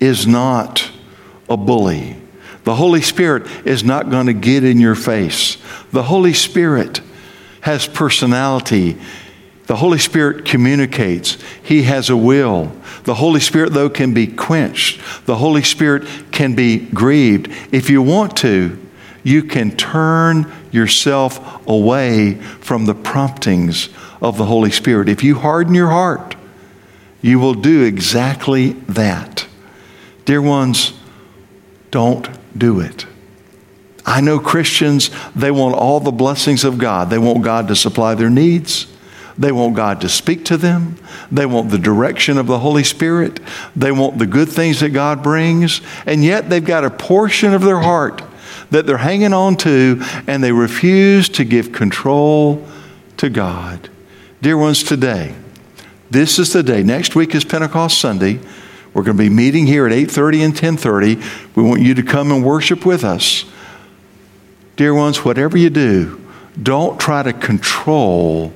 is 0.00 0.26
not 0.26 0.90
a 1.48 1.56
bully. 1.56 2.16
The 2.64 2.74
Holy 2.74 3.02
Spirit 3.02 3.46
is 3.66 3.84
not 3.84 4.10
going 4.10 4.26
to 4.26 4.32
get 4.32 4.64
in 4.64 4.78
your 4.78 4.94
face. 4.94 5.58
The 5.92 6.02
Holy 6.02 6.32
Spirit 6.32 7.00
has 7.60 7.86
personality. 7.86 8.98
The 9.66 9.76
Holy 9.76 9.98
Spirit 9.98 10.46
communicates. 10.46 11.36
He 11.62 11.82
has 11.82 12.08
a 12.08 12.16
will. 12.16 12.72
The 13.04 13.14
Holy 13.14 13.40
Spirit, 13.40 13.72
though, 13.72 13.90
can 13.90 14.14
be 14.14 14.26
quenched. 14.26 15.00
The 15.26 15.36
Holy 15.36 15.62
Spirit 15.62 16.06
can 16.30 16.54
be 16.54 16.78
grieved. 16.78 17.48
If 17.72 17.90
you 17.90 18.00
want 18.00 18.36
to, 18.38 18.78
you 19.28 19.42
can 19.42 19.76
turn 19.76 20.50
yourself 20.72 21.66
away 21.66 22.34
from 22.34 22.86
the 22.86 22.94
promptings 22.94 23.90
of 24.22 24.38
the 24.38 24.46
Holy 24.46 24.70
Spirit. 24.70 25.08
If 25.08 25.22
you 25.22 25.34
harden 25.34 25.74
your 25.74 25.90
heart, 25.90 26.34
you 27.20 27.38
will 27.38 27.54
do 27.54 27.84
exactly 27.84 28.72
that. 28.88 29.46
Dear 30.24 30.40
ones, 30.40 30.94
don't 31.90 32.28
do 32.56 32.80
it. 32.80 33.06
I 34.06 34.22
know 34.22 34.40
Christians, 34.40 35.10
they 35.36 35.50
want 35.50 35.74
all 35.74 36.00
the 36.00 36.10
blessings 36.10 36.64
of 36.64 36.78
God. 36.78 37.10
They 37.10 37.18
want 37.18 37.42
God 37.42 37.68
to 37.68 37.76
supply 37.76 38.14
their 38.14 38.30
needs. 38.30 38.86
They 39.36 39.52
want 39.52 39.76
God 39.76 40.00
to 40.00 40.08
speak 40.08 40.46
to 40.46 40.56
them. 40.56 40.96
They 41.30 41.44
want 41.44 41.70
the 41.70 41.78
direction 41.78 42.38
of 42.38 42.46
the 42.46 42.58
Holy 42.58 42.82
Spirit. 42.82 43.40
They 43.76 43.92
want 43.92 44.18
the 44.18 44.26
good 44.26 44.48
things 44.48 44.80
that 44.80 44.90
God 44.90 45.22
brings. 45.22 45.82
And 46.06 46.24
yet 46.24 46.48
they've 46.48 46.64
got 46.64 46.84
a 46.84 46.90
portion 46.90 47.52
of 47.52 47.60
their 47.60 47.80
heart 47.80 48.22
that 48.70 48.86
they're 48.86 48.98
hanging 48.98 49.32
on 49.32 49.56
to 49.56 50.02
and 50.26 50.42
they 50.42 50.52
refuse 50.52 51.28
to 51.30 51.44
give 51.44 51.72
control 51.72 52.66
to 53.16 53.30
God. 53.30 53.88
Dear 54.40 54.56
ones, 54.56 54.82
today, 54.82 55.34
this 56.10 56.38
is 56.38 56.52
the 56.52 56.62
day. 56.62 56.82
Next 56.82 57.14
week 57.14 57.34
is 57.34 57.44
Pentecost 57.44 58.00
Sunday. 58.00 58.40
We're 58.94 59.02
going 59.02 59.16
to 59.16 59.22
be 59.22 59.28
meeting 59.28 59.66
here 59.66 59.86
at 59.86 59.92
8:30 59.92 60.44
and 60.44 60.56
10:30. 60.56 61.22
We 61.54 61.62
want 61.62 61.82
you 61.82 61.94
to 61.94 62.02
come 62.02 62.32
and 62.32 62.44
worship 62.44 62.86
with 62.86 63.04
us. 63.04 63.44
Dear 64.76 64.94
ones, 64.94 65.24
whatever 65.24 65.58
you 65.58 65.70
do, 65.70 66.20
don't 66.60 66.98
try 66.98 67.22
to 67.22 67.32
control 67.32 68.52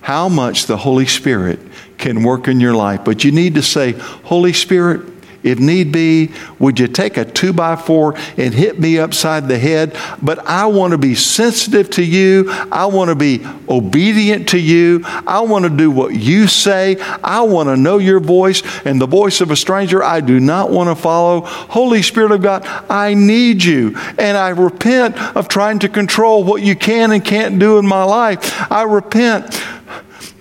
how 0.00 0.28
much 0.28 0.66
the 0.66 0.78
Holy 0.78 1.06
Spirit 1.06 1.60
can 1.98 2.22
work 2.22 2.48
in 2.48 2.60
your 2.60 2.74
life, 2.74 3.00
but 3.04 3.24
you 3.24 3.32
need 3.32 3.54
to 3.54 3.62
say, 3.62 3.92
"Holy 4.24 4.52
Spirit, 4.52 5.02
if 5.42 5.58
need 5.58 5.92
be, 5.92 6.30
would 6.58 6.80
you 6.80 6.88
take 6.88 7.16
a 7.16 7.24
two 7.24 7.52
by 7.52 7.76
four 7.76 8.16
and 8.36 8.52
hit 8.52 8.80
me 8.80 8.98
upside 8.98 9.46
the 9.46 9.58
head? 9.58 9.96
But 10.20 10.40
I 10.46 10.66
want 10.66 10.92
to 10.92 10.98
be 10.98 11.14
sensitive 11.14 11.90
to 11.90 12.02
you. 12.02 12.50
I 12.72 12.86
want 12.86 13.10
to 13.10 13.14
be 13.14 13.46
obedient 13.68 14.48
to 14.50 14.58
you. 14.58 15.02
I 15.04 15.40
want 15.40 15.64
to 15.64 15.70
do 15.70 15.90
what 15.90 16.14
you 16.14 16.48
say. 16.48 16.96
I 17.22 17.42
want 17.42 17.68
to 17.68 17.76
know 17.76 17.98
your 17.98 18.20
voice 18.20 18.62
and 18.84 19.00
the 19.00 19.06
voice 19.06 19.40
of 19.40 19.50
a 19.50 19.56
stranger 19.56 20.02
I 20.02 20.20
do 20.20 20.40
not 20.40 20.70
want 20.70 20.88
to 20.88 21.00
follow. 21.00 21.42
Holy 21.42 22.02
Spirit 22.02 22.32
of 22.32 22.42
God, 22.42 22.64
I 22.90 23.14
need 23.14 23.62
you. 23.62 23.96
And 24.18 24.36
I 24.36 24.50
repent 24.50 25.16
of 25.36 25.48
trying 25.48 25.78
to 25.80 25.88
control 25.88 26.42
what 26.42 26.62
you 26.62 26.74
can 26.74 27.12
and 27.12 27.24
can't 27.24 27.58
do 27.58 27.78
in 27.78 27.86
my 27.86 28.04
life. 28.04 28.70
I 28.70 28.82
repent 28.82 29.54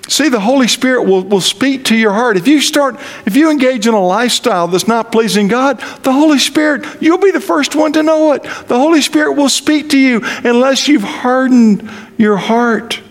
See, 0.07 0.29
the 0.29 0.39
Holy 0.39 0.67
Spirit 0.67 1.03
will, 1.03 1.23
will 1.23 1.41
speak 1.41 1.85
to 1.85 1.95
your 1.95 2.13
heart. 2.13 2.37
If 2.37 2.47
you 2.47 2.61
start, 2.61 2.95
if 3.25 3.35
you 3.35 3.51
engage 3.51 3.87
in 3.87 3.93
a 3.93 4.03
lifestyle 4.03 4.67
that's 4.67 4.87
not 4.87 5.11
pleasing 5.11 5.49
God, 5.49 5.79
the 6.03 6.13
Holy 6.13 6.39
Spirit, 6.39 6.85
you'll 7.01 7.17
be 7.17 7.31
the 7.31 7.41
first 7.41 7.75
one 7.75 7.91
to 7.93 8.03
know 8.03 8.31
it. 8.31 8.43
The 8.43 8.77
Holy 8.79 9.01
Spirit 9.01 9.33
will 9.33 9.49
speak 9.49 9.89
to 9.89 9.99
you 9.99 10.21
unless 10.23 10.87
you've 10.87 11.03
hardened 11.03 11.89
your 12.17 12.37
heart. 12.37 13.01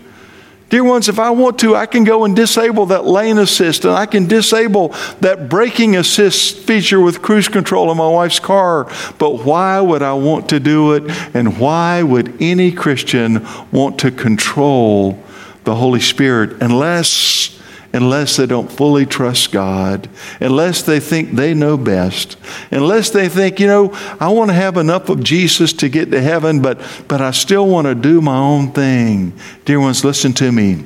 Dear 0.69 0.83
ones, 0.83 1.07
if 1.07 1.17
I 1.17 1.29
want 1.29 1.59
to, 1.59 1.75
I 1.75 1.85
can 1.85 2.03
go 2.03 2.25
and 2.25 2.35
disable 2.35 2.87
that 2.87 3.05
lane 3.05 3.37
assist 3.37 3.85
and 3.85 3.93
I 3.93 4.05
can 4.05 4.27
disable 4.27 4.89
that 5.21 5.47
braking 5.47 5.95
assist 5.95 6.57
feature 6.57 6.99
with 6.99 7.21
cruise 7.21 7.47
control 7.47 7.89
in 7.89 7.97
my 7.97 8.09
wife's 8.09 8.39
car. 8.39 8.91
But 9.17 9.45
why 9.45 9.79
would 9.79 10.01
I 10.01 10.13
want 10.13 10.49
to 10.49 10.59
do 10.59 10.93
it? 10.93 11.03
And 11.33 11.57
why 11.57 12.03
would 12.03 12.41
any 12.41 12.73
Christian 12.73 13.47
want 13.71 13.99
to 13.99 14.11
control 14.11 15.23
the 15.67 15.75
Holy 15.75 15.99
Spirit 15.99 16.61
unless 16.61 17.53
unless 17.93 18.37
they 18.37 18.45
don't 18.45 18.71
fully 18.71 19.05
trust 19.05 19.51
God, 19.51 20.09
unless 20.39 20.81
they 20.81 20.99
think 20.99 21.31
they 21.31 21.53
know 21.53 21.77
best, 21.77 22.37
unless 22.69 23.09
they 23.09 23.27
think, 23.27 23.59
you 23.59 23.67
know, 23.67 23.91
I 24.19 24.29
want 24.29 24.49
to 24.49 24.53
have 24.53 24.77
enough 24.77 25.09
of 25.09 25.23
Jesus 25.23 25.73
to 25.73 25.89
get 25.89 26.11
to 26.11 26.21
heaven, 26.21 26.61
but 26.61 26.79
but 27.09 27.21
I 27.21 27.31
still 27.31 27.67
want 27.67 27.85
to 27.85 27.95
do 27.95 28.21
my 28.21 28.37
own 28.37 28.71
thing. 28.71 29.33
Dear 29.65 29.81
ones, 29.81 30.05
listen 30.05 30.31
to 30.33 30.51
me. 30.51 30.85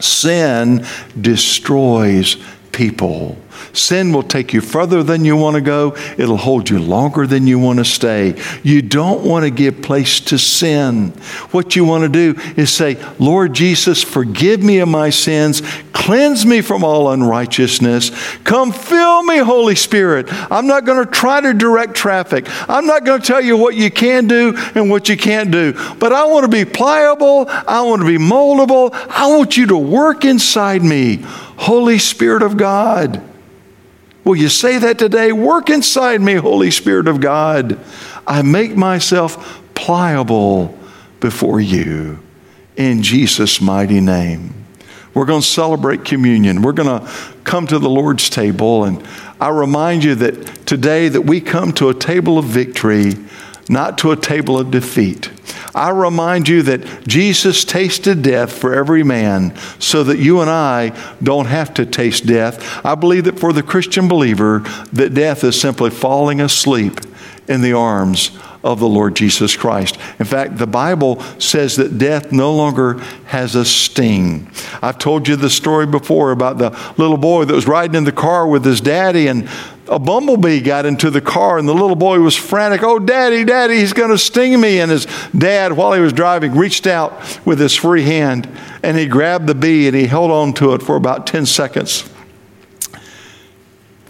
Sin 0.00 0.86
destroys 1.20 2.36
people. 2.78 3.36
Sin 3.72 4.12
will 4.12 4.22
take 4.22 4.52
you 4.52 4.60
further 4.60 5.02
than 5.02 5.24
you 5.24 5.36
want 5.36 5.56
to 5.56 5.60
go. 5.60 5.96
It'll 6.16 6.36
hold 6.36 6.70
you 6.70 6.78
longer 6.78 7.26
than 7.26 7.48
you 7.48 7.58
want 7.58 7.80
to 7.80 7.84
stay. 7.84 8.40
You 8.62 8.82
don't 8.82 9.24
want 9.24 9.44
to 9.44 9.50
give 9.50 9.82
place 9.82 10.20
to 10.20 10.38
sin. 10.38 11.08
What 11.50 11.74
you 11.74 11.84
want 11.84 12.04
to 12.04 12.08
do 12.08 12.40
is 12.56 12.72
say, 12.72 12.96
Lord 13.18 13.52
Jesus, 13.52 14.04
forgive 14.04 14.62
me 14.62 14.78
of 14.78 14.88
my 14.88 15.10
sins. 15.10 15.60
Cleanse 15.92 16.46
me 16.46 16.60
from 16.60 16.84
all 16.84 17.10
unrighteousness. 17.10 18.12
Come 18.44 18.70
fill 18.70 19.24
me, 19.24 19.38
Holy 19.38 19.74
Spirit. 19.74 20.28
I'm 20.30 20.68
not 20.68 20.84
going 20.84 21.04
to 21.04 21.10
try 21.10 21.40
to 21.40 21.52
direct 21.52 21.96
traffic. 21.96 22.46
I'm 22.70 22.86
not 22.86 23.04
going 23.04 23.20
to 23.20 23.26
tell 23.26 23.40
you 23.40 23.56
what 23.56 23.74
you 23.74 23.90
can 23.90 24.28
do 24.28 24.54
and 24.76 24.88
what 24.88 25.08
you 25.08 25.16
can't 25.16 25.50
do. 25.50 25.72
But 25.98 26.12
I 26.12 26.26
want 26.26 26.44
to 26.44 26.48
be 26.48 26.64
pliable. 26.64 27.46
I 27.48 27.82
want 27.82 28.02
to 28.02 28.06
be 28.06 28.18
moldable. 28.18 28.90
I 29.08 29.26
want 29.36 29.56
you 29.56 29.66
to 29.66 29.76
work 29.76 30.24
inside 30.24 30.84
me. 30.84 31.24
Holy 31.58 31.98
Spirit 31.98 32.42
of 32.42 32.56
God. 32.56 33.22
Will 34.24 34.36
you 34.36 34.48
say 34.48 34.78
that 34.78 34.98
today? 34.98 35.32
Work 35.32 35.70
inside 35.70 36.20
me, 36.20 36.34
Holy 36.34 36.70
Spirit 36.70 37.08
of 37.08 37.20
God. 37.20 37.78
I 38.26 38.42
make 38.42 38.76
myself 38.76 39.62
pliable 39.74 40.78
before 41.18 41.60
you 41.60 42.20
in 42.76 43.02
Jesus' 43.02 43.60
mighty 43.60 44.00
name. 44.00 44.54
We're 45.14 45.24
going 45.24 45.40
to 45.40 45.46
celebrate 45.46 46.04
communion. 46.04 46.62
We're 46.62 46.72
going 46.72 47.00
to 47.00 47.10
come 47.42 47.66
to 47.66 47.78
the 47.80 47.90
Lord's 47.90 48.30
table. 48.30 48.84
And 48.84 49.04
I 49.40 49.48
remind 49.48 50.04
you 50.04 50.14
that 50.14 50.66
today 50.66 51.08
that 51.08 51.22
we 51.22 51.40
come 51.40 51.72
to 51.72 51.88
a 51.88 51.94
table 51.94 52.38
of 52.38 52.44
victory, 52.44 53.14
not 53.68 53.98
to 53.98 54.12
a 54.12 54.16
table 54.16 54.58
of 54.58 54.70
defeat. 54.70 55.30
I 55.74 55.90
remind 55.90 56.48
you 56.48 56.62
that 56.62 57.06
Jesus 57.06 57.64
tasted 57.64 58.22
death 58.22 58.52
for 58.52 58.74
every 58.74 59.02
man 59.02 59.56
so 59.78 60.02
that 60.04 60.18
you 60.18 60.40
and 60.40 60.50
I 60.50 60.98
don't 61.22 61.46
have 61.46 61.74
to 61.74 61.86
taste 61.86 62.26
death. 62.26 62.84
I 62.84 62.94
believe 62.94 63.24
that 63.24 63.38
for 63.38 63.52
the 63.52 63.62
Christian 63.62 64.08
believer, 64.08 64.60
that 64.92 65.14
death 65.14 65.44
is 65.44 65.60
simply 65.60 65.90
falling 65.90 66.40
asleep 66.40 67.00
in 67.48 67.62
the 67.62 67.72
arms 67.72 68.38
of 68.64 68.80
the 68.80 68.88
Lord 68.88 69.14
Jesus 69.14 69.56
Christ. 69.56 69.98
In 70.18 70.26
fact, 70.26 70.58
the 70.58 70.66
Bible 70.66 71.20
says 71.38 71.76
that 71.76 71.98
death 71.98 72.32
no 72.32 72.54
longer 72.54 72.94
has 73.26 73.54
a 73.54 73.64
sting. 73.64 74.50
I've 74.82 74.98
told 74.98 75.28
you 75.28 75.36
the 75.36 75.50
story 75.50 75.86
before 75.86 76.32
about 76.32 76.58
the 76.58 76.70
little 76.96 77.16
boy 77.16 77.44
that 77.44 77.54
was 77.54 77.68
riding 77.68 77.94
in 77.94 78.04
the 78.04 78.12
car 78.12 78.46
with 78.46 78.64
his 78.64 78.80
daddy 78.80 79.28
and 79.28 79.48
a 79.86 79.98
bumblebee 79.98 80.60
got 80.60 80.84
into 80.84 81.10
the 81.10 81.20
car 81.20 81.58
and 81.58 81.68
the 81.68 81.72
little 81.72 81.96
boy 81.96 82.20
was 82.20 82.36
frantic. 82.36 82.82
Oh, 82.82 82.98
daddy, 82.98 83.44
daddy, 83.44 83.76
he's 83.76 83.92
going 83.92 84.10
to 84.10 84.18
sting 84.18 84.60
me. 84.60 84.80
And 84.80 84.90
his 84.90 85.06
dad, 85.36 85.72
while 85.72 85.92
he 85.92 86.00
was 86.00 86.12
driving, 86.12 86.54
reached 86.54 86.86
out 86.86 87.40
with 87.46 87.58
his 87.58 87.74
free 87.74 88.02
hand 88.02 88.48
and 88.82 88.98
he 88.98 89.06
grabbed 89.06 89.46
the 89.46 89.54
bee 89.54 89.86
and 89.86 89.96
he 89.96 90.06
held 90.06 90.30
on 90.30 90.52
to 90.54 90.74
it 90.74 90.82
for 90.82 90.96
about 90.96 91.26
10 91.26 91.46
seconds. 91.46 92.08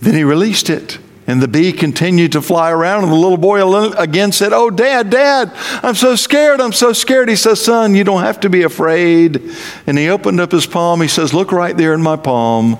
Then 0.01 0.14
he 0.14 0.24
released 0.24 0.70
it. 0.70 0.99
And 1.29 1.43
the 1.43 1.47
bee 1.47 1.72
continued 1.74 2.33
to 2.33 2.41
fly 2.41 2.70
around, 2.70 3.05
and 3.05 3.12
the 3.12 3.16
little 3.16 3.37
boy 3.37 3.62
again 3.93 4.33
said, 4.33 4.55
Oh, 4.55 4.70
Dad, 4.70 5.11
Dad, 5.11 5.53
I'm 5.83 5.95
so 5.95 6.16
scared, 6.16 6.59
I'm 6.59 6.72
so 6.72 6.95
scared. 6.95 7.29
He 7.29 7.37
says, 7.37 7.62
Son, 7.62 7.95
you 7.95 8.03
don't 8.03 8.22
have 8.22 8.41
to 8.41 8.49
be 8.49 8.62
afraid. 8.62 9.43
And 9.87 9.99
he 9.99 10.09
opened 10.09 10.41
up 10.41 10.51
his 10.51 10.66
palm. 10.66 11.03
He 11.03 11.09
says, 11.09 11.35
Look 11.35 11.53
right 11.53 11.76
there 11.76 11.93
in 11.93 12.01
my 12.01 12.16
palm. 12.16 12.79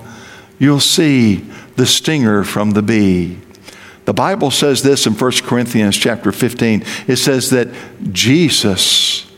You'll 0.57 0.79
see 0.79 1.47
the 1.75 1.85
stinger 1.85 2.43
from 2.43 2.71
the 2.71 2.81
bee. 2.81 3.37
The 4.05 4.13
Bible 4.13 4.49
says 4.49 4.81
this 4.81 5.05
in 5.05 5.13
1 5.13 5.31
Corinthians 5.43 5.95
chapter 5.95 6.31
15. 6.31 6.83
It 7.05 7.17
says 7.17 7.51
that 7.51 7.67
Jesus, 8.11 9.31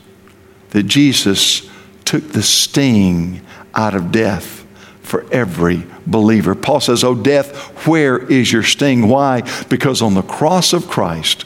that 0.70 0.84
Jesus 0.84 1.70
took 2.06 2.30
the 2.30 2.42
sting 2.42 3.42
out 3.76 3.94
of 3.94 4.14
death 4.14 4.61
for 5.12 5.30
every 5.30 5.84
believer. 6.08 6.56
Paul 6.56 6.80
says, 6.80 7.04
Oh, 7.04 7.14
death, 7.14 7.54
where 7.86 8.18
is 8.18 8.50
your 8.50 8.64
sting? 8.64 9.10
Why? 9.10 9.42
Because 9.68 10.02
on 10.02 10.14
the 10.14 10.22
cross 10.22 10.72
of 10.72 10.88
Christ, 10.88 11.44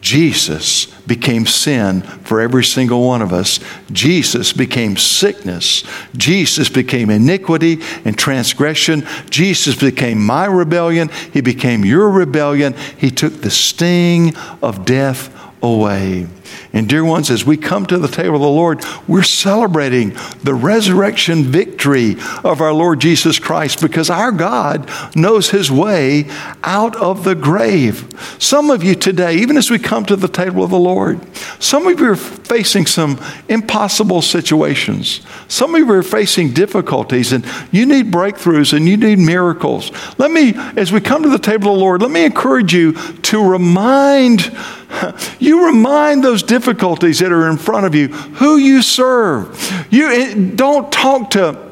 Jesus 0.00 0.86
became 1.08 1.44
sin 1.44 2.02
for 2.02 2.40
every 2.40 2.62
single 2.62 3.04
one 3.04 3.20
of 3.20 3.32
us. 3.32 3.58
Jesus 3.90 4.52
became 4.52 4.96
sickness. 4.96 5.82
Jesus 6.16 6.68
became 6.68 7.10
iniquity 7.10 7.80
and 8.04 8.16
transgression. 8.16 9.04
Jesus 9.28 9.74
became 9.74 10.24
my 10.24 10.46
rebellion. 10.46 11.10
He 11.32 11.40
became 11.40 11.84
your 11.84 12.08
rebellion. 12.08 12.76
He 12.96 13.10
took 13.10 13.40
the 13.40 13.50
sting 13.50 14.36
of 14.62 14.84
death 14.84 15.34
away. 15.60 16.28
And, 16.72 16.86
dear 16.88 17.04
ones, 17.04 17.30
as 17.30 17.46
we 17.46 17.56
come 17.56 17.86
to 17.86 17.98
the 17.98 18.08
table 18.08 18.36
of 18.36 18.42
the 18.42 18.48
Lord, 18.48 18.84
we're 19.06 19.22
celebrating 19.22 20.14
the 20.42 20.54
resurrection 20.54 21.44
victory 21.44 22.16
of 22.44 22.60
our 22.60 22.74
Lord 22.74 23.00
Jesus 23.00 23.38
Christ 23.38 23.80
because 23.80 24.10
our 24.10 24.30
God 24.30 24.90
knows 25.16 25.50
his 25.50 25.70
way 25.70 26.26
out 26.62 26.94
of 26.96 27.24
the 27.24 27.34
grave. 27.34 28.06
Some 28.38 28.70
of 28.70 28.84
you 28.84 28.94
today, 28.94 29.36
even 29.36 29.56
as 29.56 29.70
we 29.70 29.78
come 29.78 30.04
to 30.06 30.16
the 30.16 30.28
table 30.28 30.62
of 30.62 30.70
the 30.70 30.78
Lord, 30.78 31.20
some 31.58 31.86
of 31.86 31.98
you 31.98 32.10
are 32.10 32.16
facing 32.16 32.84
some 32.86 33.18
impossible 33.48 34.20
situations. 34.20 35.22
Some 35.48 35.74
of 35.74 35.80
you 35.80 35.90
are 35.92 36.02
facing 36.02 36.52
difficulties 36.52 37.32
and 37.32 37.46
you 37.72 37.86
need 37.86 38.12
breakthroughs 38.12 38.74
and 38.74 38.86
you 38.86 38.98
need 38.98 39.18
miracles. 39.18 39.90
Let 40.18 40.30
me, 40.30 40.52
as 40.76 40.92
we 40.92 41.00
come 41.00 41.22
to 41.22 41.30
the 41.30 41.38
table 41.38 41.72
of 41.72 41.78
the 41.78 41.84
Lord, 41.84 42.02
let 42.02 42.10
me 42.10 42.26
encourage 42.26 42.74
you 42.74 42.92
to 42.92 43.42
remind 43.42 44.54
you 45.38 45.66
remind 45.66 46.24
those 46.24 46.42
difficulties 46.42 47.18
that 47.18 47.32
are 47.32 47.48
in 47.48 47.56
front 47.56 47.86
of 47.86 47.94
you 47.94 48.08
who 48.08 48.56
you 48.56 48.82
serve. 48.82 49.86
You 49.90 50.10
eh, 50.10 50.52
don't 50.54 50.90
talk 50.90 51.30
to 51.30 51.67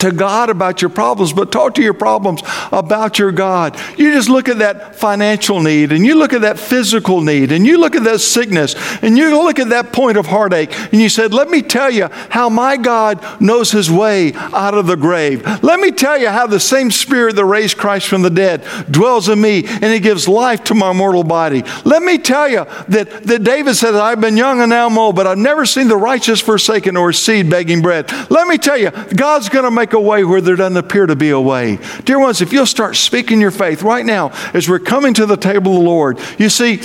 to 0.00 0.10
God 0.12 0.50
about 0.50 0.82
your 0.82 0.88
problems, 0.90 1.32
but 1.32 1.52
talk 1.52 1.74
to 1.74 1.82
your 1.82 1.94
problems 1.94 2.42
about 2.72 3.18
your 3.18 3.32
God. 3.32 3.78
You 3.96 4.12
just 4.12 4.28
look 4.28 4.48
at 4.48 4.58
that 4.58 4.96
financial 4.96 5.60
need, 5.60 5.92
and 5.92 6.04
you 6.04 6.16
look 6.16 6.32
at 6.32 6.42
that 6.42 6.58
physical 6.58 7.20
need, 7.20 7.52
and 7.52 7.66
you 7.66 7.78
look 7.78 7.94
at 7.94 8.04
that 8.04 8.20
sickness, 8.20 8.74
and 9.02 9.16
you 9.16 9.30
look 9.42 9.58
at 9.58 9.70
that 9.70 9.92
point 9.92 10.16
of 10.16 10.26
heartache, 10.26 10.76
and 10.92 11.00
you 11.00 11.08
said, 11.08 11.32
Let 11.32 11.48
me 11.48 11.62
tell 11.62 11.90
you 11.90 12.08
how 12.30 12.48
my 12.48 12.76
God 12.76 13.40
knows 13.40 13.70
his 13.70 13.90
way 13.90 14.32
out 14.34 14.74
of 14.74 14.86
the 14.86 14.96
grave. 14.96 15.44
Let 15.62 15.80
me 15.80 15.90
tell 15.90 16.18
you 16.18 16.28
how 16.28 16.46
the 16.46 16.60
same 16.60 16.90
Spirit 16.90 17.36
that 17.36 17.44
raised 17.44 17.76
Christ 17.76 18.08
from 18.08 18.22
the 18.22 18.30
dead 18.30 18.64
dwells 18.90 19.28
in 19.28 19.40
me, 19.40 19.64
and 19.66 19.84
he 19.84 20.00
gives 20.00 20.28
life 20.28 20.64
to 20.64 20.74
my 20.74 20.92
mortal 20.92 21.24
body. 21.24 21.62
Let 21.84 22.02
me 22.02 22.18
tell 22.18 22.48
you 22.48 22.66
that, 22.88 23.24
that 23.24 23.44
David 23.44 23.74
said, 23.74 23.94
I've 23.94 24.20
been 24.20 24.36
young 24.36 24.60
and 24.60 24.70
now 24.70 24.86
I'm 24.86 24.98
old, 24.98 25.16
but 25.16 25.26
I've 25.26 25.38
never 25.38 25.66
seen 25.66 25.88
the 25.88 25.96
righteous 25.96 26.40
forsaken 26.40 26.96
or 26.96 27.12
seed 27.12 27.50
begging 27.50 27.82
bread. 27.82 28.10
Let 28.30 28.46
me 28.46 28.58
tell 28.58 28.78
you, 28.78 28.90
God's 28.90 29.48
going 29.48 29.64
to 29.64 29.70
make 29.70 29.89
make 29.90 29.94
a 29.94 30.00
way 30.00 30.22
where 30.22 30.40
there 30.40 30.54
doesn't 30.54 30.76
appear 30.76 31.04
to 31.04 31.16
be 31.16 31.30
a 31.30 31.40
way. 31.40 31.76
Dear 32.04 32.20
ones, 32.20 32.40
if 32.40 32.52
you'll 32.52 32.64
start 32.64 32.94
speaking 32.94 33.40
your 33.40 33.50
faith 33.50 33.82
right 33.82 34.06
now 34.06 34.30
as 34.54 34.68
we're 34.68 34.78
coming 34.78 35.14
to 35.14 35.26
the 35.26 35.36
table 35.36 35.72
of 35.72 35.82
the 35.82 35.84
Lord, 35.84 36.20
you 36.38 36.48
see, 36.48 36.80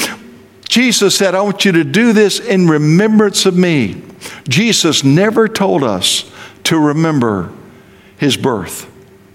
Jesus 0.67 1.15
said, 1.15 1.35
I 1.35 1.41
want 1.41 1.65
you 1.65 1.71
to 1.73 1.83
do 1.83 2.13
this 2.13 2.39
in 2.39 2.67
remembrance 2.67 3.45
of 3.45 3.55
me. 3.55 4.01
Jesus 4.49 5.03
never 5.03 5.47
told 5.47 5.83
us 5.83 6.31
to 6.63 6.79
remember 6.79 7.51
his 8.17 8.37
birth. 8.37 8.91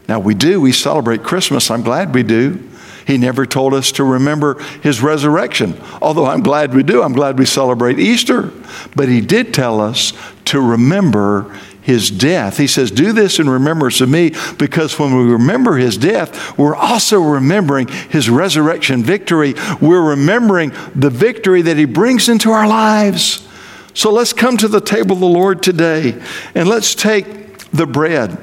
Now 0.08 0.18
we 0.18 0.34
do, 0.34 0.60
we 0.60 0.72
celebrate 0.72 1.22
Christmas. 1.22 1.70
I'm 1.70 1.82
glad 1.82 2.12
we 2.12 2.24
do. 2.24 2.68
He 3.06 3.18
never 3.18 3.46
told 3.46 3.72
us 3.72 3.92
to 3.92 4.04
remember 4.04 4.60
his 4.82 5.00
resurrection, 5.00 5.80
although 6.02 6.26
I'm 6.26 6.42
glad 6.42 6.74
we 6.74 6.82
do. 6.82 7.02
I'm 7.02 7.12
glad 7.12 7.38
we 7.38 7.46
celebrate 7.46 8.00
Easter. 8.00 8.52
But 8.96 9.08
he 9.08 9.20
did 9.20 9.54
tell 9.54 9.80
us 9.80 10.12
to 10.46 10.60
remember 10.60 11.56
his 11.82 12.10
death. 12.10 12.56
He 12.56 12.66
says, 12.66 12.90
Do 12.90 13.12
this 13.12 13.38
in 13.38 13.48
remembrance 13.48 14.00
of 14.00 14.08
me, 14.08 14.32
because 14.58 14.98
when 14.98 15.16
we 15.16 15.32
remember 15.32 15.76
his 15.76 15.96
death, 15.96 16.56
we're 16.58 16.76
also 16.76 17.20
remembering 17.20 17.88
his 17.88 18.28
resurrection 18.28 19.02
victory. 19.02 19.54
We're 19.80 20.10
remembering 20.10 20.72
the 20.94 21.10
victory 21.10 21.62
that 21.62 21.76
he 21.76 21.84
brings 21.84 22.28
into 22.28 22.50
our 22.50 22.68
lives. 22.68 23.46
So 23.94 24.12
let's 24.12 24.32
come 24.32 24.56
to 24.58 24.68
the 24.68 24.80
table 24.80 25.14
of 25.14 25.20
the 25.20 25.26
Lord 25.26 25.62
today 25.62 26.20
and 26.54 26.68
let's 26.68 26.94
take 26.94 27.58
the 27.70 27.86
bread 27.86 28.38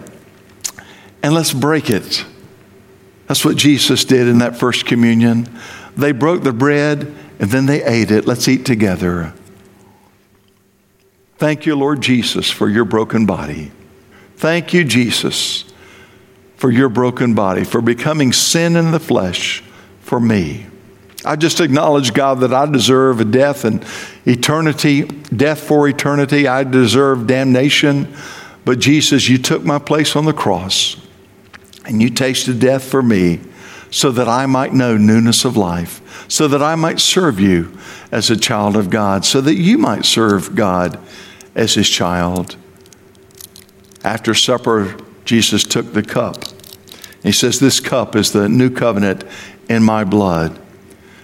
and 1.24 1.34
let's 1.34 1.54
break 1.54 1.90
it. 1.90 2.26
That's 3.28 3.44
what 3.44 3.58
Jesus 3.58 4.06
did 4.06 4.28
in 4.28 4.40
that 4.40 4.58
first 4.58 4.86
communion. 4.86 5.50
They 5.96 6.12
broke 6.12 6.44
the 6.44 6.54
bread 6.54 7.14
and 7.40 7.50
then 7.50 7.66
they 7.66 7.84
ate 7.84 8.12
it. 8.12 8.26
Let's 8.26 8.48
eat 8.48 8.66
together. 8.66 9.34
Thank 11.38 11.68
you, 11.68 11.76
Lord 11.76 12.02
Jesus, 12.02 12.50
for 12.50 12.68
your 12.68 12.86
broken 12.86 13.28
body. 13.28 13.72
Thank 14.38 14.74
you, 14.74 14.84
Jesus, 14.84 15.66
for 16.56 16.72
your 16.72 16.90
broken 16.90 17.36
body, 17.36 17.64
for 17.64 17.80
becoming 17.80 18.34
sin 18.34 18.76
in 18.76 18.92
the 18.92 19.00
flesh 19.00 19.64
for 20.02 20.20
me. 20.20 20.66
I 21.24 21.36
just 21.36 21.60
acknowledge, 21.60 22.14
God, 22.14 22.40
that 22.40 22.54
I 22.54 22.66
deserve 22.66 23.20
a 23.20 23.26
death 23.26 23.66
and 23.66 23.86
eternity, 24.26 25.04
death 25.04 25.60
for 25.60 25.88
eternity. 25.88 26.48
I 26.48 26.64
deserve 26.64 27.28
damnation. 27.28 28.16
But 28.66 28.80
Jesus, 28.80 29.30
you 29.30 29.38
took 29.38 29.64
my 29.64 29.78
place 29.78 30.16
on 30.16 30.26
the 30.26 30.34
cross 30.34 30.98
and 31.86 32.02
you 32.02 32.10
tasted 32.10 32.60
death 32.60 32.84
for 32.84 33.04
me 33.04 33.42
so 33.92 34.12
that 34.12 34.28
I 34.28 34.46
might 34.46 34.74
know 34.74 34.98
newness 34.98 35.46
of 35.46 35.56
life, 35.56 36.26
so 36.28 36.48
that 36.48 36.62
I 36.62 36.76
might 36.76 37.00
serve 37.00 37.40
you 37.40 37.78
as 38.12 38.30
a 38.30 38.38
child 38.38 38.76
of 38.76 38.90
God, 38.90 39.24
so 39.24 39.40
that 39.42 39.56
you 39.56 39.78
might 39.78 40.06
serve 40.06 40.56
God 40.56 41.00
as 41.58 41.74
his 41.74 41.90
child. 41.90 42.56
After 44.06 44.34
supper, 44.34 44.96
Jesus 45.26 45.66
took 45.66 45.92
the 45.92 46.04
cup. 46.04 46.46
He 47.24 47.34
says, 47.34 47.60
This 47.60 47.82
cup 47.82 48.16
is 48.16 48.32
the 48.32 48.48
new 48.48 48.70
covenant 48.70 49.26
in 49.68 49.84
my 49.84 50.06
blood. 50.06 50.58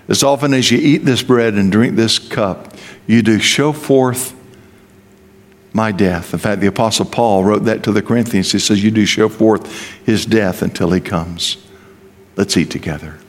As 0.10 0.24
often 0.24 0.54
as 0.54 0.70
you 0.70 0.80
eat 0.80 1.06
this 1.06 1.24
bread 1.24 1.54
and 1.54 1.72
drink 1.72 1.96
this 1.96 2.20
cup, 2.20 2.76
you 3.08 3.22
do 3.22 3.40
show 3.40 3.72
forth 3.72 4.36
my 5.72 5.92
death. 5.92 6.34
In 6.34 6.40
fact, 6.40 6.60
the 6.60 6.68
Apostle 6.68 7.06
Paul 7.06 7.46
wrote 7.46 7.64
that 7.66 7.84
to 7.84 7.92
the 7.92 8.02
Corinthians. 8.02 8.52
He 8.52 8.60
says, 8.60 8.84
You 8.84 8.92
do 8.92 9.06
show 9.06 9.30
forth 9.30 9.92
his 10.06 10.26
death 10.26 10.62
until 10.62 10.92
he 10.92 11.00
comes. 11.00 11.58
Let's 12.36 12.58
eat 12.58 12.72
together. 12.72 13.20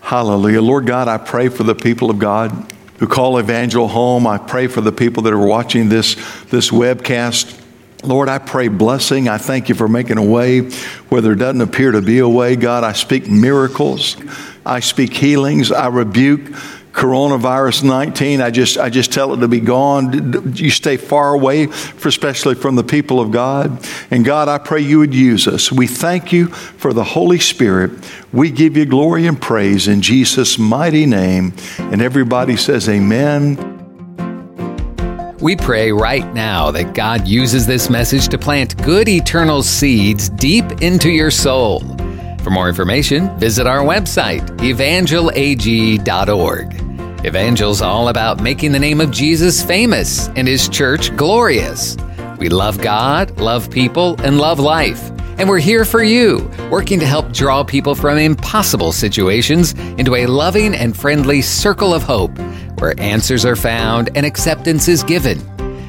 Hallelujah. 0.00 0.62
Lord 0.62 0.86
God, 0.86 1.08
I 1.08 1.18
pray 1.18 1.48
for 1.48 1.64
the 1.64 1.74
people 1.74 2.10
of 2.10 2.20
God 2.20 2.72
who 2.98 3.06
call 3.06 3.38
Evangel 3.38 3.88
home. 3.88 4.26
I 4.26 4.38
pray 4.38 4.66
for 4.66 4.80
the 4.80 4.92
people 4.92 5.24
that 5.24 5.32
are 5.32 5.46
watching 5.46 5.88
this, 5.88 6.14
this 6.46 6.70
webcast. 6.70 7.62
Lord, 8.02 8.28
I 8.28 8.38
pray 8.38 8.68
blessing. 8.68 9.28
I 9.28 9.38
thank 9.38 9.68
you 9.68 9.74
for 9.74 9.88
making 9.88 10.18
a 10.18 10.24
way 10.24 10.70
where 11.08 11.20
there 11.20 11.34
doesn't 11.34 11.60
appear 11.60 11.92
to 11.92 12.02
be 12.02 12.18
a 12.20 12.28
way. 12.28 12.56
God, 12.56 12.84
I 12.84 12.92
speak 12.92 13.28
miracles. 13.28 14.16
I 14.64 14.80
speak 14.80 15.12
healings. 15.12 15.72
I 15.72 15.88
rebuke 15.88 16.54
coronavirus 16.96 17.84
19. 17.84 18.40
I 18.40 18.50
just, 18.50 18.78
I 18.78 18.88
just 18.88 19.12
tell 19.12 19.34
it 19.34 19.40
to 19.40 19.48
be 19.48 19.60
gone. 19.60 20.54
You 20.56 20.70
stay 20.70 20.96
far 20.96 21.34
away, 21.34 21.66
for 21.66 22.08
especially 22.08 22.54
from 22.54 22.74
the 22.74 22.82
people 22.82 23.20
of 23.20 23.30
God. 23.30 23.86
And 24.10 24.24
God, 24.24 24.48
I 24.48 24.56
pray 24.56 24.80
you 24.80 25.00
would 25.00 25.14
use 25.14 25.46
us. 25.46 25.70
We 25.70 25.86
thank 25.86 26.32
you 26.32 26.46
for 26.46 26.94
the 26.94 27.04
Holy 27.04 27.38
Spirit. 27.38 27.90
We 28.32 28.50
give 28.50 28.78
you 28.78 28.86
glory 28.86 29.26
and 29.26 29.38
praise 29.40 29.88
in 29.88 30.00
Jesus' 30.00 30.58
mighty 30.58 31.04
name. 31.04 31.52
And 31.78 32.00
everybody 32.00 32.56
says, 32.56 32.88
Amen. 32.88 33.74
We 35.38 35.54
pray 35.54 35.92
right 35.92 36.32
now 36.32 36.70
that 36.70 36.94
God 36.94 37.28
uses 37.28 37.66
this 37.66 37.90
message 37.90 38.28
to 38.28 38.38
plant 38.38 38.82
good 38.82 39.06
eternal 39.06 39.62
seeds 39.62 40.30
deep 40.30 40.64
into 40.80 41.10
your 41.10 41.30
soul. 41.30 41.80
For 42.42 42.48
more 42.48 42.70
information, 42.70 43.38
visit 43.38 43.66
our 43.66 43.80
website, 43.80 44.46
evangelag.org. 44.60 46.85
Evangel's 47.24 47.82
all 47.82 48.08
about 48.08 48.42
making 48.42 48.72
the 48.72 48.78
name 48.78 49.00
of 49.00 49.10
Jesus 49.10 49.62
famous 49.62 50.28
and 50.36 50.46
his 50.46 50.68
church 50.68 51.14
glorious. 51.16 51.96
We 52.38 52.48
love 52.48 52.80
God, 52.80 53.40
love 53.40 53.70
people, 53.70 54.20
and 54.22 54.38
love 54.38 54.60
life. 54.60 55.10
And 55.38 55.48
we're 55.48 55.58
here 55.58 55.84
for 55.84 56.02
you, 56.02 56.50
working 56.70 57.00
to 57.00 57.06
help 57.06 57.32
draw 57.32 57.64
people 57.64 57.94
from 57.94 58.18
impossible 58.18 58.92
situations 58.92 59.72
into 59.98 60.14
a 60.14 60.26
loving 60.26 60.74
and 60.74 60.96
friendly 60.96 61.42
circle 61.42 61.92
of 61.92 62.02
hope 62.02 62.36
where 62.78 62.98
answers 63.00 63.44
are 63.44 63.56
found 63.56 64.10
and 64.14 64.24
acceptance 64.24 64.88
is 64.88 65.02
given. 65.02 65.40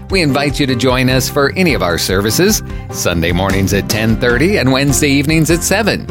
We 0.10 0.22
invite 0.22 0.60
you 0.60 0.66
to 0.68 0.76
join 0.76 1.10
us 1.10 1.30
for 1.30 1.52
any 1.52 1.74
of 1.74 1.84
our 1.84 1.98
services, 1.98 2.64
Sunday 2.92 3.34
mornings 3.34 3.74
at 3.74 3.90
10:30 3.90 4.58
and 4.58 4.72
Wednesday 4.72 5.10
evenings 5.10 5.52
at 5.52 5.64
7. 5.64 6.08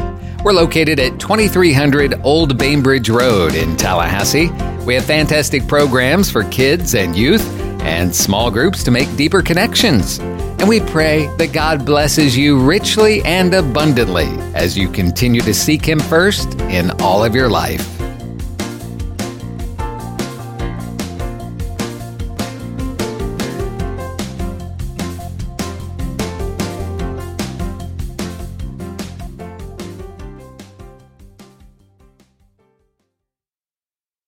We're 0.47 0.53
located 0.53 0.97
at 1.01 1.19
2300 1.19 2.21
Old 2.23 2.57
Bainbridge 2.57 3.09
Road 3.09 3.53
in 3.53 3.75
Tallahassee. 3.75 4.47
We 4.85 4.93
have 4.93 5.03
fantastic 5.03 5.67
programs 5.67 6.31
for 6.31 6.45
kids 6.45 6.95
and 6.95 7.17
youth 7.17 7.45
and 7.81 8.15
small 8.15 8.49
groups 8.49 8.81
to 8.85 8.91
make 8.91 9.13
deeper 9.17 9.41
connections. 9.41 10.19
And 10.19 10.69
we 10.69 10.79
pray 10.79 11.27
that 11.35 11.51
God 11.51 11.85
blesses 11.85 12.37
you 12.37 12.57
richly 12.65 13.21
and 13.23 13.53
abundantly 13.53 14.29
as 14.55 14.77
you 14.77 14.87
continue 14.87 15.41
to 15.41 15.53
seek 15.53 15.85
Him 15.85 15.99
first 15.99 16.53
in 16.61 16.91
all 17.01 17.25
of 17.25 17.35
your 17.35 17.49
life. 17.49 17.96